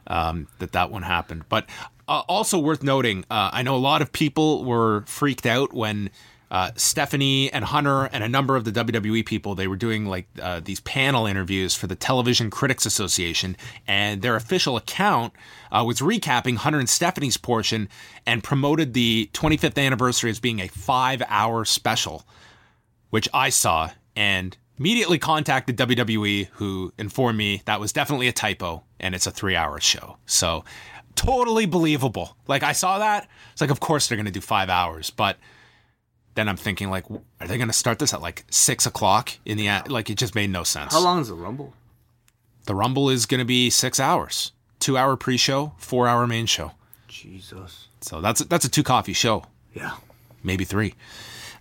Yeah. 0.08 0.30
Um, 0.30 0.48
that 0.58 0.72
that 0.72 0.90
one 0.90 1.04
happened. 1.04 1.44
But 1.48 1.70
uh, 2.08 2.24
also 2.28 2.58
worth 2.58 2.82
noting, 2.82 3.24
uh, 3.30 3.52
I 3.54 3.62
know 3.62 3.76
a 3.76 3.78
lot 3.78 4.02
of 4.02 4.12
people 4.12 4.66
were 4.66 5.04
freaked 5.06 5.46
out 5.46 5.74
when 5.74 6.10
uh, 6.52 6.72
Stephanie 6.76 7.52
and 7.54 7.64
Hunter 7.64 8.06
and 8.06 8.24
a 8.24 8.30
number 8.30 8.56
of 8.56 8.64
the 8.64 8.72
WWE 8.72 9.26
people, 9.26 9.56
they 9.56 9.68
were 9.68 9.76
doing 9.76 10.06
like 10.06 10.28
uh, 10.42 10.60
these 10.64 10.80
panel 10.80 11.26
interviews 11.26 11.76
for 11.76 11.88
the 11.88 11.96
Television 11.96 12.50
Critics 12.50 12.86
Association, 12.86 13.56
and 13.88 14.22
their 14.22 14.36
official 14.36 14.76
account 14.76 15.34
uh, 15.72 15.84
was 15.86 16.00
recapping 16.00 16.58
Hunter 16.58 16.80
and 16.80 16.90
Stephanie's 16.90 17.38
portion 17.38 17.88
and 18.26 18.44
promoted 18.44 18.94
the 18.94 19.30
25th 19.34 19.78
anniversary 19.84 20.32
as 20.32 20.40
being 20.40 20.60
a 20.60 20.68
five 20.68 21.22
hour 21.28 21.66
special, 21.66 22.26
which 23.12 23.30
I 23.34 23.50
saw 23.50 23.92
and 24.16 24.58
immediately 24.80 25.20
contacted 25.20 25.78
WWE, 25.78 26.48
who 26.54 26.94
informed 26.98 27.38
me 27.38 27.62
that 27.66 27.80
was 27.80 27.92
definitely 27.92 28.28
a 28.28 28.34
typo 28.34 28.84
and 29.00 29.14
it's 29.14 29.28
a 29.28 29.32
three 29.32 29.56
hour 29.56 29.80
show. 29.80 30.18
So 30.26 30.64
totally 31.16 31.66
believable. 31.66 32.38
Like 32.48 32.64
I 32.64 32.72
saw 32.72 33.00
that, 33.00 33.28
it's 33.52 33.62
like, 33.62 33.70
of 33.70 33.80
course 33.80 34.08
they're 34.08 34.16
going 34.16 34.26
to 34.26 34.32
do 34.32 34.42
five 34.42 34.70
hours, 34.70 35.10
but 35.10 35.38
then 36.40 36.48
I'm 36.48 36.56
thinking 36.56 36.90
like, 36.90 37.04
are 37.12 37.48
they 37.48 37.58
going 37.58 37.68
to 37.68 37.74
start 37.74 38.00
this 38.00 38.14
at 38.14 38.22
like 38.22 38.46
six 38.50 38.86
o'clock 38.86 39.32
in 39.44 39.58
the 39.58 39.70
like? 39.90 40.10
It 40.10 40.16
just 40.16 40.36
made 40.36 40.50
no 40.50 40.64
sense. 40.64 40.94
How 40.94 41.04
long 41.04 41.20
is 41.20 41.28
the 41.28 41.34
Rumble? 41.34 41.74
The 42.66 42.74
Rumble 42.74 43.10
is 43.10 43.26
going 43.26 43.40
to 43.40 43.46
be 43.46 43.70
six 43.70 44.00
hours, 44.00 44.54
two 44.80 44.96
hour 44.96 45.18
pre-show, 45.18 45.74
four 45.78 46.08
hour 46.08 46.26
main 46.28 46.46
show. 46.46 46.72
Jesus. 47.10 47.88
So 48.00 48.22
that's 48.22 48.40
that's 48.46 48.64
a 48.64 48.70
two 48.70 48.84
coffee 48.84 49.12
show. 49.12 49.44
Yeah. 49.74 49.98
Maybe 50.42 50.64
three, 50.64 50.94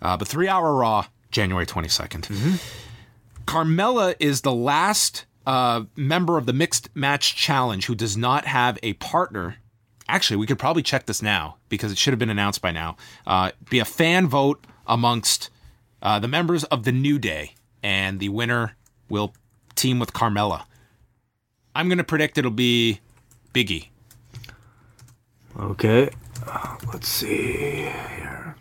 uh, 0.01 0.17
but 0.17 0.29
three 0.29 0.47
hour 0.47 0.73
Raw, 0.73 1.07
January 1.33 1.67
22nd. 1.67 2.29
Mm-hmm. 2.29 2.55
Carmella 3.45 4.15
is 4.21 4.43
the 4.43 4.55
last 4.55 5.25
uh, 5.45 5.83
member 5.97 6.39
of 6.39 6.47
the 6.47 6.53
mixed 6.53 6.95
match 6.95 7.35
challenge 7.35 7.87
who 7.87 7.97
does 7.97 8.17
not 8.17 8.45
have 8.45 8.79
a 8.85 8.93
partner 8.95 9.57
actually, 10.09 10.37
we 10.37 10.47
could 10.47 10.59
probably 10.59 10.83
check 10.83 11.07
this 11.07 11.23
now 11.23 11.57
because 11.69 11.93
it 11.93 11.99
should 11.99 12.13
have 12.13 12.19
been 12.19 12.31
announced 12.31 12.63
by 12.63 12.73
now. 12.73 12.97
Uh, 13.27 13.51
be 13.71 13.79
a 13.79 13.85
fan 13.85 14.27
vote 14.27 14.65
amongst 14.87 15.51
uh, 16.03 16.19
the 16.19 16.29
members 16.29 16.65
of 16.65 16.85
the 16.85 16.93
New 16.93 17.19
Day, 17.19 17.55
and 17.83 18.21
the 18.21 18.29
winner 18.29 18.77
will 19.09 19.35
team 19.75 19.99
with 19.99 20.13
Carmella. 20.13 20.65
I'm 21.75 21.89
going 21.89 21.99
to 21.99 22.05
predict 22.05 22.39
it'll 22.39 22.51
be 22.51 23.01
Biggie. 23.55 23.89
Okay, 25.59 26.11
uh, 26.47 26.77
let's 26.93 27.09
see 27.09 27.91
here. 27.91 28.57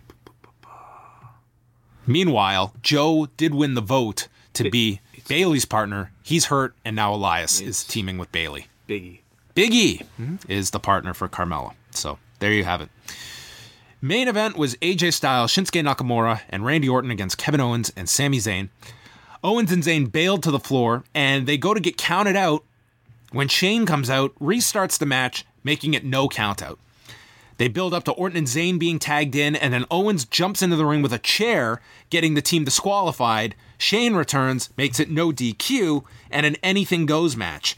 Meanwhile, 2.06 2.74
Joe 2.82 3.28
did 3.38 3.54
win 3.54 3.74
the 3.74 3.82
vote 3.82 4.28
to 4.54 4.70
be 4.70 5.02
Bayley's 5.28 5.66
partner. 5.66 6.12
He's 6.24 6.46
hurt, 6.46 6.74
and 6.86 6.96
now 6.96 7.14
Elias 7.14 7.60
is 7.60 7.84
teaming 7.84 8.18
with 8.18 8.32
Bayley. 8.32 8.68
Biggie. 8.88 9.20
Biggie 9.58 10.06
mm-hmm. 10.22 10.36
is 10.48 10.70
the 10.70 10.80
partner 10.80 11.16
for 11.16 11.28
Carmella. 11.28 11.74
So 11.90 12.20
there 12.38 12.54
you 12.54 12.64
have 12.64 12.80
it. 12.80 12.90
Main 14.00 14.28
event 14.28 14.56
was 14.56 14.76
AJ 14.76 15.14
Styles, 15.14 15.52
Shinsuke 15.52 15.84
Nakamura, 15.84 16.42
and 16.50 16.64
Randy 16.64 16.88
Orton 16.88 17.10
against 17.10 17.40
Kevin 17.40 17.60
Owens 17.60 17.92
and 17.98 18.08
Sami 18.08 18.38
Zayn. 18.38 18.70
Owens 19.44 19.72
and 19.72 19.82
Zayn 19.82 20.12
bailed 20.12 20.44
to 20.44 20.52
the 20.52 20.60
floor, 20.60 21.04
and 21.16 21.48
they 21.48 21.58
go 21.58 21.74
to 21.74 21.80
get 21.80 21.98
counted 21.98 22.36
out 22.36 22.64
when 23.32 23.48
Shane 23.48 23.88
comes 23.88 24.12
out, 24.12 24.36
restarts 24.40 25.00
the 25.00 25.08
match, 25.08 25.44
making 25.64 25.96
it 25.96 26.06
no 26.06 26.30
countout. 26.30 26.78
They 27.58 27.68
build 27.68 27.96
up 27.96 28.04
to 28.04 28.12
Orton 28.12 28.38
and 28.38 28.48
Zayn 28.48 28.78
being 28.78 29.00
tagged 29.00 29.36
in, 29.36 29.56
and 29.56 29.74
then 29.74 29.86
Owens 29.90 30.26
jumps 30.26 30.62
into 30.62 30.76
the 30.76 30.86
ring 30.86 31.02
with 31.02 31.14
a 31.14 31.18
chair, 31.18 31.82
getting 32.12 32.36
the 32.36 32.44
team 32.44 32.64
disqualified. 32.64 33.56
Shane 33.80 34.14
returns, 34.14 34.70
makes 34.78 35.00
it 35.00 35.10
no 35.10 35.32
DQ, 35.32 36.04
and 36.30 36.46
an 36.46 36.58
anything 36.62 37.08
goes 37.08 37.36
match 37.36 37.76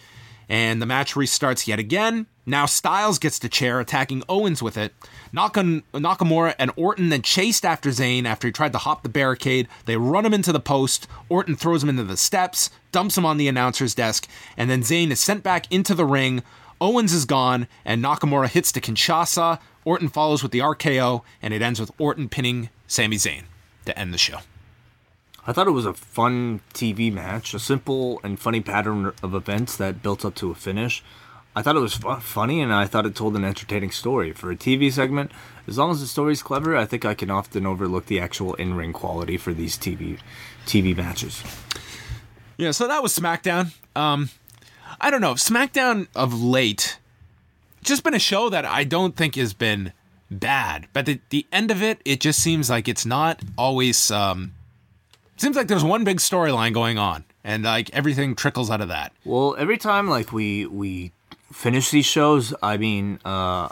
and 0.50 0.82
the 0.82 0.86
match 0.86 1.14
restarts 1.14 1.68
yet 1.68 1.80
again. 1.80 2.26
Now 2.46 2.66
Styles 2.66 3.20
gets 3.20 3.38
the 3.38 3.48
chair, 3.48 3.80
attacking 3.80 4.24
Owens 4.28 4.64
with 4.64 4.76
it. 4.76 4.94
Nakamura 5.32 6.56
and 6.58 6.72
Orton 6.76 7.10
then 7.10 7.22
chased 7.22 7.64
after 7.64 7.92
Zayn 7.92 8.26
after 8.26 8.48
he 8.48 8.52
tried 8.52 8.72
to 8.72 8.80
hop 8.80 9.04
the 9.04 9.10
barricade. 9.10 9.68
They 9.86 9.98
run 9.98 10.26
him 10.26 10.34
into 10.34 10.52
the 10.52 10.60
post. 10.60 11.08
Orton 11.30 11.56
throws 11.56 11.84
him 11.84 11.90
into 11.90 12.04
the 12.04 12.18
steps, 12.18 12.72
dumps 12.92 13.18
him 13.18 13.26
on 13.26 13.38
the 13.38 13.48
announcer's 13.48 13.94
desk, 13.94 14.28
and 14.58 14.70
then 14.70 14.82
Zayn 14.82 15.12
is 15.12 15.20
sent 15.20 15.44
back 15.44 15.72
into 15.72 15.94
the 15.94 16.06
ring. 16.06 16.42
Owens 16.82 17.14
is 17.14 17.26
gone, 17.26 17.68
and 17.86 18.04
Nakamura 18.04 18.48
hits 18.48 18.72
the 18.72 18.82
Kinshasa. 18.82 19.60
Orton 19.86 20.10
follows 20.10 20.42
with 20.42 20.52
the 20.52 20.60
RKO, 20.60 21.22
and 21.42 21.54
it 21.54 21.62
ends 21.62 21.80
with 21.80 21.92
Orton 22.00 22.30
pinning 22.30 22.70
Sami 22.88 23.18
Zayn 23.18 23.44
to 23.86 23.98
end 23.98 24.14
the 24.14 24.18
show. 24.18 24.40
I 25.50 25.52
thought 25.52 25.66
it 25.66 25.72
was 25.72 25.88
a 25.88 25.96
fun 25.96 26.62
TV 26.76 27.12
match, 27.12 27.56
a 27.56 27.60
simple 27.60 28.22
and 28.24 28.40
funny 28.40 28.62
pattern 28.62 29.12
of 29.24 29.34
events 29.34 29.76
that 29.78 30.04
built 30.04 30.24
up 30.24 30.36
to 30.36 30.52
a 30.52 30.54
finish. 30.54 31.04
I 31.56 31.64
thought 31.64 31.76
it 31.76 31.80
was 31.80 31.96
fu- 31.96 32.18
funny, 32.18 32.62
and 32.62 32.72
I 32.72 32.86
thought 32.86 33.08
it 33.08 33.16
told 33.16 33.36
an 33.36 33.44
entertaining 33.44 33.90
story 33.90 34.32
for 34.32 34.52
a 34.52 34.56
TV 34.56 34.92
segment. 34.92 35.32
As 35.66 35.80
long 35.80 35.90
as 35.90 36.02
the 36.02 36.06
story's 36.06 36.44
clever, 36.44 36.78
I 36.78 36.86
think 36.86 37.04
I 37.04 37.16
can 37.16 37.32
often 37.32 37.66
overlook 37.66 38.06
the 38.06 38.20
actual 38.20 38.54
in-ring 38.54 38.94
quality 38.94 39.38
for 39.38 39.52
these 39.52 39.76
TV 39.76 40.20
TV 40.68 40.96
matches. 40.96 41.44
Yeah, 42.58 42.70
so 42.70 42.88
that 42.88 43.02
was 43.02 43.18
SmackDown. 43.18 43.74
Um, 43.96 44.30
I 45.02 45.10
don't 45.10 45.20
know. 45.20 45.34
SmackDown 45.34 46.10
of 46.16 46.40
late, 46.40 47.00
just 47.82 48.04
been 48.04 48.14
a 48.14 48.20
show 48.20 48.50
that 48.50 48.66
I 48.66 48.84
don't 48.84 49.16
think 49.16 49.34
has 49.34 49.56
been 49.56 49.94
bad, 50.30 50.90
but 50.94 51.08
the 51.08 51.20
the 51.32 51.48
end 51.52 51.72
of 51.72 51.82
it, 51.82 52.02
it 52.06 52.20
just 52.20 52.40
seems 52.40 52.70
like 52.70 52.88
it's 52.88 53.04
not 53.04 53.42
always. 53.58 54.12
Um, 54.12 54.54
seems 55.42 55.56
like 55.56 55.68
there's 55.68 55.84
one 55.84 56.04
big 56.04 56.18
storyline 56.18 56.74
going 56.74 56.98
on, 56.98 57.24
and 57.44 57.64
like 57.64 57.90
everything 57.94 58.36
trickles 58.36 58.70
out 58.70 58.82
of 58.82 58.88
that. 58.90 59.14
Well, 59.26 59.56
every 59.58 59.78
time 59.78 60.10
like 60.10 60.32
we 60.32 60.66
we 60.66 61.12
finish 61.52 61.90
these 61.90 62.06
shows, 62.06 62.54
I 62.62 62.78
mean, 62.78 63.20
uh, 63.26 63.70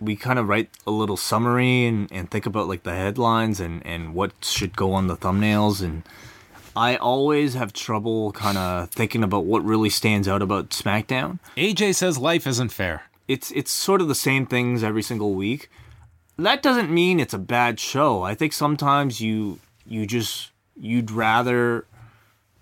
we 0.00 0.16
kind 0.16 0.38
of 0.38 0.48
write 0.48 0.70
a 0.86 0.90
little 0.90 1.16
summary 1.16 1.86
and, 1.86 2.10
and 2.10 2.30
think 2.30 2.46
about 2.46 2.68
like 2.68 2.82
the 2.84 2.94
headlines 2.94 3.60
and 3.60 3.84
and 3.86 4.14
what 4.14 4.32
should 4.42 4.76
go 4.76 4.92
on 4.92 5.06
the 5.06 5.16
thumbnails 5.16 5.82
and. 5.82 6.02
I 6.76 6.94
always 6.94 7.54
have 7.54 7.72
trouble 7.72 8.30
kind 8.30 8.56
of 8.56 8.90
thinking 8.90 9.24
about 9.24 9.44
what 9.44 9.64
really 9.64 9.90
stands 9.90 10.28
out 10.28 10.40
about 10.40 10.70
SmackDown. 10.70 11.40
AJ 11.56 11.96
says 11.96 12.16
life 12.16 12.46
isn't 12.46 12.68
fair. 12.70 13.02
it's 13.26 13.50
it's 13.50 13.72
sort 13.72 14.00
of 14.00 14.06
the 14.06 14.14
same 14.14 14.46
things 14.46 14.84
every 14.84 15.02
single 15.02 15.34
week. 15.34 15.68
That 16.38 16.62
doesn't 16.62 16.88
mean 16.88 17.18
it's 17.18 17.34
a 17.34 17.38
bad 17.38 17.80
show. 17.80 18.22
I 18.22 18.36
think 18.36 18.52
sometimes 18.52 19.20
you 19.20 19.58
you 19.84 20.06
just 20.06 20.52
you'd 20.80 21.10
rather 21.10 21.86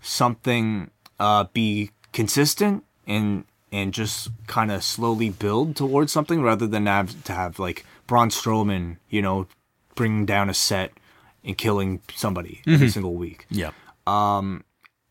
something 0.00 0.90
uh, 1.18 1.44
be 1.52 1.90
consistent 2.12 2.84
and 3.06 3.44
and 3.70 3.92
just 3.92 4.30
kind 4.46 4.70
of 4.72 4.82
slowly 4.82 5.28
build 5.30 5.76
towards 5.76 6.10
something 6.10 6.42
rather 6.42 6.66
than 6.66 6.86
have 6.86 7.22
to 7.24 7.32
have 7.32 7.58
like 7.58 7.84
Braun 8.06 8.30
Strowman, 8.30 8.96
you 9.10 9.20
know, 9.20 9.46
bringing 9.94 10.24
down 10.24 10.48
a 10.48 10.54
set 10.54 10.92
and 11.44 11.56
killing 11.56 12.00
somebody 12.14 12.62
every 12.66 12.88
single 12.88 13.14
week. 13.14 13.46
Yep. 13.50 13.74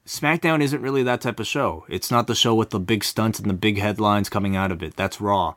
SmackDown 0.07 0.61
isn't 0.61 0.81
really 0.81 1.03
that 1.03 1.21
type 1.21 1.39
of 1.39 1.45
show. 1.45 1.85
It's 1.89 2.09
not 2.09 2.27
the 2.27 2.35
show 2.35 2.55
with 2.55 2.69
the 2.69 2.79
big 2.79 3.03
stunts 3.03 3.39
and 3.39 3.49
the 3.49 3.53
big 3.53 3.77
headlines 3.77 4.29
coming 4.29 4.55
out 4.55 4.71
of 4.71 4.81
it. 4.81 4.95
That's 4.95 5.19
Raw. 5.19 5.53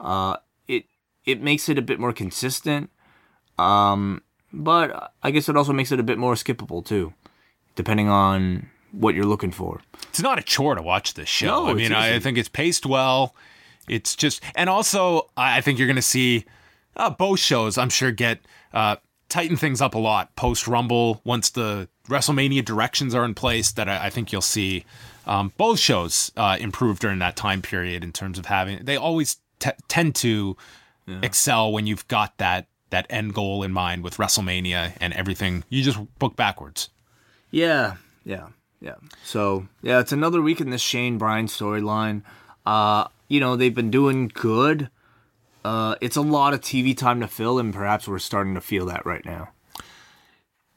Uh, 0.00 0.36
it 0.66 0.86
it 1.24 1.42
makes 1.42 1.68
it 1.68 1.78
a 1.78 1.82
bit 1.82 2.00
more 2.00 2.12
consistent, 2.12 2.90
um, 3.58 4.22
but 4.52 5.12
I 5.22 5.30
guess 5.30 5.48
it 5.48 5.56
also 5.56 5.72
makes 5.72 5.92
it 5.92 6.00
a 6.00 6.02
bit 6.02 6.18
more 6.18 6.34
skippable 6.34 6.84
too, 6.84 7.12
depending 7.74 8.08
on 8.08 8.68
what 8.92 9.14
you're 9.14 9.24
looking 9.24 9.52
for. 9.52 9.80
it's 10.08 10.20
not 10.20 10.38
a 10.38 10.42
chore 10.42 10.74
to 10.74 10.82
watch 10.82 11.14
this 11.14 11.28
show. 11.28 11.46
No, 11.46 11.66
I 11.68 11.74
mean, 11.74 11.92
I 11.92 12.18
think 12.18 12.38
it's 12.38 12.48
paced 12.48 12.86
well. 12.86 13.34
It's 13.88 14.16
just, 14.16 14.42
and 14.54 14.68
also, 14.68 15.30
I 15.36 15.60
think 15.60 15.78
you're 15.78 15.86
going 15.88 15.96
to 15.96 16.02
see 16.02 16.44
uh, 16.96 17.10
both 17.10 17.38
shows. 17.38 17.78
I'm 17.78 17.88
sure 17.88 18.10
get 18.10 18.40
uh, 18.72 18.96
tighten 19.28 19.56
things 19.56 19.80
up 19.80 19.94
a 19.94 19.98
lot 19.98 20.34
post 20.36 20.66
Rumble 20.68 21.20
once 21.24 21.50
the 21.50 21.88
WrestleMania 22.08 22.64
directions 22.64 23.14
are 23.14 23.24
in 23.24 23.34
place. 23.34 23.72
That 23.72 23.88
I, 23.88 24.06
I 24.06 24.10
think 24.10 24.32
you'll 24.32 24.42
see 24.42 24.84
um, 25.26 25.52
both 25.56 25.78
shows 25.78 26.30
uh, 26.36 26.56
improve 26.60 26.98
during 26.98 27.20
that 27.20 27.36
time 27.36 27.62
period 27.62 28.02
in 28.04 28.12
terms 28.12 28.38
of 28.38 28.46
having. 28.46 28.84
They 28.84 28.96
always 28.96 29.38
t- 29.60 29.70
tend 29.88 30.14
to 30.16 30.56
excel 31.22 31.72
when 31.72 31.86
you've 31.88 32.06
got 32.06 32.36
that 32.38 32.66
that 32.90 33.06
end 33.10 33.34
goal 33.34 33.62
in 33.62 33.72
mind 33.72 34.02
with 34.02 34.16
WrestleMania 34.16 34.96
and 35.00 35.12
everything. 35.14 35.64
You 35.68 35.82
just 35.82 35.98
book 36.18 36.36
backwards. 36.36 36.90
Yeah, 37.50 37.96
yeah, 38.24 38.48
yeah. 38.80 38.96
So 39.24 39.66
yeah, 39.82 40.00
it's 40.00 40.12
another 40.12 40.40
week 40.40 40.60
in 40.60 40.70
this 40.70 40.82
Shane 40.82 41.18
Bryan 41.18 41.46
storyline. 41.46 42.22
Uh, 42.66 43.06
you 43.28 43.40
know 43.40 43.56
they've 43.56 43.74
been 43.74 43.90
doing 43.90 44.28
good. 44.32 44.90
Uh, 45.64 45.94
it's 46.00 46.16
a 46.16 46.22
lot 46.22 46.54
of 46.54 46.60
TV 46.60 46.96
time 46.96 47.20
to 47.20 47.28
fill, 47.28 47.58
and 47.58 47.74
perhaps 47.74 48.08
we're 48.08 48.18
starting 48.18 48.54
to 48.54 48.60
feel 48.60 48.86
that 48.86 49.04
right 49.04 49.24
now. 49.24 49.50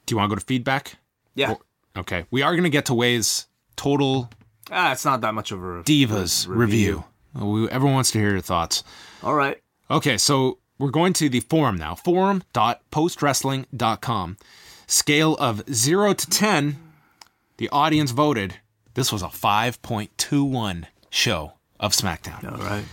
Do 0.05 0.13
you 0.13 0.17
want 0.17 0.29
to 0.29 0.35
go 0.35 0.39
to 0.39 0.45
feedback? 0.45 0.97
Yeah. 1.35 1.55
Okay, 1.95 2.25
we 2.31 2.41
are 2.41 2.51
going 2.51 2.63
to 2.63 2.69
get 2.69 2.85
to 2.85 2.93
Wai's 2.93 3.47
total 3.75 4.29
Ah, 4.71 4.91
it's 4.91 5.05
not 5.05 5.21
that 5.21 5.33
much 5.33 5.51
of 5.51 5.59
a 5.63 5.83
Divas 5.83 6.47
re- 6.47 6.57
review. 6.57 7.03
We, 7.33 7.69
everyone 7.69 7.95
wants 7.95 8.11
to 8.11 8.19
hear 8.19 8.31
your 8.31 8.41
thoughts. 8.41 8.83
All 9.21 9.33
right. 9.33 9.61
Okay, 9.91 10.17
so 10.17 10.59
we're 10.77 10.91
going 10.91 11.13
to 11.13 11.29
the 11.29 11.39
forum 11.41 11.77
now. 11.77 11.95
Forum.postwrestling.com. 11.95 14.37
Scale 14.85 15.35
of 15.35 15.63
0 15.71 16.13
to 16.13 16.29
10, 16.29 16.75
the 17.57 17.69
audience 17.69 18.11
voted. 18.11 18.55
This 18.93 19.11
was 19.11 19.23
a 19.23 19.27
5.21 19.27 20.85
show 21.09 21.53
of 21.79 21.93
SmackDown. 21.93 22.51
All 22.51 22.57
right. 22.57 22.83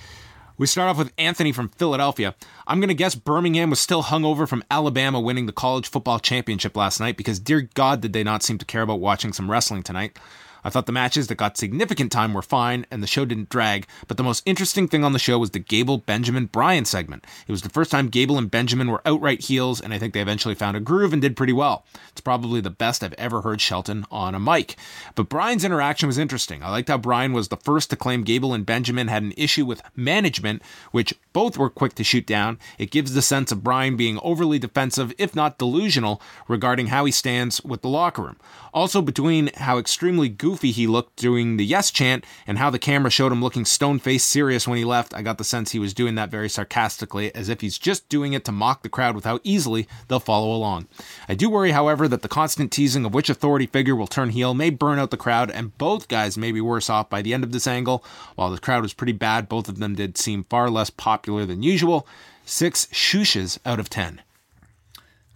We 0.61 0.67
start 0.67 0.91
off 0.91 0.99
with 0.99 1.11
Anthony 1.17 1.53
from 1.53 1.71
Philadelphia. 1.71 2.35
I'm 2.67 2.81
going 2.81 2.89
to 2.89 2.95
guess 2.95 3.15
Birmingham 3.15 3.71
was 3.71 3.81
still 3.81 4.03
hungover 4.03 4.47
from 4.47 4.63
Alabama 4.71 5.19
winning 5.19 5.47
the 5.47 5.53
college 5.53 5.89
football 5.89 6.19
championship 6.19 6.77
last 6.77 7.01
night 7.01 7.17
because, 7.17 7.41
dear 7.41 7.63
God, 7.73 8.03
did 8.03 8.13
they 8.13 8.23
not 8.23 8.43
seem 8.43 8.59
to 8.59 8.67
care 8.67 8.83
about 8.83 9.01
watching 9.01 9.33
some 9.33 9.51
wrestling 9.51 9.83
tonight. 9.83 10.19
I 10.65 10.71
thought 10.71 10.87
the 10.87 10.93
matches 10.93 11.29
that 11.29 11.37
got 11.37 11.57
significant 11.57 12.13
time 12.13 12.35
were 12.35 12.43
fine 12.43 12.87
and 12.91 13.03
the 13.03 13.07
show 13.07 13.25
didn't 13.25 13.49
drag, 13.49 13.87
but 14.07 14.17
the 14.17 14.23
most 14.23 14.43
interesting 14.47 14.89
thing 14.89 15.05
on 15.05 15.13
the 15.13 15.19
show 15.19 15.39
was 15.39 15.51
the 15.51 15.59
Gable 15.59 15.99
Benjamin 15.99 16.47
Bryan 16.47 16.85
segment. 16.85 17.27
It 17.47 17.53
was 17.53 17.63
the 17.63 17.69
first 17.69 17.91
time 17.91 18.09
Gable 18.09 18.39
and 18.39 18.51
Benjamin 18.51 18.91
were 18.91 19.03
outright 19.05 19.43
heels, 19.43 19.81
and 19.81 19.93
I 19.93 19.99
think 19.99 20.15
they 20.15 20.21
eventually 20.21 20.55
found 20.55 20.77
a 20.77 20.81
groove 20.81 21.13
and 21.13 21.23
did 21.23 21.37
pretty 21.37 21.53
well. 21.53 21.85
It's 22.13 22.21
probably 22.21 22.61
the 22.61 22.71
best 22.71 23.03
I've 23.03 23.15
ever 23.15 23.43
heard 23.43 23.61
Shelton 23.61 24.07
on 24.11 24.35
a 24.35 24.41
mic. 24.41 24.77
But 25.15 25.29
Bryan's 25.29 25.65
interaction 25.65 26.07
was 26.07 26.19
interesting. 26.19 26.63
I 26.63 26.71
liked 26.71 26.89
how 26.89 26.99
Bryan 26.99 27.33
was 27.33 27.49
the 27.49 27.57
first 27.57 27.91
to 27.91 27.97
claim 27.97 28.23
Gable 28.23 28.55
and 28.55 28.67
Benjamin 28.67 29.09
had 29.09 29.23
an 29.23 29.35
issue 29.37 29.65
with 29.65 29.83
management, 29.97 30.63
which 30.91 31.15
both 31.33 31.57
were 31.57 31.71
quick 31.71 31.95
to 31.95 32.05
shoot 32.05 32.27
down. 32.27 32.59
It 32.79 32.91
gives 32.91 33.15
the 33.15 33.23
sense 33.23 33.51
of 33.51 33.65
Bryan 33.65 33.97
being 33.97 34.19
overly 34.23 34.59
defensive, 34.59 35.15
if 35.19 35.35
not 35.35 35.59
delusional, 35.59 36.21
regarding 36.49 36.89
how 36.89 37.05
he 37.05 37.13
stands 37.13 37.63
with 37.63 37.83
the 37.83 37.89
locker 37.89 38.23
room. 38.23 38.37
Also, 38.73 39.03
between 39.03 39.51
how 39.57 39.79
extremely 39.79 40.29
goofy 40.29 40.50
he 40.57 40.87
looked 40.87 41.17
doing 41.17 41.57
the 41.57 41.65
yes 41.65 41.91
chant 41.91 42.25
and 42.47 42.59
how 42.59 42.71
the 42.71 42.79
camera 42.79 43.11
showed 43.11 43.33
him 43.33 43.43
looking 43.43 43.65
stone 43.65 43.99
faced 43.99 44.29
serious 44.29 44.67
when 44.67 44.79
he 44.79 44.85
left, 44.85 45.15
I 45.15 45.23
got 45.23 45.39
the 45.39 45.45
sense 45.45 45.71
he 45.71 45.79
was 45.79 45.95
doing 45.95 46.15
that 46.17 46.31
very 46.31 46.49
sarcastically, 46.49 47.35
as 47.35 47.49
if 47.49 47.61
he's 47.61 47.79
just 47.79 48.09
doing 48.09 48.33
it 48.33 48.45
to 48.45 48.53
mock 48.53 48.83
the 48.83 48.89
crowd 48.89 49.15
with 49.15 49.25
how 49.25 49.41
easily 49.45 49.87
they'll 50.09 50.21
follow 50.21 50.55
along. 50.55 50.89
I 51.29 51.35
do 51.35 51.49
worry, 51.49 51.71
however, 51.71 52.09
that 52.09 52.23
the 52.23 52.29
constant 52.29 52.73
teasing 52.73 53.05
of 53.05 53.15
which 53.15 53.31
authority 53.31 53.67
figure 53.67 53.97
will 53.97 54.07
turn 54.07 54.31
heel 54.31 54.55
may 54.55 54.71
burn 54.71 54.99
out 54.99 55.11
the 55.11 55.17
crowd, 55.17 55.51
and 55.51 55.77
both 55.79 56.09
guys 56.09 56.37
may 56.37 56.53
be 56.53 56.61
worse 56.61 56.91
off 56.91 57.09
by 57.09 57.23
the 57.23 57.35
end 57.35 57.45
of 57.45 57.53
this 57.53 57.67
angle. 57.67 58.05
While 58.35 58.51
the 58.51 58.59
crowd 58.59 58.83
was 58.83 58.95
pretty 58.95 59.13
bad, 59.13 59.49
both 59.49 59.69
of 59.69 59.79
them 59.79 59.95
did 59.95 60.19
seem 60.19 60.45
far 60.45 60.71
less 60.71 60.91
popular 60.91 61.47
than 61.47 61.63
usual. 61.63 62.07
Six 62.45 62.87
shooshes 62.87 63.59
out 63.65 63.81
of 63.81 63.91
ten. 63.91 64.23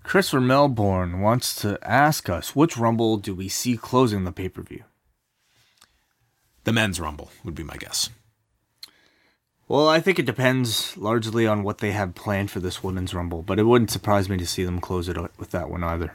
Chris 0.04 0.28
from 0.28 0.46
Melbourne 0.46 1.20
wants 1.20 1.54
to 1.62 1.78
ask 1.82 2.28
us 2.28 2.54
which 2.54 2.76
Rumble 2.76 3.16
do 3.16 3.34
we 3.34 3.48
see 3.48 3.76
closing 3.76 4.24
the 4.24 4.32
pay 4.32 4.50
per 4.50 4.62
view? 4.62 4.84
The 6.64 6.72
men's 6.72 6.98
rumble 6.98 7.30
would 7.44 7.54
be 7.54 7.62
my 7.62 7.76
guess. 7.76 8.10
Well, 9.66 9.88
I 9.88 10.00
think 10.00 10.18
it 10.18 10.26
depends 10.26 10.94
largely 10.96 11.46
on 11.46 11.62
what 11.62 11.78
they 11.78 11.92
have 11.92 12.14
planned 12.14 12.50
for 12.50 12.60
this 12.60 12.84
women's 12.84 13.14
Rumble, 13.14 13.42
but 13.42 13.58
it 13.58 13.64
wouldn't 13.64 13.90
surprise 13.90 14.28
me 14.28 14.36
to 14.36 14.46
see 14.46 14.62
them 14.62 14.80
close 14.80 15.08
it 15.08 15.16
with 15.38 15.50
that 15.52 15.70
one 15.70 15.82
either. 15.82 16.14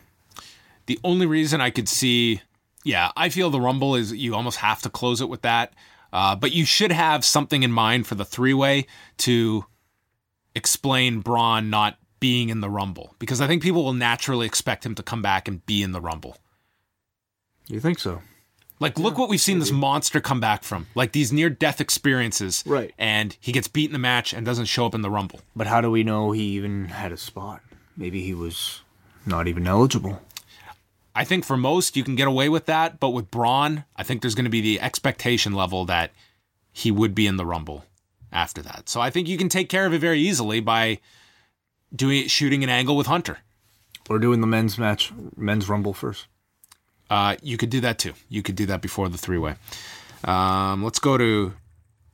The 0.86 1.00
only 1.04 1.26
reason 1.26 1.60
I 1.60 1.72
could 1.72 1.90
see, 1.90 2.42
yeah, 2.84 3.12
I 3.18 3.30
feel 3.30 3.50
the 3.50 3.60
Rumble 3.60 3.96
is 3.96 4.14
you 4.14 4.36
almost 4.36 4.58
have 4.58 4.84
to 4.84 4.90
close 4.90 5.20
it 5.20 5.30
with 5.30 5.42
that. 5.42 5.74
Uh, 6.14 6.36
but 6.36 6.52
you 6.52 6.66
should 6.66 6.92
have 6.92 7.24
something 7.24 7.64
in 7.64 7.72
mind 7.72 8.08
for 8.08 8.16
the 8.16 8.26
three 8.26 8.54
way 8.54 8.86
to 9.18 9.66
explain 10.56 11.20
Braun 11.20 11.70
not 11.70 11.98
being 12.20 12.50
in 12.50 12.62
the 12.62 12.70
Rumble 12.70 13.16
because 13.20 13.42
I 13.42 13.48
think 13.48 13.62
people 13.62 13.84
will 13.84 13.94
naturally 13.94 14.46
expect 14.46 14.86
him 14.86 14.96
to 14.96 15.04
come 15.04 15.22
back 15.22 15.48
and 15.48 15.66
be 15.66 15.84
in 15.84 15.92
the 15.92 16.02
Rumble. 16.02 16.38
You 17.68 17.80
think 17.80 18.00
so? 18.00 18.22
Like, 18.80 18.98
look 18.98 19.18
what 19.18 19.30
we've 19.30 19.42
seen 19.42 19.60
this 19.60 19.72
monster 19.72 20.22
come 20.22 20.40
back 20.40 20.64
from. 20.64 20.88
Like 20.96 21.12
these 21.12 21.34
near 21.34 21.50
death 21.50 21.82
experiences. 21.82 22.64
Right. 22.66 22.94
And 22.98 23.36
he 23.42 23.52
gets 23.52 23.68
beat 23.68 23.90
in 23.90 23.94
the 23.94 24.00
match 24.00 24.34
and 24.34 24.46
doesn't 24.46 24.66
show 24.66 24.86
up 24.86 24.96
in 24.96 25.02
the 25.02 25.10
Rumble. 25.10 25.42
But 25.56 25.68
how 25.68 25.82
do 25.82 25.92
we 25.92 26.04
know 26.04 26.32
he 26.32 26.44
even 26.44 26.86
had 26.86 27.12
a 27.12 27.18
spot? 27.18 27.62
Maybe 27.98 28.24
he 28.24 28.34
was 28.34 28.82
not 29.26 29.48
even 29.48 29.68
eligible. 29.68 30.22
I 31.14 31.26
think 31.26 31.44
for 31.44 31.58
most 31.58 31.98
you 31.98 32.04
can 32.06 32.16
get 32.16 32.28
away 32.28 32.48
with 32.48 32.66
that, 32.68 33.00
but 33.00 33.10
with 33.10 33.30
Braun, 33.30 33.84
I 33.98 34.04
think 34.04 34.22
there's 34.22 34.36
going 34.36 34.46
to 34.46 34.50
be 34.50 34.62
the 34.62 34.80
expectation 34.80 35.54
level 35.54 35.84
that 35.86 36.12
he 36.72 36.92
would 36.92 37.14
be 37.14 37.28
in 37.28 37.36
the 37.36 37.46
Rumble 37.46 37.84
after 38.32 38.62
that. 38.62 38.88
So 38.88 39.02
I 39.02 39.10
think 39.10 39.28
you 39.28 39.38
can 39.38 39.50
take 39.50 39.68
care 39.68 39.86
of 39.86 39.94
it 39.94 40.00
very 40.00 40.22
easily 40.22 40.62
by 40.62 41.00
doing 41.94 42.28
shooting 42.28 42.64
an 42.64 42.70
angle 42.70 42.96
with 42.96 43.08
Hunter. 43.08 43.40
Or 44.10 44.20
doing 44.20 44.40
the 44.40 44.48
men's 44.48 44.78
match, 44.78 45.12
men's 45.36 45.68
Rumble 45.68 45.94
first. 45.94 46.28
Uh, 47.10 47.36
you 47.42 47.58
could 47.58 47.70
do 47.70 47.82
that 47.82 47.98
too. 47.98 48.14
You 48.30 48.44
could 48.44 48.56
do 48.56 48.66
that 48.68 48.82
before 48.82 49.10
the 49.10 49.18
three 49.18 49.38
way. 49.38 49.56
Um, 50.24 50.84
let's 50.84 51.00
go 51.00 51.18
to 51.18 51.54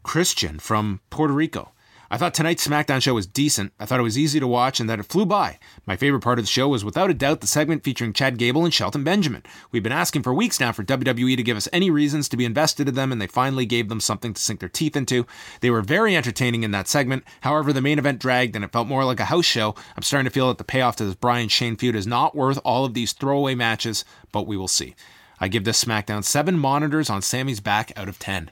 Christian 0.03 0.59
from 0.59 1.01
Puerto 1.09 1.33
Rico. 1.33 1.71
I 2.09 2.17
thought 2.17 2.33
tonight's 2.33 2.67
SmackDown 2.67 3.01
show 3.01 3.13
was 3.13 3.27
decent. 3.27 3.73
I 3.79 3.85
thought 3.85 3.99
it 3.99 4.03
was 4.03 4.17
easy 4.17 4.39
to 4.39 4.47
watch 4.47 4.79
and 4.79 4.89
that 4.89 4.99
it 4.99 5.03
flew 5.03 5.25
by. 5.25 5.59
My 5.85 5.95
favorite 5.95 6.21
part 6.21 6.39
of 6.39 6.45
the 6.45 6.51
show 6.51 6.67
was 6.67 6.85
without 6.85 7.09
a 7.09 7.13
doubt 7.13 7.41
the 7.41 7.47
segment 7.47 7.83
featuring 7.83 8.13
Chad 8.13 8.37
Gable 8.37 8.63
and 8.63 8.73
Shelton 8.73 9.03
Benjamin. 9.03 9.43
We've 9.71 9.83
been 9.83 9.91
asking 9.91 10.23
for 10.23 10.33
weeks 10.33 10.59
now 10.59 10.71
for 10.71 10.83
WWE 10.83 11.35
to 11.35 11.43
give 11.43 11.57
us 11.57 11.67
any 11.73 11.89
reasons 11.89 12.29
to 12.29 12.37
be 12.37 12.45
invested 12.45 12.87
in 12.87 12.95
them, 12.95 13.11
and 13.11 13.21
they 13.21 13.27
finally 13.27 13.65
gave 13.65 13.89
them 13.89 13.99
something 13.99 14.33
to 14.33 14.41
sink 14.41 14.59
their 14.59 14.69
teeth 14.69 14.95
into. 14.95 15.25
They 15.61 15.71
were 15.71 15.81
very 15.81 16.15
entertaining 16.15 16.63
in 16.63 16.71
that 16.71 16.87
segment. 16.87 17.23
However, 17.41 17.73
the 17.73 17.81
main 17.81 17.99
event 17.99 18.19
dragged 18.19 18.55
and 18.55 18.63
it 18.63 18.71
felt 18.71 18.87
more 18.87 19.05
like 19.05 19.19
a 19.19 19.25
house 19.25 19.45
show. 19.45 19.75
I'm 19.95 20.03
starting 20.03 20.25
to 20.25 20.33
feel 20.33 20.47
that 20.49 20.57
the 20.57 20.63
payoff 20.63 20.95
to 20.97 21.05
this 21.05 21.15
Bryan 21.15 21.49
Shane 21.49 21.75
feud 21.75 21.95
is 21.95 22.07
not 22.07 22.35
worth 22.35 22.59
all 22.63 22.85
of 22.85 22.93
these 22.93 23.13
throwaway 23.13 23.55
matches, 23.55 24.05
but 24.31 24.47
we 24.47 24.57
will 24.57 24.67
see. 24.67 24.95
I 25.39 25.47
give 25.47 25.63
this 25.63 25.83
SmackDown 25.83 26.23
seven 26.23 26.57
monitors 26.57 27.09
on 27.09 27.21
Sami's 27.21 27.59
back 27.59 27.91
out 27.97 28.07
of 28.07 28.19
10. 28.19 28.51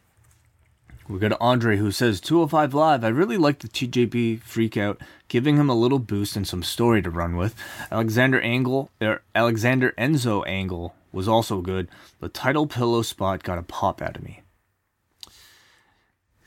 We 1.08 1.20
got 1.20 1.36
Andre 1.42 1.78
who 1.78 1.92
says 1.92 2.22
205 2.22 2.74
Live. 2.74 3.04
I 3.04 3.10
really 3.10 3.38
like 3.38 3.60
the 3.60 3.68
TJP 3.68 4.42
freakout, 4.42 5.02
giving 5.28 5.58
him 5.58 5.70
a 5.70 5.76
little 5.76 6.00
boost 6.00 6.38
and 6.38 6.48
some 6.48 6.64
story 6.64 7.02
to 7.02 7.10
run 7.10 7.36
with. 7.36 7.56
Alexander 7.92 8.40
Angle, 8.40 8.90
er, 9.02 9.22
Alexander 9.36 9.94
Enzo 9.98 10.48
Angle 10.48 10.96
was 11.12 11.28
also 11.28 11.60
good. 11.60 11.90
The 12.22 12.30
title 12.30 12.68
pillow 12.68 13.02
spot 13.02 13.44
got 13.44 13.58
a 13.58 13.64
pop 13.64 14.02
out 14.02 14.16
of 14.16 14.24
me. 14.24 14.43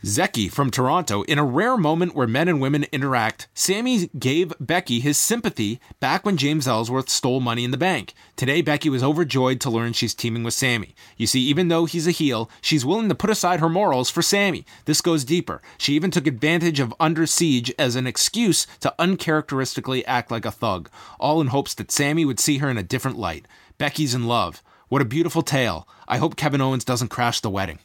Zeki 0.07 0.49
from 0.49 0.71
Toronto, 0.71 1.23
in 1.23 1.37
a 1.37 1.45
rare 1.45 1.77
moment 1.77 2.15
where 2.15 2.29
men 2.29 2.47
and 2.47 2.61
women 2.61 2.87
interact, 2.93 3.49
Sami 3.55 4.09
gave 4.17 4.53
Becky 4.61 5.01
his 5.01 5.19
sympathy 5.19 5.81
back 5.99 6.25
when 6.25 6.37
James 6.37 6.69
Ellsworth 6.69 7.09
stole 7.09 7.41
money 7.41 7.65
in 7.65 7.73
the 7.73 7.77
bank. 7.77 8.15
Today, 8.37 8.63
Becky 8.63 8.89
was 8.89 9.03
overjoyed 9.03 9.61
to 9.61 9.69
learn 9.69 9.95
she's 9.95 10.15
teaming 10.15 10.45
with 10.45 10.55
Sami. 10.55 10.95
You 11.17 11.27
see, 11.27 11.41
even 11.41 11.67
though 11.67 11.87
he's 11.87 12.07
a 12.07 12.13
heel, 12.13 12.49
she's 12.61 12.87
willing 12.87 13.09
to 13.09 13.17
put 13.17 13.31
aside 13.31 13.59
her 13.59 13.69
morals 13.69 14.09
for 14.09 14.23
Sami. 14.23 14.65
This 14.85 15.01
goes 15.01 15.25
deeper. 15.25 15.61
She 15.77 15.95
even 15.95 16.13
took 16.13 16.29
advantage 16.29 16.79
of 16.79 16.95
Under 17.01 17.27
Siege 17.27 17.75
as 17.77 17.97
an 17.97 18.07
excuse 18.07 18.65
to 18.79 18.95
uncharacteristically 19.01 20.07
act 20.07 20.31
like 20.31 20.45
a 20.45 20.53
thug, 20.53 20.89
all 21.19 21.41
in 21.41 21.49
hopes 21.49 21.75
that 21.75 21.91
Sami 21.91 22.25
would 22.25 22.39
see 22.39 22.59
her 22.59 22.71
in 22.71 22.79
a 22.79 22.85
different 22.85 23.19
light. 23.19 23.49
Becky's 23.77 24.15
in 24.15 24.29
love. 24.29 24.63
What 24.89 25.03
a 25.03 25.05
beautiful 25.05 25.43
tale. 25.43 25.89
I 26.07 26.19
hope 26.19 26.37
Kevin 26.37 26.61
Owens 26.61 26.85
doesn't 26.85 27.09
crash 27.09 27.41
the 27.41 27.51
wedding. 27.51 27.81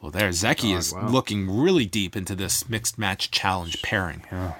Well, 0.00 0.10
there, 0.10 0.30
Zeki 0.30 0.76
is 0.76 0.94
wow. 0.94 1.08
looking 1.08 1.60
really 1.60 1.84
deep 1.84 2.16
into 2.16 2.34
this 2.34 2.68
mixed 2.68 2.98
match 2.98 3.30
challenge 3.30 3.82
pairing. 3.82 4.22
Yeah. 4.32 4.54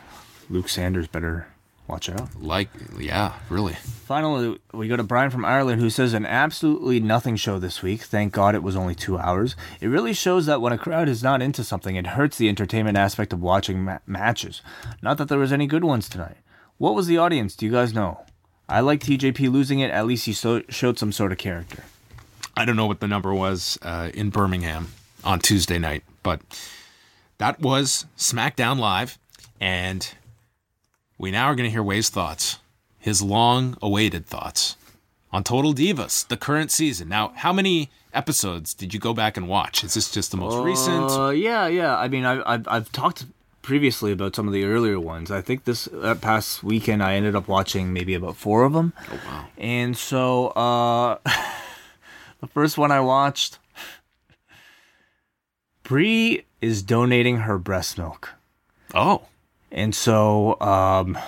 Luke 0.51 0.68
Sanders 0.68 1.07
better 1.07 1.47
watch 1.86 2.11
out. 2.11 2.41
Like, 2.41 2.68
yeah, 2.99 3.32
really. 3.49 3.72
Finally, 3.72 4.59
we 4.72 4.86
go 4.86 4.97
to 4.97 5.03
Brian 5.03 5.30
from 5.30 5.45
Ireland 5.45 5.80
who 5.80 5.88
says 5.88 6.12
an 6.12 6.26
absolutely 6.26 7.01
nothing 7.01 7.36
show 7.36 7.59
this 7.59 7.82
week. 7.82 8.03
Thank 8.03 8.32
God 8.32 8.55
it 8.55 8.62
was 8.62 8.76
only 8.76 8.95
two 8.95 9.18
hours. 9.18 9.57
It 9.80 9.88
really 9.88 10.12
shows 10.12 10.47
that 10.47 10.61
when 10.61 10.72
a 10.72 10.78
crowd 10.78 11.09
is 11.09 11.22
not 11.22 11.41
into 11.41 11.64
something, 11.64 11.97
it 11.97 12.09
hurts 12.09 12.36
the 12.36 12.49
entertainment 12.49 12.99
aspect 12.99 13.32
of 13.32 13.41
watching 13.41 13.82
ma- 13.82 13.99
matches. 14.07 14.61
Not 15.03 15.18
that 15.18 15.28
there 15.28 15.38
was 15.38 15.53
any 15.53 15.66
good 15.66 15.84
ones 15.84 16.09
tonight. 16.09 16.36
What 16.76 16.95
was 16.95 17.07
the 17.07 17.18
audience? 17.18 17.57
Do 17.57 17.64
you 17.66 17.72
guys 17.72 17.95
know? 17.95 18.24
I 18.68 18.80
like 18.80 19.01
TJP 19.01 19.51
losing 19.51 19.80
it. 19.80 19.91
At 19.91 20.07
least 20.07 20.26
he 20.26 20.32
so- 20.32 20.62
showed 20.68 20.99
some 20.99 21.12
sort 21.12 21.32
of 21.32 21.38
character. 21.38 21.82
I 22.57 22.64
don't 22.64 22.76
know 22.76 22.86
what 22.86 23.01
the 23.01 23.09
number 23.09 23.32
was 23.32 23.78
uh, 23.82 24.11
in 24.12 24.30
Birmingham 24.30 24.88
on 25.25 25.39
Tuesday 25.41 25.79
night, 25.79 26.03
but 26.23 26.41
that 27.39 27.61
was 27.61 28.07
SmackDown 28.16 28.79
Live, 28.79 29.18
and 29.61 30.12
we 31.18 31.31
now 31.31 31.47
are 31.47 31.55
going 31.55 31.66
to 31.66 31.71
hear 31.71 31.83
Wai's 31.83 32.11
thoughts, 32.11 32.59
his 32.99 33.23
long 33.23 33.77
awaited 33.83 34.27
thoughts 34.27 34.77
on 35.33 35.45
Total 35.45 35.73
Divas, 35.73 36.27
the 36.29 36.37
current 36.37 36.71
season. 36.71 37.09
Now, 37.09 37.33
how 37.37 37.53
many 37.53 37.91
episodes 38.12 38.75
did 38.75 38.93
you 38.93 39.01
go 39.01 39.14
back 39.14 39.37
and 39.37 39.49
watch? 39.49 39.85
Is 39.85 39.95
this 39.95 40.11
just 40.11 40.31
the 40.31 40.37
most 40.37 40.62
recent? 40.64 41.11
Uh, 41.11 41.31
yeah, 41.31 41.66
yeah. 41.66 41.97
I 41.97 42.09
mean, 42.09 42.25
I, 42.25 42.43
I've 42.55 42.66
I've 42.68 42.93
talked 42.93 43.27
previously 43.62 44.11
about 44.11 44.35
some 44.35 44.47
of 44.49 44.53
the 44.53 44.64
earlier 44.64 44.99
ones. 44.99 45.31
I 45.31 45.41
think 45.41 45.64
this 45.64 45.87
uh, 45.89 46.16
past 46.16 46.64
weekend 46.64 47.03
I 47.03 47.14
ended 47.14 47.37
up 47.37 47.47
watching 47.47 47.93
maybe 47.93 48.14
about 48.14 48.37
four 48.37 48.64
of 48.64 48.73
them. 48.73 48.93
Oh, 49.12 49.21
wow. 49.27 49.47
And 49.59 49.97
so 49.97 50.49
uh, 50.49 51.18
the 52.41 52.49
first 52.49 52.77
one 52.77 52.91
I 52.91 52.99
watched, 53.01 53.60
Brie 55.91 56.45
is 56.61 56.84
donating 56.84 57.38
her 57.38 57.59
breast 57.59 57.99
milk, 57.99 58.34
Oh, 58.95 59.22
and 59.72 59.93
so 59.93 60.57
um, 60.61 61.18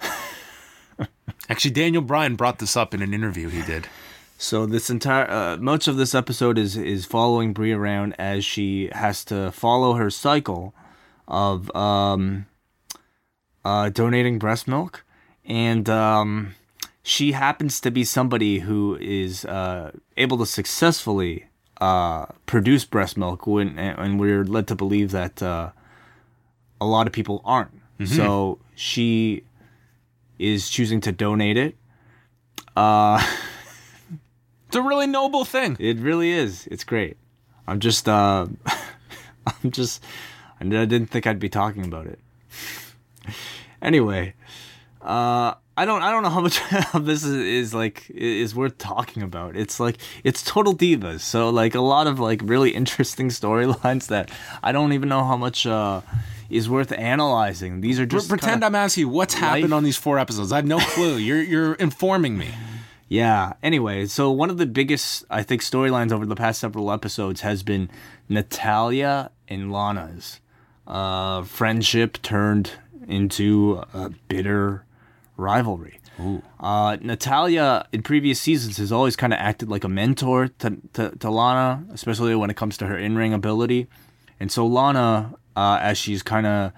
actually, 1.50 1.72
Daniel 1.72 2.00
Bryan 2.00 2.34
brought 2.34 2.58
this 2.58 2.74
up 2.74 2.94
in 2.94 3.02
an 3.02 3.12
interview 3.12 3.50
he 3.50 3.60
did. 3.60 3.88
So 4.38 4.64
this 4.64 4.88
entire 4.88 5.30
uh, 5.30 5.56
much 5.58 5.88
of 5.88 5.98
this 5.98 6.14
episode 6.14 6.56
is 6.56 6.74
is 6.74 7.04
following 7.04 7.52
Brie 7.52 7.72
around 7.72 8.14
as 8.18 8.46
she 8.46 8.88
has 8.92 9.26
to 9.26 9.52
follow 9.52 9.92
her 9.92 10.08
cycle 10.08 10.72
of 11.28 11.70
um, 11.76 12.46
uh, 13.62 13.90
donating 13.90 14.38
breast 14.38 14.66
milk, 14.66 15.04
and 15.44 15.90
um, 15.90 16.54
she 17.02 17.32
happens 17.32 17.78
to 17.82 17.90
be 17.90 18.04
somebody 18.04 18.60
who 18.60 18.96
is 19.02 19.44
uh, 19.44 19.90
able 20.16 20.38
to 20.38 20.46
successfully 20.46 21.44
uh, 21.82 22.26
produce 22.46 22.84
breast 22.84 23.16
milk 23.16 23.46
when 23.46 23.78
and 23.78 24.20
we're 24.20 24.44
led 24.44 24.66
to 24.68 24.74
believe 24.74 25.10
that 25.10 25.42
uh, 25.42 25.70
a 26.80 26.86
lot 26.86 27.06
of 27.06 27.12
people 27.12 27.40
aren't. 27.44 27.72
So 28.04 28.58
she 28.74 29.44
is 30.38 30.68
choosing 30.68 31.00
to 31.02 31.12
donate 31.12 31.56
it. 31.56 31.76
Uh, 32.76 33.24
It's 34.72 34.78
a 34.78 34.80
really 34.80 35.06
noble 35.06 35.44
thing. 35.44 35.76
It 35.78 35.98
really 35.98 36.30
is. 36.30 36.66
It's 36.68 36.82
great. 36.82 37.18
I'm 37.68 37.78
just, 37.78 38.08
uh, 38.08 38.46
I'm 39.46 39.70
just, 39.70 40.02
I 40.58 40.64
didn't 40.64 41.08
think 41.08 41.26
I'd 41.26 41.38
be 41.38 41.50
talking 41.50 41.84
about 41.84 42.06
it. 42.06 42.18
anyway, 43.82 44.32
uh, 45.02 45.52
I 45.76 45.86
don't, 45.86 46.02
I 46.02 46.10
don't 46.10 46.22
know 46.22 46.28
how 46.28 46.40
much 46.40 46.60
of 46.94 47.06
this 47.06 47.24
is, 47.24 47.34
is 47.34 47.74
like 47.74 48.10
is 48.10 48.54
worth 48.54 48.78
talking 48.78 49.22
about. 49.22 49.56
It's 49.56 49.80
like 49.80 49.98
it's 50.22 50.42
total 50.42 50.74
divas. 50.74 51.20
So 51.20 51.50
like 51.50 51.74
a 51.74 51.80
lot 51.80 52.06
of 52.06 52.20
like 52.20 52.40
really 52.44 52.70
interesting 52.70 53.28
storylines 53.30 54.08
that 54.08 54.30
I 54.62 54.72
don't 54.72 54.92
even 54.92 55.08
know 55.08 55.24
how 55.24 55.36
much 55.36 55.66
uh, 55.66 56.02
is 56.50 56.68
worth 56.68 56.92
analyzing. 56.92 57.80
These 57.80 57.98
are 57.98 58.06
just 58.06 58.28
Pretend 58.28 58.64
I'm 58.64 58.74
asking 58.74 59.02
you 59.02 59.08
what's 59.08 59.34
happened 59.34 59.72
on 59.72 59.84
these 59.84 59.96
four 59.96 60.18
episodes. 60.18 60.52
I 60.52 60.56
have 60.56 60.66
no 60.66 60.78
clue. 60.78 61.16
You're 61.16 61.42
you're 61.42 61.74
informing 61.74 62.36
me. 62.36 62.50
Yeah. 63.08 63.54
Anyway, 63.62 64.06
so 64.06 64.30
one 64.30 64.48
of 64.48 64.56
the 64.56 64.64
biggest, 64.64 65.26
I 65.28 65.42
think, 65.42 65.60
storylines 65.60 66.12
over 66.12 66.24
the 66.24 66.34
past 66.34 66.60
several 66.60 66.90
episodes 66.90 67.42
has 67.42 67.62
been 67.62 67.90
Natalya 68.26 69.30
and 69.48 69.70
Lana's 69.70 70.40
uh, 70.86 71.42
friendship 71.42 72.22
turned 72.22 72.72
into 73.06 73.82
a 73.92 74.10
bitter 74.28 74.86
rivalry. 75.36 75.98
Uh, 76.60 76.98
Natalya 77.00 77.86
in 77.92 78.02
previous 78.02 78.40
seasons 78.40 78.76
has 78.76 78.92
always 78.92 79.16
kind 79.16 79.32
of 79.32 79.38
acted 79.38 79.68
like 79.68 79.82
a 79.82 79.88
mentor 79.88 80.48
to, 80.58 80.76
to, 80.92 81.10
to 81.18 81.30
Lana, 81.30 81.84
especially 81.92 82.34
when 82.34 82.50
it 82.50 82.56
comes 82.56 82.76
to 82.78 82.86
her 82.86 82.98
in 82.98 83.16
ring 83.16 83.32
ability. 83.32 83.88
And 84.38 84.52
so 84.52 84.66
Lana, 84.66 85.34
uh, 85.56 85.78
as 85.80 85.98
she's 85.98 86.22
kind 86.22 86.46
of 86.46 86.72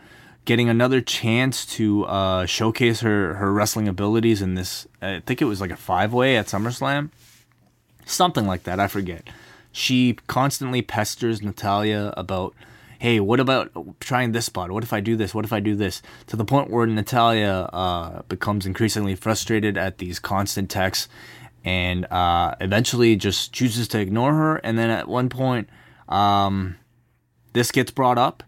getting 0.44 0.68
another 0.68 1.00
chance 1.00 1.64
to 1.66 2.04
uh, 2.04 2.46
showcase 2.46 3.00
her, 3.00 3.34
her 3.34 3.52
wrestling 3.52 3.88
abilities 3.88 4.40
in 4.42 4.54
this, 4.54 4.86
I 5.02 5.20
think 5.24 5.42
it 5.42 5.46
was 5.46 5.60
like 5.60 5.70
a 5.70 5.76
five 5.76 6.12
way 6.12 6.36
at 6.36 6.46
SummerSlam, 6.46 7.10
something 8.04 8.46
like 8.46 8.64
that. 8.64 8.78
I 8.78 8.86
forget. 8.86 9.28
She 9.72 10.18
constantly 10.26 10.82
pesters 10.82 11.42
Natalya 11.42 12.14
about, 12.16 12.54
hey, 13.04 13.20
what 13.20 13.38
about 13.38 13.70
trying 14.00 14.32
this 14.32 14.46
spot? 14.46 14.70
What 14.70 14.82
if 14.82 14.94
I 14.94 15.00
do 15.00 15.14
this? 15.14 15.34
What 15.34 15.44
if 15.44 15.52
I 15.52 15.60
do 15.60 15.76
this? 15.76 16.00
To 16.28 16.36
the 16.36 16.44
point 16.46 16.70
where 16.70 16.86
Natalya 16.86 17.68
uh, 17.70 18.22
becomes 18.30 18.64
increasingly 18.64 19.14
frustrated 19.14 19.76
at 19.76 19.98
these 19.98 20.18
constant 20.18 20.70
texts 20.70 21.06
and 21.66 22.06
uh, 22.06 22.54
eventually 22.62 23.14
just 23.16 23.52
chooses 23.52 23.88
to 23.88 24.00
ignore 24.00 24.32
her. 24.32 24.56
And 24.56 24.78
then 24.78 24.88
at 24.88 25.06
one 25.06 25.28
point, 25.28 25.68
um, 26.08 26.76
this 27.52 27.70
gets 27.70 27.90
brought 27.90 28.16
up 28.16 28.42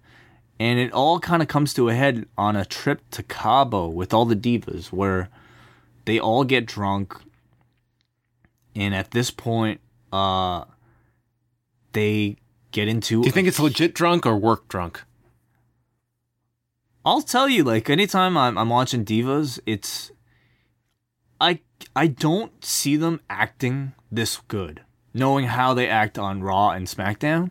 and 0.59 0.79
it 0.79 0.91
all 0.91 1.21
kind 1.21 1.43
of 1.43 1.49
comes 1.49 1.75
to 1.75 1.91
a 1.91 1.95
head 1.95 2.27
on 2.39 2.57
a 2.57 2.65
trip 2.65 3.03
to 3.11 3.23
Cabo 3.23 3.89
with 3.89 4.15
all 4.15 4.25
the 4.25 4.35
divas 4.35 4.91
where 4.91 5.29
they 6.07 6.19
all 6.19 6.45
get 6.45 6.65
drunk 6.65 7.15
and 8.75 8.95
at 8.95 9.11
this 9.11 9.31
point 9.31 9.81
uh 10.15 10.65
they 11.93 12.39
get 12.77 12.89
into 12.89 13.23
Do 13.23 13.27
you 13.29 13.33
think 13.33 13.49
it's 13.49 13.59
legit 13.59 13.95
drunk 13.95 14.27
or 14.27 14.37
work 14.37 14.69
drunk? 14.69 15.03
I'll 17.07 17.23
tell 17.23 17.49
you, 17.49 17.65
like 17.65 17.89
anytime 17.89 18.37
I'm 18.37 18.59
I'm 18.59 18.69
watching 18.69 19.05
divas, 19.05 19.59
it's 19.65 20.13
I 21.41 21.61
I 21.95 22.07
don't 22.09 22.63
see 22.63 22.97
them 22.97 23.21
acting 23.31 23.93
this 24.13 24.39
good, 24.49 24.83
knowing 25.15 25.47
how 25.47 25.73
they 25.73 25.89
act 25.89 26.19
on 26.19 26.43
Raw 26.43 26.71
and 26.71 26.87
SmackDown. 26.87 27.51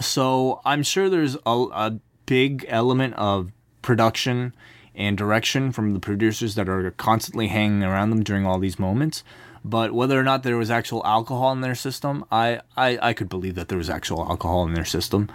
So 0.00 0.60
I'm 0.64 0.82
sure 0.82 1.08
there's 1.08 1.36
a, 1.46 1.66
a 1.72 1.98
big 2.26 2.66
element 2.68 3.14
of 3.14 3.52
production 3.80 4.52
and 4.94 5.16
direction 5.16 5.72
from 5.72 5.94
the 5.94 6.00
producers 6.00 6.56
that 6.56 6.68
are 6.68 6.90
constantly 6.92 7.48
hanging 7.48 7.82
around 7.82 8.10
them 8.10 8.22
during 8.22 8.44
all 8.44 8.58
these 8.58 8.78
moments. 8.78 9.24
But 9.64 9.92
whether 9.92 10.18
or 10.18 10.24
not 10.24 10.42
there 10.42 10.56
was 10.56 10.70
actual 10.70 11.04
alcohol 11.06 11.52
in 11.52 11.60
their 11.60 11.74
system, 11.74 12.24
I, 12.32 12.60
I, 12.76 12.98
I 13.00 13.12
could 13.12 13.28
believe 13.28 13.54
that 13.54 13.68
there 13.68 13.78
was 13.78 13.88
actual 13.88 14.20
alcohol 14.22 14.66
in 14.66 14.74
their 14.74 14.84
system. 14.84 15.30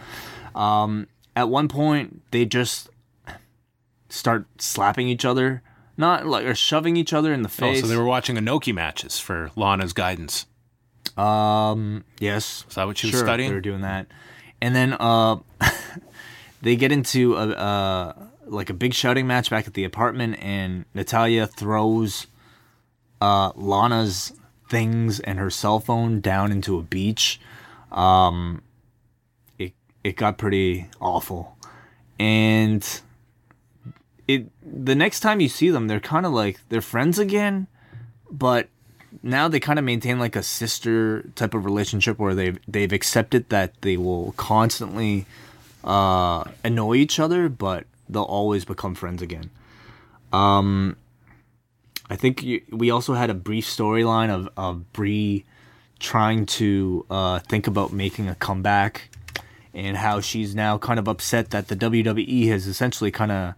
Um, 0.54 1.08
at 1.36 1.50
one 1.50 1.68
point 1.68 2.24
they 2.32 2.46
just 2.46 2.90
start 4.10 4.46
slapping 4.58 5.08
each 5.08 5.24
other, 5.24 5.62
not 5.96 6.26
like 6.26 6.46
or 6.46 6.56
shoving 6.56 6.98
each 6.98 7.14
other 7.14 7.34
in 7.34 7.44
the 7.44 7.50
face. 7.50 7.80
Oh, 7.80 7.82
so 7.82 7.88
they 7.88 7.96
were 7.96 8.06
watching 8.06 8.36
Inoki 8.36 8.74
matches 8.74 9.20
for 9.20 9.52
Lana's 9.56 9.94
guidance. 9.94 10.46
Um. 11.16 12.04
Yes. 12.20 12.66
Is 12.70 12.76
that 12.76 12.86
what 12.86 12.98
she 12.98 13.08
was 13.08 13.12
sure, 13.12 13.26
studying? 13.26 13.50
They 13.50 13.56
were 13.56 13.62
doing 13.62 13.82
that, 13.82 14.08
and 14.62 14.76
then 14.76 14.94
uh, 14.94 15.38
they 16.62 16.76
get 16.76 16.92
into 16.92 17.36
a 17.36 17.50
uh 17.50 18.14
like 18.46 18.70
a 18.70 18.74
big 18.74 18.94
shouting 18.94 19.28
match 19.28 19.50
back 19.50 19.68
at 19.68 19.74
the 19.74 19.84
apartment, 19.84 20.38
and 20.42 20.86
Natalya 20.94 21.48
throws 21.48 22.28
uh 23.22 23.52
Lana's 23.56 24.34
things 24.70 25.20
and 25.20 25.40
her 25.40 25.50
cell 25.50 25.80
phone 25.80 26.22
down 26.22 26.52
into 26.52 26.78
a 26.78 26.84
beach. 26.84 27.40
Um. 27.92 28.62
It 29.58 29.74
it 30.04 30.16
got 30.16 30.38
pretty 30.38 30.88
awful, 31.02 31.58
and 32.20 32.86
it 34.28 34.52
the 34.62 34.94
next 34.94 35.22
time 35.22 35.40
you 35.40 35.50
see 35.50 35.70
them, 35.72 35.88
they're 35.88 36.00
kind 36.00 36.26
of 36.26 36.32
like 36.32 36.60
they're 36.70 36.82
friends 36.82 37.18
again, 37.18 37.66
but 38.30 38.68
now 39.24 39.48
they 39.48 39.60
kind 39.60 39.80
of 39.80 39.86
maintain 39.86 40.20
like 40.20 40.36
a 40.36 40.44
sister 40.44 41.24
type 41.36 41.54
of 41.54 41.66
relationship 41.66 42.20
where 42.20 42.36
they've 42.36 42.60
they've 42.68 42.94
accepted 42.94 43.50
that 43.50 43.82
they 43.82 43.98
will 43.98 44.34
constantly 44.34 45.26
uh, 45.84 46.44
annoy 46.64 46.98
each 46.98 47.20
other, 47.20 47.50
but 47.50 47.86
they'll 48.10 48.24
always 48.24 48.66
become 48.66 48.94
friends 48.96 49.22
again. 49.22 49.50
Um, 50.32 50.98
I 52.10 52.16
think 52.16 52.44
you, 52.44 52.62
we 52.72 52.90
also 52.90 53.14
had 53.14 53.30
a 53.30 53.34
brief 53.34 53.66
storyline 53.66 54.30
of 54.30 54.50
of 54.56 54.92
Brie 54.94 55.46
trying 56.00 56.46
to 56.46 57.06
uh, 57.10 57.40
think 57.40 57.68
about 57.68 57.92
making 57.92 58.30
a 58.30 58.36
comeback, 58.36 59.10
and 59.74 59.98
how 59.98 60.22
she's 60.22 60.56
now 60.56 60.78
kind 60.78 61.00
of 61.00 61.08
upset 61.08 61.50
that 61.52 61.68
the 61.68 61.76
WWE 61.76 62.48
has 62.50 62.68
essentially 62.68 63.12
kind 63.12 63.32
of 63.32 63.54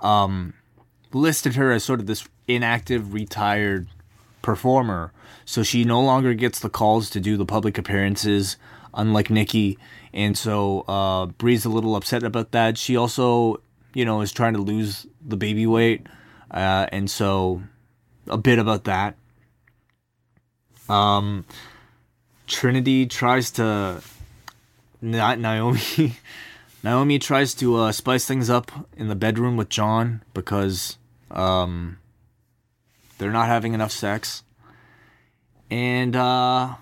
um, 0.00 0.54
listed 1.12 1.54
her 1.54 1.72
as 1.72 1.84
sort 1.84 2.00
of 2.00 2.06
this 2.06 2.26
inactive, 2.48 3.12
retired 3.12 3.88
performer. 4.42 5.12
So 5.44 5.62
she 5.62 5.84
no 5.84 6.00
longer 6.00 6.34
gets 6.34 6.60
the 6.60 6.68
calls 6.68 7.10
to 7.10 7.20
do 7.20 7.36
the 7.36 7.46
public 7.46 7.78
appearances, 7.78 8.56
unlike 8.94 9.30
Nikki. 9.30 9.78
And 10.12 10.36
so 10.36 10.80
uh, 10.88 11.26
Brie's 11.26 11.64
a 11.64 11.68
little 11.68 11.96
upset 11.96 12.22
about 12.22 12.52
that. 12.52 12.78
She 12.78 12.96
also, 12.96 13.60
you 13.94 14.04
know, 14.04 14.20
is 14.20 14.32
trying 14.32 14.54
to 14.54 14.60
lose 14.60 15.06
the 15.24 15.36
baby 15.36 15.66
weight. 15.66 16.06
Uh, 16.50 16.86
and 16.92 17.10
so 17.10 17.62
a 18.26 18.38
bit 18.38 18.58
about 18.58 18.84
that. 18.84 19.16
Um, 20.88 21.44
Trinity 22.46 23.06
tries 23.06 23.50
to. 23.52 24.02
Not 25.00 25.38
Naomi. 25.38 26.16
Naomi 26.84 27.18
tries 27.18 27.54
to 27.54 27.76
uh, 27.76 27.92
spice 27.92 28.24
things 28.26 28.50
up 28.50 28.70
in 28.96 29.08
the 29.08 29.14
bedroom 29.14 29.56
with 29.56 29.68
John 29.68 30.22
because 30.34 30.96
um, 31.30 31.98
they're 33.18 33.30
not 33.32 33.46
having 33.46 33.72
enough 33.74 33.92
sex. 33.92 34.42
And 35.70 36.14
uh, 36.16 36.74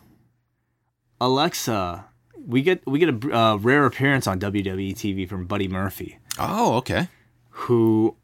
Alexa, 1.20 2.04
we 2.46 2.62
get 2.62 2.84
we 2.86 2.98
get 2.98 3.08
a 3.10 3.36
uh, 3.36 3.56
rare 3.56 3.86
appearance 3.86 4.26
on 4.26 4.40
WWE 4.40 4.92
TV 4.94 5.28
from 5.28 5.46
Buddy 5.46 5.68
Murphy, 5.68 6.18
Oh, 6.38 6.74
okay. 6.76 7.08
who 7.50 8.16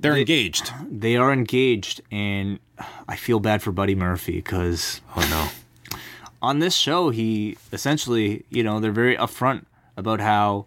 They're 0.00 0.14
They- 0.14 0.20
engaged. 0.20 0.72
they 0.90 1.16
are 1.16 1.32
engaged, 1.32 2.00
and 2.10 2.58
I 3.08 3.16
feel 3.16 3.40
bad 3.40 3.62
for 3.62 3.70
Buddy 3.72 3.94
Murphy 3.94 4.36
because 4.36 5.00
Oh 5.16 5.26
no. 5.30 5.98
on 6.40 6.58
this 6.58 6.74
show, 6.74 7.10
he 7.10 7.56
essentially, 7.72 8.44
you 8.50 8.62
know, 8.62 8.80
they're 8.80 8.92
very 8.92 9.16
upfront 9.16 9.64
about 9.96 10.20
how 10.20 10.66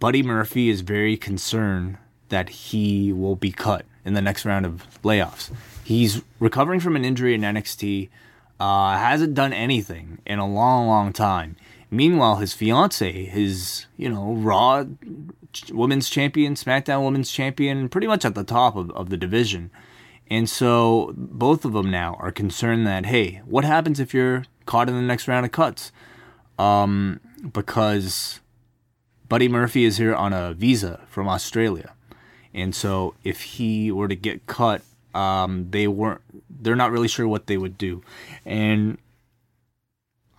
Buddy 0.00 0.22
Murphy 0.22 0.68
is 0.68 0.80
very 0.80 1.16
concerned 1.16 1.98
that 2.30 2.48
he 2.48 3.12
will 3.12 3.36
be 3.36 3.52
cut 3.52 3.84
in 4.04 4.14
the 4.14 4.22
next 4.22 4.44
round 4.44 4.66
of 4.66 4.86
layoffs. 5.02 5.50
He's 5.84 6.22
recovering 6.40 6.80
from 6.80 6.96
an 6.96 7.04
injury 7.04 7.34
in 7.34 7.42
NXT, 7.44 8.08
uh, 8.58 8.96
hasn't 8.98 9.34
done 9.34 9.52
anything 9.52 10.18
in 10.26 10.38
a 10.38 10.46
long, 10.46 10.86
long 10.88 11.12
time. 11.12 11.56
Meanwhile, 11.92 12.36
his 12.36 12.54
fiance, 12.54 13.26
his, 13.26 13.84
you 13.98 14.08
know, 14.08 14.32
Raw 14.32 14.86
Women's 15.70 16.08
Champion, 16.08 16.54
SmackDown 16.54 17.04
Women's 17.04 17.30
Champion, 17.30 17.90
pretty 17.90 18.06
much 18.06 18.24
at 18.24 18.34
the 18.34 18.44
top 18.44 18.76
of, 18.76 18.90
of 18.92 19.10
the 19.10 19.18
division. 19.18 19.70
And 20.30 20.48
so 20.48 21.12
both 21.14 21.66
of 21.66 21.74
them 21.74 21.90
now 21.90 22.16
are 22.18 22.32
concerned 22.32 22.86
that, 22.86 23.04
hey, 23.04 23.42
what 23.44 23.64
happens 23.64 24.00
if 24.00 24.14
you're 24.14 24.44
caught 24.64 24.88
in 24.88 24.94
the 24.94 25.02
next 25.02 25.28
round 25.28 25.44
of 25.44 25.52
cuts? 25.52 25.92
Um, 26.58 27.20
because 27.52 28.40
Buddy 29.28 29.46
Murphy 29.46 29.84
is 29.84 29.98
here 29.98 30.14
on 30.14 30.32
a 30.32 30.54
visa 30.54 31.02
from 31.08 31.28
Australia. 31.28 31.92
And 32.54 32.74
so 32.74 33.16
if 33.22 33.42
he 33.42 33.92
were 33.92 34.08
to 34.08 34.16
get 34.16 34.46
cut, 34.46 34.80
um, 35.14 35.66
they 35.68 35.86
weren't, 35.86 36.22
they're 36.48 36.74
not 36.74 36.90
really 36.90 37.08
sure 37.08 37.28
what 37.28 37.48
they 37.48 37.58
would 37.58 37.76
do. 37.76 38.02
And 38.46 38.96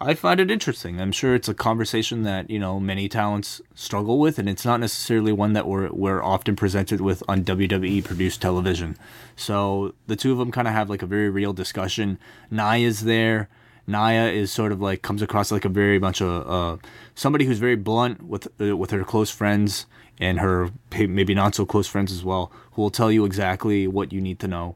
I 0.06 0.16
find 0.16 0.40
it 0.40 0.52
interesting. 0.52 1.00
I'm 1.00 1.14
sure 1.14 1.34
it's 1.34 1.48
a 1.48 1.54
conversation 1.54 2.24
that, 2.24 2.50
you 2.50 2.60
know, 2.60 2.80
many 2.80 3.08
talents 3.08 3.62
struggle 3.74 4.20
with, 4.20 4.38
and 4.38 4.50
it's 4.50 4.66
not 4.66 4.80
necessarily 4.80 5.32
one 5.32 5.54
that 5.54 5.66
we're, 5.66 5.90
we're 5.92 6.22
often 6.22 6.56
presented 6.58 7.00
with 7.00 7.24
on 7.30 7.46
WWE 7.46 8.04
produced 8.04 8.42
television. 8.42 8.98
So 9.38 9.96
the 10.08 10.18
two 10.18 10.34
of 10.34 10.38
them 10.40 10.52
kind 10.52 10.68
of 10.68 10.74
have 10.74 10.90
like 10.90 11.02
a 11.02 11.06
very 11.08 11.30
real 11.30 11.54
discussion. 11.54 12.20
Nia's 12.52 13.06
there. 13.06 13.50
Nia 13.88 14.28
is 14.28 14.52
sort 14.52 14.72
of 14.72 14.82
like 14.82 15.02
comes 15.02 15.22
across 15.22 15.52
like 15.52 15.66
a 15.66 15.70
very 15.70 16.00
much 16.00 16.22
a 16.22 16.28
uh, 16.28 16.78
somebody 17.16 17.46
who's 17.46 17.60
very 17.60 17.76
blunt 17.76 18.24
with 18.24 18.48
uh, 18.62 18.78
with 18.78 18.92
her 18.92 19.04
close 19.04 19.30
friends 19.30 19.86
and 20.20 20.40
her 20.40 20.70
maybe 20.92 21.34
not 21.34 21.56
so 21.56 21.66
close 21.66 21.88
friends 21.88 22.12
as 22.12 22.24
well, 22.24 22.52
who 22.74 22.82
will 22.82 22.90
tell 22.90 23.12
you 23.12 23.26
exactly 23.26 23.88
what 23.88 24.14
you 24.14 24.22
need 24.22 24.40
to 24.40 24.48
know. 24.48 24.76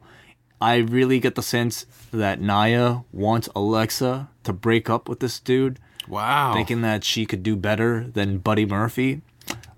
I 0.60 0.78
really 0.78 1.20
get 1.20 1.36
the 1.36 1.44
sense 1.44 1.86
that 2.12 2.42
Nia 2.42 3.04
wants 3.12 3.48
Alexa 3.56 4.30
to 4.44 4.54
break 4.54 4.90
up 4.90 5.08
with 5.08 5.20
this 5.20 5.40
dude, 5.40 5.80
Wow. 6.08 6.54
thinking 6.54 6.82
that 6.82 7.04
she 7.04 7.26
could 7.26 7.44
do 7.44 7.56
better 7.56 8.08
than 8.12 8.40
Buddy 8.40 8.66
Murphy. 8.66 9.22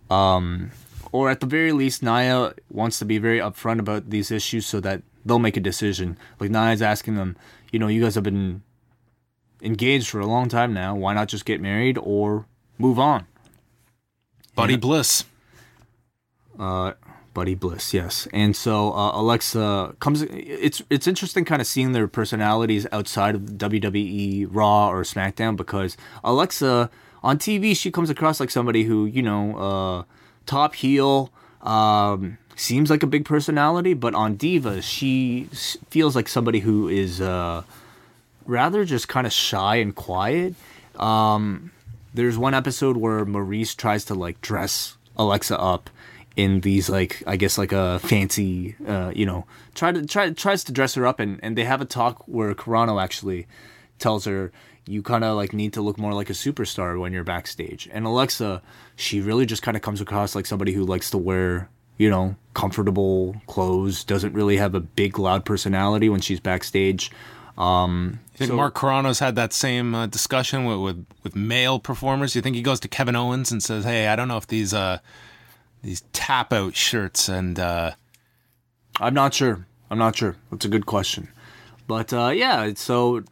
Um, 0.10 0.72
or 1.12 1.30
at 1.30 1.40
the 1.42 1.46
very 1.46 1.72
least, 1.74 2.02
Nia 2.02 2.54
wants 2.70 2.98
to 3.00 3.06
be 3.06 3.18
very 3.18 3.40
upfront 3.40 3.80
about 3.80 4.10
these 4.10 4.32
issues 4.32 4.66
so 4.66 4.80
that 4.80 5.02
they'll 5.26 5.40
make 5.40 5.58
a 5.58 5.60
decision. 5.62 6.18
Like 6.40 6.50
Nia's 6.50 6.82
asking 6.82 7.16
them, 7.16 7.36
you 7.72 7.80
know, 7.80 7.88
you 7.88 8.02
guys 8.02 8.16
have 8.16 8.24
been 8.24 8.62
engaged 9.62 10.08
for 10.10 10.20
a 10.22 10.26
long 10.26 10.48
time 10.48 10.74
now. 10.74 10.96
Why 10.96 11.14
not 11.14 11.28
just 11.28 11.46
get 11.46 11.60
married 11.60 11.98
or 12.02 12.46
move 12.78 12.98
on? 13.00 13.26
Buddy 14.56 14.78
Bliss. 14.78 15.26
uh, 16.58 16.94
Buddy 17.40 17.56
Bliss, 17.56 17.94
yes. 17.94 18.28
And 18.34 18.54
so 18.54 18.92
uh, 18.92 19.18
Alexa 19.18 19.96
comes. 20.02 20.24
It's 20.24 20.84
it's 20.90 21.08
interesting, 21.08 21.46
kind 21.46 21.62
of 21.62 21.68
seeing 21.68 21.94
their 21.94 22.06
personalities 22.06 22.86
outside 22.92 23.34
of 23.34 23.44
WWE 23.44 24.50
Raw 24.52 24.90
or 24.90 25.04
SmackDown 25.04 25.56
because 25.56 25.96
Alexa 26.22 26.90
on 27.24 27.38
TV 27.38 27.78
she 27.78 27.92
comes 27.92 28.10
across 28.10 28.42
like 28.42 28.50
somebody 28.50 28.84
who 28.84 29.06
you 29.06 29.22
know 29.22 29.56
uh, 29.56 30.04
top 30.48 30.76
heel. 30.76 31.32
Um, 31.62 32.40
seems 32.58 32.90
like 32.90 33.04
a 33.04 33.08
big 33.08 33.24
personality, 33.24 33.94
but 33.94 34.14
on 34.14 34.36
Divas 34.36 34.84
she 34.84 35.48
feels 35.90 36.18
like 36.18 36.28
somebody 36.28 36.60
who 36.60 36.90
is 36.90 37.22
uh, 37.22 37.64
rather 38.48 38.84
just 38.84 39.08
kind 39.08 39.26
of 39.26 39.32
shy 39.32 39.78
and 39.78 39.96
quiet. 39.96 40.56
Um, 40.98 41.72
there's 42.14 42.38
one 42.38 42.54
episode 42.54 42.98
where 42.98 43.26
Maryse 43.26 43.78
tries 43.78 44.04
to 44.06 44.14
like 44.14 44.42
dress 44.42 44.98
Alexa 45.16 45.58
up 45.58 45.90
in 46.36 46.62
these 46.62 46.90
like 46.90 47.22
I 47.28 47.36
guess 47.36 47.58
like 47.58 47.72
a 47.72 48.00
fancy 48.00 48.76
uh, 48.88 49.12
you 49.16 49.26
know 49.26 49.46
try 49.76 49.92
to 49.92 50.06
try 50.06 50.30
tries 50.32 50.64
to 50.66 50.72
dress 50.72 50.94
her 50.96 51.06
up 51.06 51.20
and 51.20 51.40
and 51.44 51.58
they 51.58 51.66
have 51.66 51.82
a 51.82 51.86
talk 51.86 52.24
where 52.28 52.54
Carrano 52.54 53.02
actually 53.02 53.48
tells 53.98 54.26
her 54.26 54.52
you 54.88 55.04
kind 55.04 55.24
of 55.24 55.36
like 55.36 55.54
need 55.54 55.74
to 55.74 55.82
look 55.82 55.98
more 56.00 56.14
like 56.14 56.30
a 56.30 56.34
superstar 56.34 57.00
when 57.00 57.14
you're 57.14 57.24
backstage 57.24 57.90
and 57.92 58.06
Alexa 58.06 58.62
she 58.96 59.20
really 59.22 59.46
just 59.46 59.62
kind 59.62 59.76
of 59.78 59.84
comes 59.84 60.02
across 60.02 60.36
like 60.36 60.46
somebody 60.46 60.72
who 60.74 60.84
likes 60.86 61.10
to 61.12 61.18
wear 61.18 61.70
you 61.98 62.10
know 62.10 62.36
comfortable 62.54 63.36
clothes 63.48 64.04
doesn't 64.04 64.34
really 64.34 64.58
have 64.58 64.74
a 64.76 64.80
big 64.80 65.20
loud 65.20 65.44
personality 65.46 66.08
when 66.10 66.22
she's 66.22 66.40
backstage 66.40 67.12
um 67.58 68.20
You 68.34 68.38
think 68.38 68.50
so- 68.50 68.56
Mark 68.56 68.76
Carrano's 68.76 69.20
had 69.20 69.36
that 69.36 69.52
same 69.52 69.94
uh, 69.94 70.06
discussion 70.08 70.64
with, 70.66 70.80
with 70.80 71.06
with 71.24 71.36
male 71.36 71.80
performers? 71.80 72.36
You 72.36 72.42
think 72.42 72.56
he 72.56 72.62
goes 72.62 72.80
to 72.82 72.88
Kevin 72.88 73.16
Owens 73.18 73.52
and 73.52 73.62
says, 73.62 73.84
"Hey, 73.84 74.08
I 74.08 74.16
don't 74.16 74.30
know 74.30 74.38
if 74.38 74.48
these 74.48 74.74
uh 74.74 75.00
these 75.82 76.02
tap 76.14 76.52
out 76.54 76.76
shirts 76.76 77.30
and 77.30 77.60
uh 77.60 77.92
I'm 79.00 79.14
not 79.14 79.34
sure. 79.34 79.66
I'm 79.90 79.98
not 79.98 80.16
sure. 80.16 80.36
That's 80.52 80.66
a 80.66 80.70
good 80.70 80.86
question. 80.86 81.30
But 81.88 82.14
uh, 82.14 82.32
yeah, 82.36 82.74
so 82.76 83.24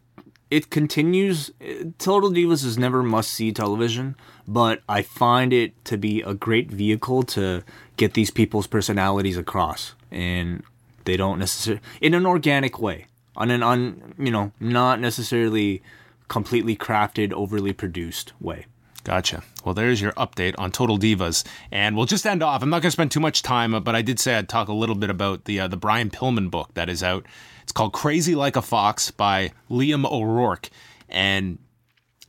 it 0.50 0.70
continues. 0.70 1.52
Total 1.98 2.30
Divas 2.30 2.64
is 2.64 2.78
never 2.78 3.02
must 3.02 3.30
see 3.30 3.52
television, 3.52 4.16
but 4.46 4.82
I 4.88 5.02
find 5.02 5.52
it 5.52 5.84
to 5.84 5.96
be 5.96 6.22
a 6.22 6.34
great 6.34 6.70
vehicle 6.70 7.22
to 7.24 7.62
get 7.96 8.14
these 8.14 8.30
people's 8.30 8.66
personalities 8.66 9.36
across, 9.36 9.94
and 10.10 10.64
they 11.04 11.16
don't 11.16 11.38
necessarily 11.38 11.82
in 12.00 12.14
an 12.14 12.26
organic 12.26 12.80
way, 12.80 13.06
on 13.36 13.50
an 13.50 13.62
un 13.62 14.14
you 14.18 14.32
know 14.32 14.52
not 14.58 15.00
necessarily 15.00 15.82
completely 16.28 16.76
crafted, 16.76 17.32
overly 17.32 17.72
produced 17.72 18.32
way. 18.40 18.66
Gotcha. 19.04 19.42
Well, 19.64 19.74
there's 19.74 20.00
your 20.00 20.12
update 20.12 20.54
on 20.58 20.70
Total 20.70 20.98
Divas, 20.98 21.44
and 21.70 21.96
we'll 21.96 22.06
just 22.06 22.26
end 22.26 22.42
off. 22.42 22.62
I'm 22.62 22.70
not 22.70 22.82
going 22.82 22.88
to 22.88 22.92
spend 22.92 23.10
too 23.10 23.20
much 23.20 23.42
time, 23.42 23.82
but 23.82 23.94
I 23.94 24.02
did 24.02 24.20
say 24.20 24.34
I'd 24.34 24.48
talk 24.48 24.68
a 24.68 24.72
little 24.72 24.96
bit 24.96 25.10
about 25.10 25.44
the 25.44 25.60
uh, 25.60 25.68
the 25.68 25.76
Brian 25.76 26.10
Pillman 26.10 26.50
book 26.50 26.74
that 26.74 26.88
is 26.88 27.02
out. 27.02 27.24
It's 27.62 27.72
called 27.72 27.92
Crazy 27.92 28.34
Like 28.34 28.56
a 28.56 28.62
Fox 28.62 29.10
by 29.10 29.52
Liam 29.70 30.10
O'Rourke, 30.10 30.68
and 31.08 31.58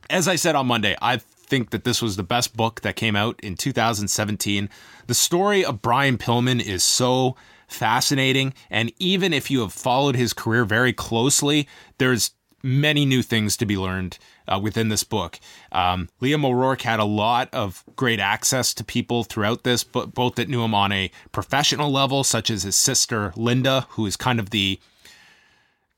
as 0.08 0.26
I 0.26 0.36
said 0.36 0.54
on 0.54 0.66
Monday, 0.66 0.96
I 1.02 1.18
think 1.18 1.70
that 1.70 1.84
this 1.84 2.00
was 2.00 2.16
the 2.16 2.22
best 2.22 2.56
book 2.56 2.80
that 2.82 2.96
came 2.96 3.16
out 3.16 3.38
in 3.40 3.56
2017. 3.56 4.70
The 5.06 5.14
story 5.14 5.64
of 5.64 5.82
Brian 5.82 6.16
Pillman 6.16 6.64
is 6.64 6.82
so 6.82 7.36
fascinating, 7.68 8.54
and 8.70 8.92
even 8.98 9.32
if 9.32 9.50
you 9.50 9.60
have 9.60 9.72
followed 9.72 10.16
his 10.16 10.32
career 10.32 10.64
very 10.64 10.92
closely, 10.92 11.68
there's 11.98 12.32
many 12.62 13.06
new 13.06 13.22
things 13.22 13.56
to 13.56 13.66
be 13.66 13.76
learned 13.76 14.18
uh, 14.50 14.58
within 14.58 14.88
this 14.88 15.04
book. 15.04 15.38
Um, 15.72 16.08
Liam 16.20 16.44
O'Rourke 16.44 16.82
had 16.82 17.00
a 17.00 17.04
lot 17.04 17.48
of 17.52 17.84
great 17.96 18.20
access 18.20 18.74
to 18.74 18.84
people 18.84 19.24
throughout 19.24 19.62
this, 19.62 19.84
but 19.84 20.12
both 20.14 20.34
that 20.34 20.48
knew 20.48 20.62
him 20.62 20.74
on 20.74 20.92
a 20.92 21.10
professional 21.32 21.90
level, 21.90 22.24
such 22.24 22.50
as 22.50 22.64
his 22.64 22.76
sister 22.76 23.32
Linda, 23.36 23.86
who 23.90 24.06
is 24.06 24.16
kind 24.16 24.40
of 24.40 24.50
the 24.50 24.80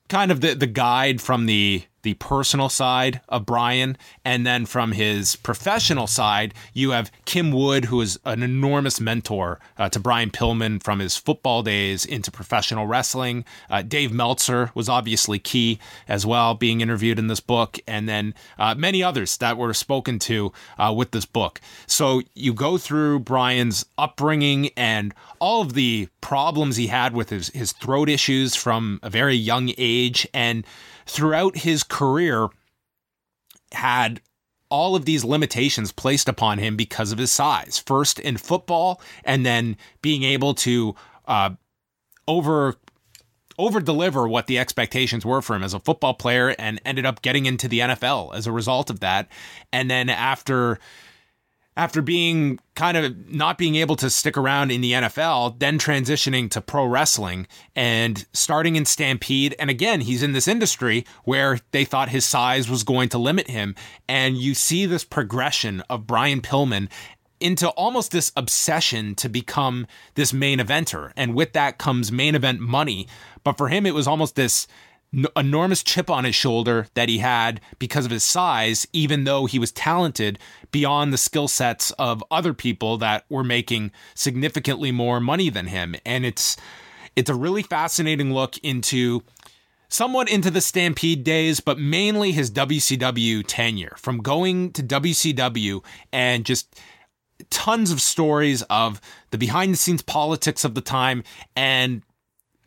kind 0.09 0.31
of 0.31 0.41
the 0.41 0.55
the 0.55 0.67
guide 0.67 1.21
from 1.21 1.47
the 1.47 1.85
the 2.03 2.15
personal 2.15 2.69
side 2.69 3.21
of 3.29 3.47
Brian. 3.47 3.97
And 4.25 4.47
then 4.47 4.67
from 4.67 4.93
his 4.93 5.37
professional 5.37 6.07
side, 6.07 6.55
you 6.73 6.91
have 6.91 7.11
Kim 7.25 7.51
Wood, 7.53 7.87
who 7.87 8.01
is 8.01 8.19
an 8.25 8.43
enormous 8.43 9.01
mentor 9.01 9.61
uh, 9.79 9.89
to 9.91 10.01
Brian 10.01 10.31
Pillman 10.31 10.83
from 10.83 10.99
his 10.99 11.17
football 11.17 11.63
days 11.63 12.05
into 12.05 12.31
professional 12.31 12.87
wrestling. 12.87 13.45
Uh, 13.71 13.83
Dave 13.83 14.13
Meltzer 14.13 14.71
was 14.75 14.89
obviously 14.89 15.39
key 15.39 15.79
as 16.09 16.27
well, 16.27 16.55
being 16.55 16.81
interviewed 16.81 17.19
in 17.19 17.27
this 17.29 17.41
book. 17.41 17.79
And 17.87 18.09
then 18.09 18.35
uh, 18.59 18.75
many 18.75 19.03
others 19.03 19.37
that 19.39 19.57
were 19.57 19.75
spoken 19.75 20.19
to 20.21 20.53
uh, 20.79 20.93
with 20.97 21.13
this 21.13 21.27
book. 21.27 21.61
So 21.87 22.23
you 22.35 22.53
go 22.53 22.79
through 22.79 23.21
Brian's 23.21 23.87
upbringing 23.97 24.71
and 24.77 25.15
all 25.39 25.63
of 25.63 25.75
the 25.75 26.09
problems 26.21 26.77
he 26.77 26.87
had 26.89 27.15
with 27.15 27.31
his, 27.31 27.49
his 27.49 27.73
throat 27.73 28.09
issues 28.09 28.55
from 28.55 29.01
a 29.03 29.11
very 29.11 29.35
young 29.35 29.73
age. 29.79 30.27
And 30.33 30.65
throughout 31.07 31.59
his 31.59 31.83
career 31.83 32.49
had 33.73 34.21
all 34.69 34.97
of 34.97 35.05
these 35.05 35.25
limitations 35.25 35.93
placed 35.93 36.29
upon 36.29 36.59
him 36.59 36.77
because 36.77 37.13
of 37.13 37.19
his 37.19 37.31
size. 37.31 37.83
First 37.85 38.19
in 38.19 38.39
football, 38.39 39.01
and 39.25 39.45
then 39.45 39.77
being 40.01 40.23
able 40.23 40.55
to 40.55 40.95
uh, 41.27 41.51
over 42.27 42.77
over 43.59 43.81
deliver 43.81 44.27
what 44.27 44.47
the 44.47 44.59
expectations 44.59 45.27
were 45.27 45.43
for 45.43 45.55
him 45.55 45.63
as 45.63 45.75
a 45.75 45.81
football 45.81 46.15
player, 46.15 46.55
and 46.59 46.81
ended 46.87 47.05
up 47.05 47.21
getting 47.21 47.45
into 47.47 47.69
the 47.69 47.81
NFL 47.81 48.35
as 48.35 48.47
a 48.47 48.53
result 48.53 48.89
of 48.89 49.01
that. 49.01 49.29
And 49.73 49.91
then 49.91 50.09
after 50.09 50.79
after 51.77 52.03
being 52.03 52.59
kind 52.75 52.97
of 52.97 53.33
not 53.33 53.57
being 53.57 53.77
able 53.77 53.97
to 53.97 54.11
stick 54.11 54.37
around 54.37 54.71
in 54.71 54.81
the 54.81 54.93
NFL, 54.93 55.59
then 55.59 55.79
transitioning 55.79 56.51
to 56.51 56.61
pro 56.61 56.85
wrestling 56.85 57.47
and 57.75 58.27
starting 58.33 58.77
in 58.77 58.85
Stampede. 58.85 59.55
And 59.59 59.71
again, 59.71 60.03
he's 60.03 60.23
in 60.23 60.33
this 60.33 60.49
industry 60.49 61.07
where 61.25 61.61
they 61.71 61.85
thought 61.85 62.11
his 62.11 62.25
size 62.25 62.69
was 62.69 62.85
going 62.85 63.09
to 63.11 63.19
limit 63.19 63.49
him. 63.49 63.75
And 64.09 64.37
you 64.37 64.55
see 64.55 64.85
this 64.85 65.05
progression 65.05 65.83
of 65.89 66.07
Brian 66.07 66.43
Pillman 66.43 66.89
into 67.41 67.69
almost 67.71 68.13
this 68.13 68.33
obsession 68.37 69.15
to 69.17 69.29
become 69.29 69.87
this 70.15 70.33
main 70.33 70.59
eventer. 70.59 71.13
And 71.17 71.35
with 71.35 71.55
that 71.55 71.79
comes 71.79 72.13
main 72.13 72.35
event 72.35 72.61
money. 72.61 73.09
But 73.45 73.59
for 73.59 73.69
him, 73.69 73.85
it 73.85 73.95
was 73.95 74.07
almost 74.07 74.37
this 74.37 74.69
enormous 75.37 75.83
chip 75.83 76.09
on 76.09 76.25
his 76.25 76.35
shoulder 76.35 76.87
that 76.95 77.09
he 77.09 77.19
had 77.19 77.61
because 77.79 78.05
of 78.05 78.11
his 78.11 78.25
size, 78.25 78.87
even 78.93 79.25
though 79.25 79.47
he 79.47 79.59
was 79.59 79.71
talented 79.73 80.39
beyond 80.71 81.13
the 81.13 81.19
skill 81.19 81.49
sets 81.49 81.91
of 81.93 82.25
other 82.31 82.55
people 82.55 82.97
that 82.99 83.25
were 83.29 83.45
making 83.45 83.93
significantly 84.15 84.91
more 84.91 85.21
money 85.21 85.51
than 85.51 85.67
him. 85.67 85.95
And 86.07 86.25
it's 86.25 86.57
it's 87.15 87.31
a 87.31 87.35
really 87.35 87.63
fascinating 87.63 88.33
look 88.33 88.57
into 88.59 89.23
somewhat 89.91 90.31
into 90.31 90.51
the 90.51 90.63
Stampede 90.63 91.23
days, 91.23 91.61
but 91.61 91.79
mainly 91.79 92.33
his 92.33 92.51
WCW 92.51 93.45
tenure 93.47 93.95
from 93.99 94.23
going 94.23 94.73
to 94.73 94.83
WCW 94.83 95.85
and 96.11 96.47
just 96.47 96.75
tons 97.51 97.91
of 97.91 98.01
stories 98.01 98.63
of 98.63 99.01
the 99.31 99.37
behind 99.37 99.75
the 99.75 99.77
scenes 99.77 100.01
politics 100.01 100.65
of 100.65 100.75
the 100.75 100.81
time 100.81 101.23
and 101.55 102.03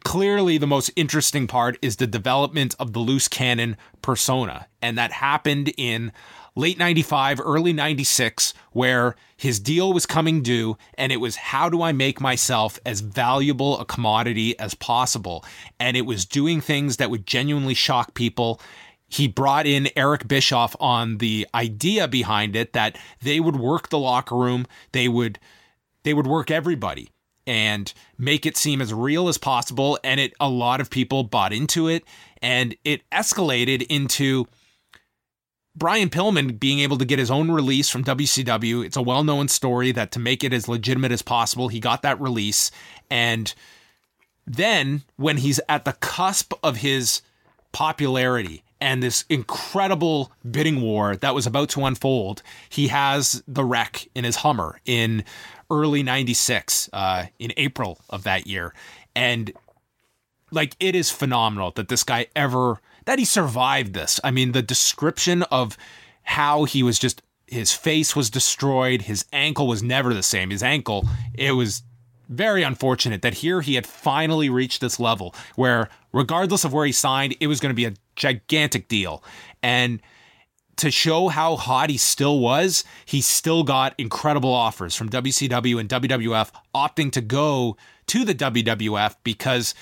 clearly 0.06 0.58
the 0.58 0.68
most 0.68 0.92
interesting 0.96 1.48
part 1.48 1.78
is 1.82 1.98
the 1.98 2.08
development 2.08 2.76
of 2.80 2.94
the 2.94 3.00
loose 3.00 3.28
cannon 3.28 3.76
persona. 4.02 4.68
And 4.82 4.98
that 4.98 5.12
happened 5.12 5.74
in 5.78 6.14
late 6.56 6.78
95, 6.78 7.42
early 7.44 7.74
96, 7.74 8.54
where 8.72 9.16
his 9.36 9.60
deal 9.60 9.92
was 9.92 10.06
coming 10.06 10.44
due, 10.44 10.78
and 10.98 11.12
it 11.12 11.18
was 11.18 11.36
how 11.36 11.70
do 11.70 11.82
I 11.82 11.92
make 11.92 12.22
myself 12.22 12.80
as 12.86 13.02
valuable 13.02 13.80
a 13.80 13.86
commodity 13.86 14.58
as 14.60 14.76
possible? 14.76 15.44
And 15.80 15.98
it 15.98 16.06
was 16.06 16.24
doing 16.24 16.62
things 16.62 16.98
that 16.98 17.10
would 17.10 17.26
genuinely 17.26 17.74
shock 17.74 18.14
people. 18.14 18.62
He 19.08 19.28
brought 19.28 19.66
in 19.66 19.90
Eric 19.96 20.28
Bischoff 20.28 20.76
on 20.80 21.18
the 21.18 21.48
idea 21.56 22.08
behind 22.08 22.56
it 22.56 22.74
that 22.74 22.98
they 23.22 23.40
would 23.40 23.56
work 23.56 23.90
the 23.90 24.00
locker 24.00 24.36
room, 24.36 24.68
they 24.92 25.08
would 25.08 25.40
they 26.04 26.14
would 26.14 26.28
work 26.28 26.52
everybody 26.52 27.10
and 27.48 27.94
make 28.18 28.46
it 28.46 28.58
seem 28.58 28.82
as 28.82 28.94
real 28.94 29.28
as 29.28 29.38
possible. 29.38 30.00
And 30.04 30.20
it 30.20 30.34
a 30.40 30.50
lot 30.50 30.82
of 30.82 30.90
people 30.90 31.24
bought 31.24 31.54
into 31.54 31.88
it, 31.88 32.04
and 32.42 32.76
it 32.84 33.02
escalated 33.12 33.86
into 33.90 34.48
Brian 35.76 36.10
Pillman 36.10 36.60
being 36.60 36.80
able 36.80 36.98
to 36.98 37.06
get 37.06 37.20
his 37.20 37.32
own 37.32 37.52
release 37.52 37.90
from 37.90 38.04
WCW. 38.04 38.86
It's 38.86 38.98
a 38.98 39.02
well 39.02 39.24
known 39.24 39.48
story 39.48 39.92
that 39.92 40.12
to 40.14 40.20
make 40.20 40.44
it 40.44 40.54
as 40.54 40.68
legitimate 40.68 41.12
as 41.12 41.22
possible, 41.22 41.68
he 41.68 41.80
got 41.80 42.02
that 42.02 42.20
release. 42.22 42.72
And 43.10 43.54
then 44.48 45.04
when 45.18 45.38
he's 45.38 45.60
at 45.68 45.86
the 45.86 45.94
cusp 45.94 46.54
of 46.64 46.78
his 46.78 47.22
popularity 47.72 48.64
and 48.82 49.02
this 49.02 49.26
incredible 49.30 50.32
bidding 50.50 50.82
war 50.82 51.16
that 51.16 51.34
was 51.34 51.48
about 51.48 51.70
to 51.70 51.86
unfold, 51.86 52.42
he 52.70 52.90
has 52.90 53.44
the 53.48 53.64
wreck 53.64 54.08
in 54.14 54.24
his 54.24 54.38
Hummer 54.38 54.80
in 54.86 55.24
early 55.70 56.04
96 56.04 56.90
uh, 56.94 57.26
in 57.40 57.54
April 57.58 58.00
of 58.10 58.24
that 58.24 58.48
year. 58.48 58.74
And 59.16 59.52
like, 60.52 60.76
it 60.80 60.96
is 60.96 61.10
phenomenal 61.10 61.72
that 61.72 61.88
this 61.88 62.04
guy 62.04 62.28
ever, 62.36 62.80
that 63.06 63.20
he 63.20 63.26
survived 63.26 63.94
this. 63.94 64.20
I 64.24 64.32
mean, 64.32 64.52
the 64.52 64.62
description 64.62 65.44
of 65.44 65.78
how 66.24 66.66
he 66.66 66.84
was 66.84 67.00
just, 67.00 67.22
his 67.48 67.72
face 67.72 68.16
was 68.16 68.30
destroyed. 68.30 69.04
His 69.04 69.26
ankle 69.32 69.68
was 69.68 69.82
never 69.82 70.14
the 70.14 70.24
same. 70.24 70.50
His 70.50 70.64
ankle, 70.64 71.08
it 71.34 71.52
was 71.52 71.84
very 72.30 72.64
unfortunate 72.64 73.22
that 73.22 73.36
here 73.36 73.62
he 73.62 73.76
had 73.76 73.86
finally 73.86 74.50
reached 74.50 74.82
this 74.82 75.00
level 75.00 75.34
where, 75.56 75.90
regardless 76.12 76.64
of 76.64 76.74
where 76.74 76.86
he 76.86 76.92
signed, 76.92 77.36
it 77.40 77.48
was 77.48 77.60
going 77.60 77.70
to 77.70 77.76
be 77.76 77.86
a 77.86 77.94
gigantic 78.16 78.88
deal. 78.88 79.24
And 79.62 80.02
to 80.78 80.92
show 80.92 81.30
how 81.30 81.56
hot 81.56 81.90
he 81.90 81.98
still 81.98 82.40
was, 82.40 82.84
he 83.06 83.22
still 83.22 83.64
got 83.64 83.96
incredible 83.98 84.54
offers 84.54 84.96
from 84.96 85.10
WCW 85.10 85.80
and 85.80 85.90
WWF 85.90 86.52
opting 86.74 87.12
to 87.12 87.22
go 87.22 87.78
to 88.08 88.26
the 88.26 88.36
WWF 88.36 89.16
because 89.24 89.74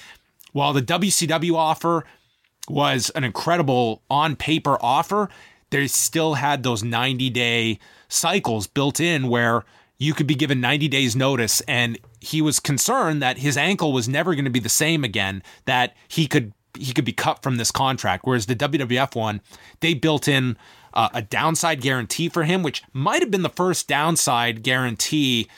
while 0.51 0.73
the 0.73 0.81
WCW 0.81 1.55
offer 1.55 2.05
was 2.69 3.09
an 3.11 3.23
incredible 3.23 4.01
on 4.09 4.35
paper 4.35 4.77
offer, 4.81 5.29
they 5.71 5.87
still 5.87 6.35
had 6.35 6.63
those 6.63 6.83
90 6.83 7.29
day 7.31 7.79
cycles 8.07 8.67
built 8.67 8.99
in 8.99 9.27
where 9.27 9.63
you 9.97 10.13
could 10.13 10.27
be 10.27 10.35
given 10.35 10.61
90 10.61 10.87
days 10.87 11.15
notice 11.15 11.61
and 11.61 11.97
he 12.19 12.41
was 12.41 12.59
concerned 12.59 13.21
that 13.21 13.39
his 13.39 13.57
ankle 13.57 13.91
was 13.91 14.07
never 14.07 14.35
going 14.35 14.45
to 14.45 14.51
be 14.51 14.59
the 14.59 14.69
same 14.69 15.03
again 15.03 15.41
that 15.65 15.95
he 16.07 16.27
could 16.27 16.53
he 16.77 16.93
could 16.93 17.05
be 17.05 17.13
cut 17.13 17.43
from 17.43 17.57
this 17.57 17.71
contract 17.71 18.25
whereas 18.25 18.45
the 18.45 18.55
WWF 18.55 19.15
one 19.15 19.41
they 19.79 19.93
built 19.93 20.27
in 20.27 20.57
uh, 20.93 21.09
a 21.13 21.21
downside 21.21 21.81
guarantee 21.81 22.29
for 22.29 22.43
him, 22.43 22.63
which 22.63 22.83
might 22.93 23.21
have 23.21 23.31
been 23.31 23.41
the 23.41 23.49
first 23.49 23.87
downside 23.87 24.63
guarantee 24.63 25.49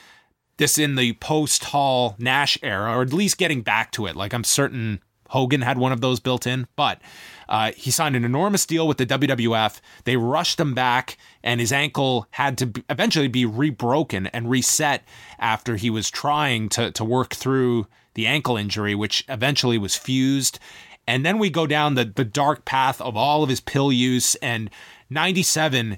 this 0.57 0.77
in 0.77 0.95
the 0.95 1.13
post 1.13 1.65
Hall 1.65 2.15
Nash 2.17 2.57
era, 2.63 2.95
or 2.95 3.01
at 3.01 3.13
least 3.13 3.37
getting 3.37 3.61
back 3.61 3.91
to 3.91 4.05
it. 4.05 4.15
Like 4.15 4.33
I'm 4.33 4.43
certain 4.43 5.01
Hogan 5.29 5.61
had 5.61 5.77
one 5.77 5.91
of 5.91 6.01
those 6.01 6.19
built 6.19 6.47
in, 6.47 6.67
but 6.75 7.01
uh, 7.49 7.73
he 7.75 7.91
signed 7.91 8.15
an 8.15 8.23
enormous 8.23 8.65
deal 8.65 8.87
with 8.87 8.97
the 8.97 9.05
WWF. 9.05 9.81
They 10.05 10.15
rushed 10.15 10.59
him 10.59 10.73
back, 10.73 11.17
and 11.43 11.59
his 11.59 11.73
ankle 11.73 12.27
had 12.31 12.57
to 12.59 12.71
eventually 12.89 13.27
be 13.27 13.45
rebroken 13.45 14.29
and 14.31 14.49
reset 14.49 15.03
after 15.37 15.75
he 15.75 15.89
was 15.89 16.09
trying 16.09 16.69
to 16.69 16.91
to 16.91 17.03
work 17.03 17.33
through 17.33 17.87
the 18.13 18.27
ankle 18.27 18.55
injury, 18.55 18.95
which 18.95 19.25
eventually 19.27 19.77
was 19.77 19.97
fused. 19.97 20.59
And 21.07 21.25
then 21.25 21.37
we 21.37 21.49
go 21.49 21.67
down 21.67 21.95
the 21.95 22.05
the 22.05 22.25
dark 22.25 22.65
path 22.65 22.99
of 23.01 23.15
all 23.15 23.43
of 23.43 23.49
his 23.49 23.59
pill 23.61 23.91
use 23.91 24.35
and 24.35 24.69
97, 25.09 25.97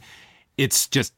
it's 0.58 0.88
just 0.88 1.14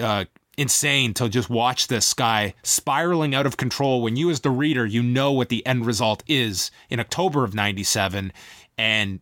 uh, 0.00 0.24
insane 0.56 1.14
to 1.14 1.28
just 1.28 1.50
watch 1.50 1.88
this 1.88 2.14
guy 2.14 2.54
spiraling 2.62 3.34
out 3.34 3.46
of 3.46 3.56
control 3.56 4.02
when 4.02 4.16
you, 4.16 4.30
as 4.30 4.40
the 4.40 4.50
reader, 4.50 4.86
you 4.86 5.02
know 5.02 5.32
what 5.32 5.48
the 5.48 5.66
end 5.66 5.86
result 5.86 6.22
is 6.26 6.70
in 6.90 7.00
October 7.00 7.44
of 7.44 7.54
97. 7.54 8.32
And 8.78 9.20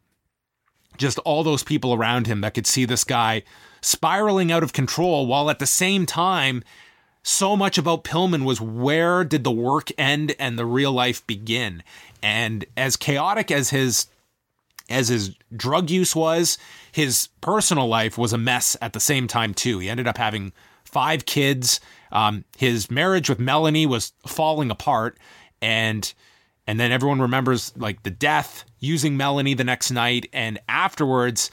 just 0.99 1.19
all 1.21 1.43
those 1.43 1.63
people 1.63 1.95
around 1.95 2.27
him 2.27 2.43
that 2.43 2.55
could 2.55 2.67
see 2.67 2.85
this 2.85 3.05
guy 3.05 3.43
spiraling 3.81 4.53
out 4.53 4.63
of 4.63 4.73
control 4.73 5.27
while 5.27 5.51
at 5.51 5.59
the 5.59 5.67
same 5.67 6.07
time 6.07 6.63
so 7.23 7.57
much 7.57 7.79
about 7.79 8.05
Pillman 8.05 8.45
was 8.45 8.61
where 8.61 9.25
did 9.25 9.45
the 9.45 9.53
work 9.53 9.91
end 9.97 10.35
and 10.39 10.59
the 10.59 10.67
real 10.67 10.93
life 10.93 11.27
begin? 11.27 11.83
And 12.23 12.65
as 12.77 12.97
chaotic 12.97 13.51
as 13.51 13.71
his 13.71 14.07
as 14.91 15.09
his 15.09 15.35
drug 15.57 15.91
use 15.91 16.15
was 16.15 16.59
his 16.91 17.29
personal 17.41 17.87
life 17.87 18.19
was 18.19 18.33
a 18.33 18.39
mess 18.39 18.77
at 18.83 18.93
the 18.93 19.01
same 19.01 19.27
time 19.27 19.55
too. 19.55 19.79
He 19.79 19.89
ended 19.89 20.09
up 20.09 20.19
having 20.19 20.53
five 20.85 21.25
kids. 21.25 21.81
Um, 22.11 22.45
his 22.59 22.91
marriage 22.91 23.29
with 23.29 23.39
Melanie 23.39 23.87
was 23.87 24.13
falling 24.27 24.71
apart. 24.71 25.17
And 25.61 26.13
and 26.67 26.79
then 26.79 26.93
everyone 26.93 27.21
remembers 27.21 27.73
like 27.77 28.03
the 28.03 28.11
death 28.11 28.65
using 28.79 29.17
Melanie 29.17 29.55
the 29.55 29.65
next 29.65 29.91
night. 29.91 30.29
And 30.33 30.59
afterwards 30.69 31.51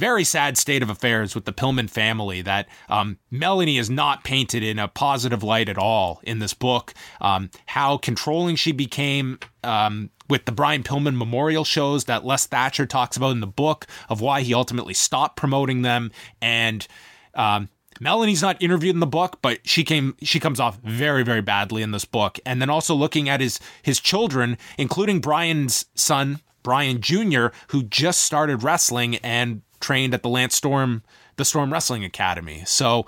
very 0.00 0.24
sad 0.24 0.56
state 0.56 0.82
of 0.82 0.88
affairs 0.88 1.34
with 1.34 1.44
the 1.44 1.52
Pillman 1.52 1.90
family 1.90 2.40
that 2.40 2.66
um, 2.88 3.18
Melanie 3.30 3.76
is 3.76 3.90
not 3.90 4.24
painted 4.24 4.62
in 4.62 4.78
a 4.78 4.88
positive 4.88 5.42
light 5.42 5.68
at 5.68 5.76
all 5.76 6.20
in 6.22 6.38
this 6.38 6.54
book. 6.54 6.94
Um, 7.20 7.50
how 7.66 7.98
controlling 7.98 8.56
she 8.56 8.72
became 8.72 9.38
um, 9.62 10.08
with 10.30 10.46
the 10.46 10.52
Brian 10.52 10.82
Pillman 10.82 11.18
memorial 11.18 11.64
shows 11.64 12.04
that 12.04 12.24
Les 12.24 12.46
Thatcher 12.46 12.86
talks 12.86 13.18
about 13.18 13.32
in 13.32 13.40
the 13.40 13.46
book 13.46 13.86
of 14.08 14.22
why 14.22 14.40
he 14.40 14.54
ultimately 14.54 14.94
stopped 14.94 15.36
promoting 15.36 15.82
them. 15.82 16.12
And 16.40 16.86
um, 17.34 17.68
Melanie's 18.00 18.40
not 18.40 18.62
interviewed 18.62 18.96
in 18.96 19.00
the 19.00 19.06
book, 19.06 19.40
but 19.42 19.58
she 19.68 19.84
came 19.84 20.16
she 20.22 20.40
comes 20.40 20.60
off 20.60 20.78
very 20.78 21.24
very 21.24 21.42
badly 21.42 21.82
in 21.82 21.90
this 21.90 22.06
book. 22.06 22.40
And 22.46 22.62
then 22.62 22.70
also 22.70 22.94
looking 22.94 23.28
at 23.28 23.42
his 23.42 23.60
his 23.82 24.00
children, 24.00 24.56
including 24.78 25.20
Brian's 25.20 25.84
son 25.94 26.40
Brian 26.62 27.00
Jr., 27.00 27.48
who 27.68 27.82
just 27.82 28.22
started 28.22 28.62
wrestling 28.62 29.16
and 29.16 29.62
trained 29.80 30.14
at 30.14 30.22
the 30.22 30.28
Lance 30.28 30.54
Storm, 30.54 31.02
the 31.36 31.44
Storm 31.44 31.72
Wrestling 31.72 32.04
Academy. 32.04 32.62
So, 32.66 33.06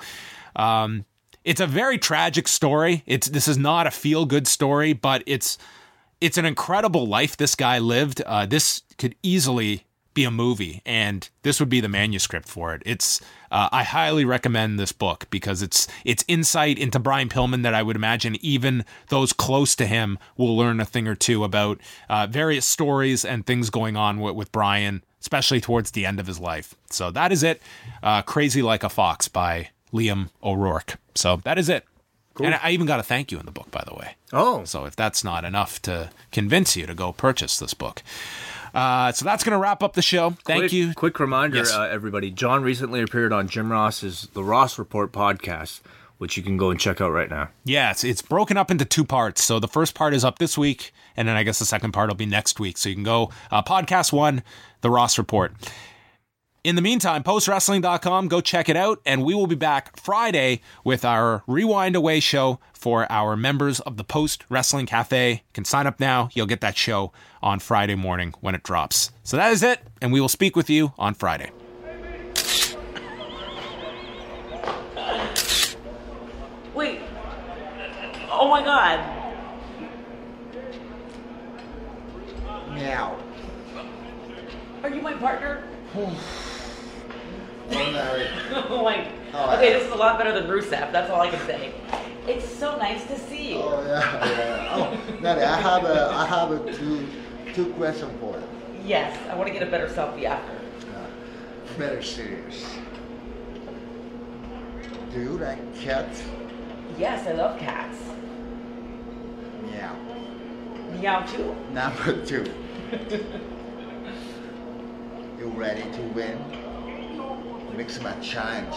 um, 0.57 1.05
it's 1.45 1.61
a 1.61 1.67
very 1.67 1.99
tragic 1.99 2.47
story. 2.49 3.03
It's 3.07 3.29
this 3.29 3.49
is 3.49 3.59
not 3.59 3.87
a 3.87 3.91
feel 3.91 4.27
good 4.27 4.47
story, 4.47 4.93
but 4.93 5.23
it's 5.27 5.59
it's 6.21 6.39
an 6.39 6.45
incredible 6.45 7.07
life 7.07 7.37
this 7.37 7.55
guy 7.55 7.79
lived. 7.79 8.21
Uh, 8.23 8.47
this 8.47 8.83
could 8.97 9.17
easily 9.23 9.85
be 10.15 10.25
a 10.25 10.31
movie, 10.31 10.83
and 10.85 11.29
this 11.43 11.59
would 11.59 11.69
be 11.69 11.81
the 11.81 11.89
manuscript 11.89 12.47
for 12.47 12.75
it. 12.75 12.83
It's 12.85 13.21
uh, 13.51 13.69
I 13.73 13.83
highly 13.83 14.25
recommend 14.25 14.79
this 14.79 14.93
book 14.93 15.27
because 15.31 15.63
it's 15.63 15.89
it's 16.05 16.25
insight 16.29 16.79
into 16.79 16.99
Brian 16.99 17.29
Pillman 17.29 17.63
that 17.63 17.75
I 17.75 17.83
would 17.83 17.97
imagine 17.97 18.37
even 18.41 18.85
those 19.09 19.33
close 19.33 19.75
to 19.77 19.87
him 19.87 20.19
will 20.37 20.57
learn 20.57 20.81
a 20.81 20.85
thing 20.85 21.09
or 21.09 21.15
two 21.15 21.45
about 21.45 21.81
uh, 22.09 22.27
various 22.31 22.67
stories 22.67 23.25
and 23.25 23.45
things 23.45 23.71
going 23.71 23.97
on 23.97 24.21
with, 24.21 24.37
with 24.37 24.53
Brian 24.53 25.03
especially 25.23 25.61
towards 25.61 25.93
the 25.93 26.05
end 26.05 26.21
of 26.21 26.27
his 26.27 26.39
life. 26.39 26.75
So 26.91 27.11
that 27.13 27.33
is 27.33 27.43
it. 27.43 27.63
Uh, 28.03 28.21
Crazy 28.21 28.61
Like 28.61 28.85
a 28.85 28.91
Fox 28.91 29.29
by 29.29 29.71
Liam 29.93 30.29
O'Rourke. 30.43 30.99
So 31.15 31.37
that 31.45 31.59
is 31.59 31.69
it. 31.71 31.87
Cool. 32.35 32.47
And 32.47 32.55
I 32.63 32.71
even 32.71 32.87
got 32.87 32.99
a 32.99 33.03
thank 33.03 33.31
you 33.31 33.39
in 33.39 33.47
the 33.47 33.53
book, 33.53 33.71
by 33.71 33.85
the 33.87 33.95
way. 33.95 34.17
Oh. 34.33 34.65
So 34.65 34.85
if 34.85 34.97
that's 34.97 35.23
not 35.23 35.45
enough 35.45 35.81
to 35.83 36.11
convince 36.31 36.77
you 36.77 36.87
to 36.87 36.95
go 36.95 37.13
purchase 37.13 37.59
this 37.59 37.75
book. 37.75 38.03
Uh, 38.75 39.13
so 39.13 39.25
that's 39.25 39.45
going 39.45 39.53
to 39.53 39.59
wrap 39.59 39.83
up 39.83 39.93
the 39.93 40.03
show. 40.03 40.31
Thank 40.47 40.63
quick, 40.63 40.73
you. 40.73 40.95
Quick 40.95 41.21
reminder, 41.21 41.59
Yes. 41.59 41.73
uh, 41.73 41.83
everybody. 41.83 42.31
John 42.31 42.63
recently 42.63 43.03
appeared 43.03 43.33
on 43.33 43.49
Jim 43.49 43.71
Ross's 43.71 44.29
The 44.33 44.43
Ross 44.43 44.79
Report 44.79 45.13
podcast, 45.13 45.81
which 46.17 46.39
you 46.39 46.43
can 46.43 46.57
go 46.57 46.71
and 46.71 46.81
check 46.81 47.03
out 47.03 47.13
right 47.13 47.29
now. 47.29 47.51
Yeah, 47.65 47.91
it's, 47.91 48.03
it's 48.03 48.23
broken 48.23 48.57
up 48.57 48.71
into 48.71 48.87
two 48.87 49.05
parts. 49.05 49.45
So 49.45 49.61
the 49.61 49.69
first 49.69 49.95
part 49.95 50.15
is 50.15 50.25
up 50.25 50.39
this 50.39 50.57
week, 50.57 50.95
and 51.19 51.29
then 51.29 51.37
I 51.37 51.43
guess 51.43 51.59
the 51.59 51.67
second 51.67 51.93
part 51.93 52.09
will 52.09 52.15
be 52.17 52.25
next 52.25 52.59
week. 52.59 52.79
So 52.79 52.89
you 52.89 52.95
can 52.95 53.05
go 53.05 53.31
uh, 53.51 53.63
podcast 53.63 54.11
one, 54.11 54.43
the 54.83 54.91
Ross 54.91 55.17
Report. 55.19 55.53
In 56.65 56.77
the 56.77 56.83
meantime, 56.83 57.25
postwrestling.com, 57.25 58.29
go 58.29 58.41
check 58.41 58.69
it 58.69 58.77
out, 58.77 59.01
and 59.05 59.25
we 59.25 59.35
will 59.35 59.49
be 59.49 59.57
back 59.57 59.99
Friday 59.99 60.61
with 60.85 61.05
our 61.05 61.43
Rewind 61.49 61.97
Away 61.97 62.21
show 62.21 62.61
for 62.73 63.11
our 63.11 63.35
members 63.35 63.81
of 63.81 63.97
the 63.97 64.05
Post 64.05 64.45
Wrestling 64.49 64.87
Cafe. 64.87 65.33
You 65.33 65.41
can 65.55 65.65
sign 65.65 65.89
up 65.89 65.99
now. 65.99 66.29
You'll 66.35 66.47
get 66.47 66.61
that 66.61 66.77
show 66.77 67.13
on 67.43 67.59
Friday 67.59 67.97
morning 67.97 68.33
when 68.41 68.55
it 68.55 68.63
drops. 68.63 69.11
So 69.25 69.37
that 69.37 69.51
is 69.51 69.65
it, 69.65 69.81
and 70.01 70.13
we 70.13 70.21
will 70.21 70.29
speak 70.29 70.55
with 70.55 70.71
you 70.71 70.93
on 70.99 71.15
Friday. 71.15 71.51
Wait. 76.75 77.01
Oh 78.31 78.49
my 78.49 78.63
god. 78.63 79.19
Meow. 82.73 83.19
Are 84.83 84.91
you 84.91 85.01
my 85.01 85.15
partner? 85.15 85.63
Oh, 87.75 87.91
Larry. 87.91 88.29
oh 88.69 88.85
my. 88.85 89.09
Oh, 89.33 89.57
okay, 89.57 89.73
this 89.73 89.85
is 89.85 89.93
a 89.93 89.95
lot 89.95 90.19
better 90.19 90.33
than 90.33 90.51
Rusev. 90.51 90.93
That's 90.93 91.11
all 91.11 91.23
I 91.23 91.31
can 91.31 91.41
say. 91.47 91.73
It's 92.27 92.47
so 92.47 92.77
nice 92.77 93.07
to 93.07 93.19
see 93.19 93.53
you. 93.53 93.61
Oh 93.63 93.83
yeah, 93.87 94.27
yeah. 94.27 94.69
Oh, 94.75 95.21
Larry, 95.23 95.43
I 95.43 95.61
have 95.61 95.85
a, 95.85 96.11
I 96.13 96.27
have 96.27 96.51
a 96.51 96.73
two, 96.73 97.09
two 97.55 97.73
questions 97.75 98.13
for 98.21 98.37
you. 98.37 98.45
Yes, 98.85 99.19
I 99.31 99.35
want 99.35 99.47
to 99.47 99.53
get 99.53 99.63
a 99.67 99.71
better 99.71 99.87
selfie 99.87 100.25
after. 100.25 100.53
Uh, 100.53 101.07
very 101.79 102.05
serious. 102.05 102.77
Do 105.13 105.21
you 105.21 105.39
like 105.39 105.75
cats? 105.77 106.23
Yes, 106.99 107.27
I 107.27 107.33
love 107.33 107.59
cats. 107.59 107.99
Meow. 109.63 109.97
Meow 111.01 111.21
too. 111.27 111.57
Number 111.73 112.25
two. 112.27 112.53
you 115.43 115.49
ready 115.49 115.83
to 115.91 116.03
win? 116.15 116.39
Mix 117.77 118.01
my 118.01 118.13
challenge. 118.21 118.77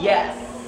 Yes. 0.00 0.59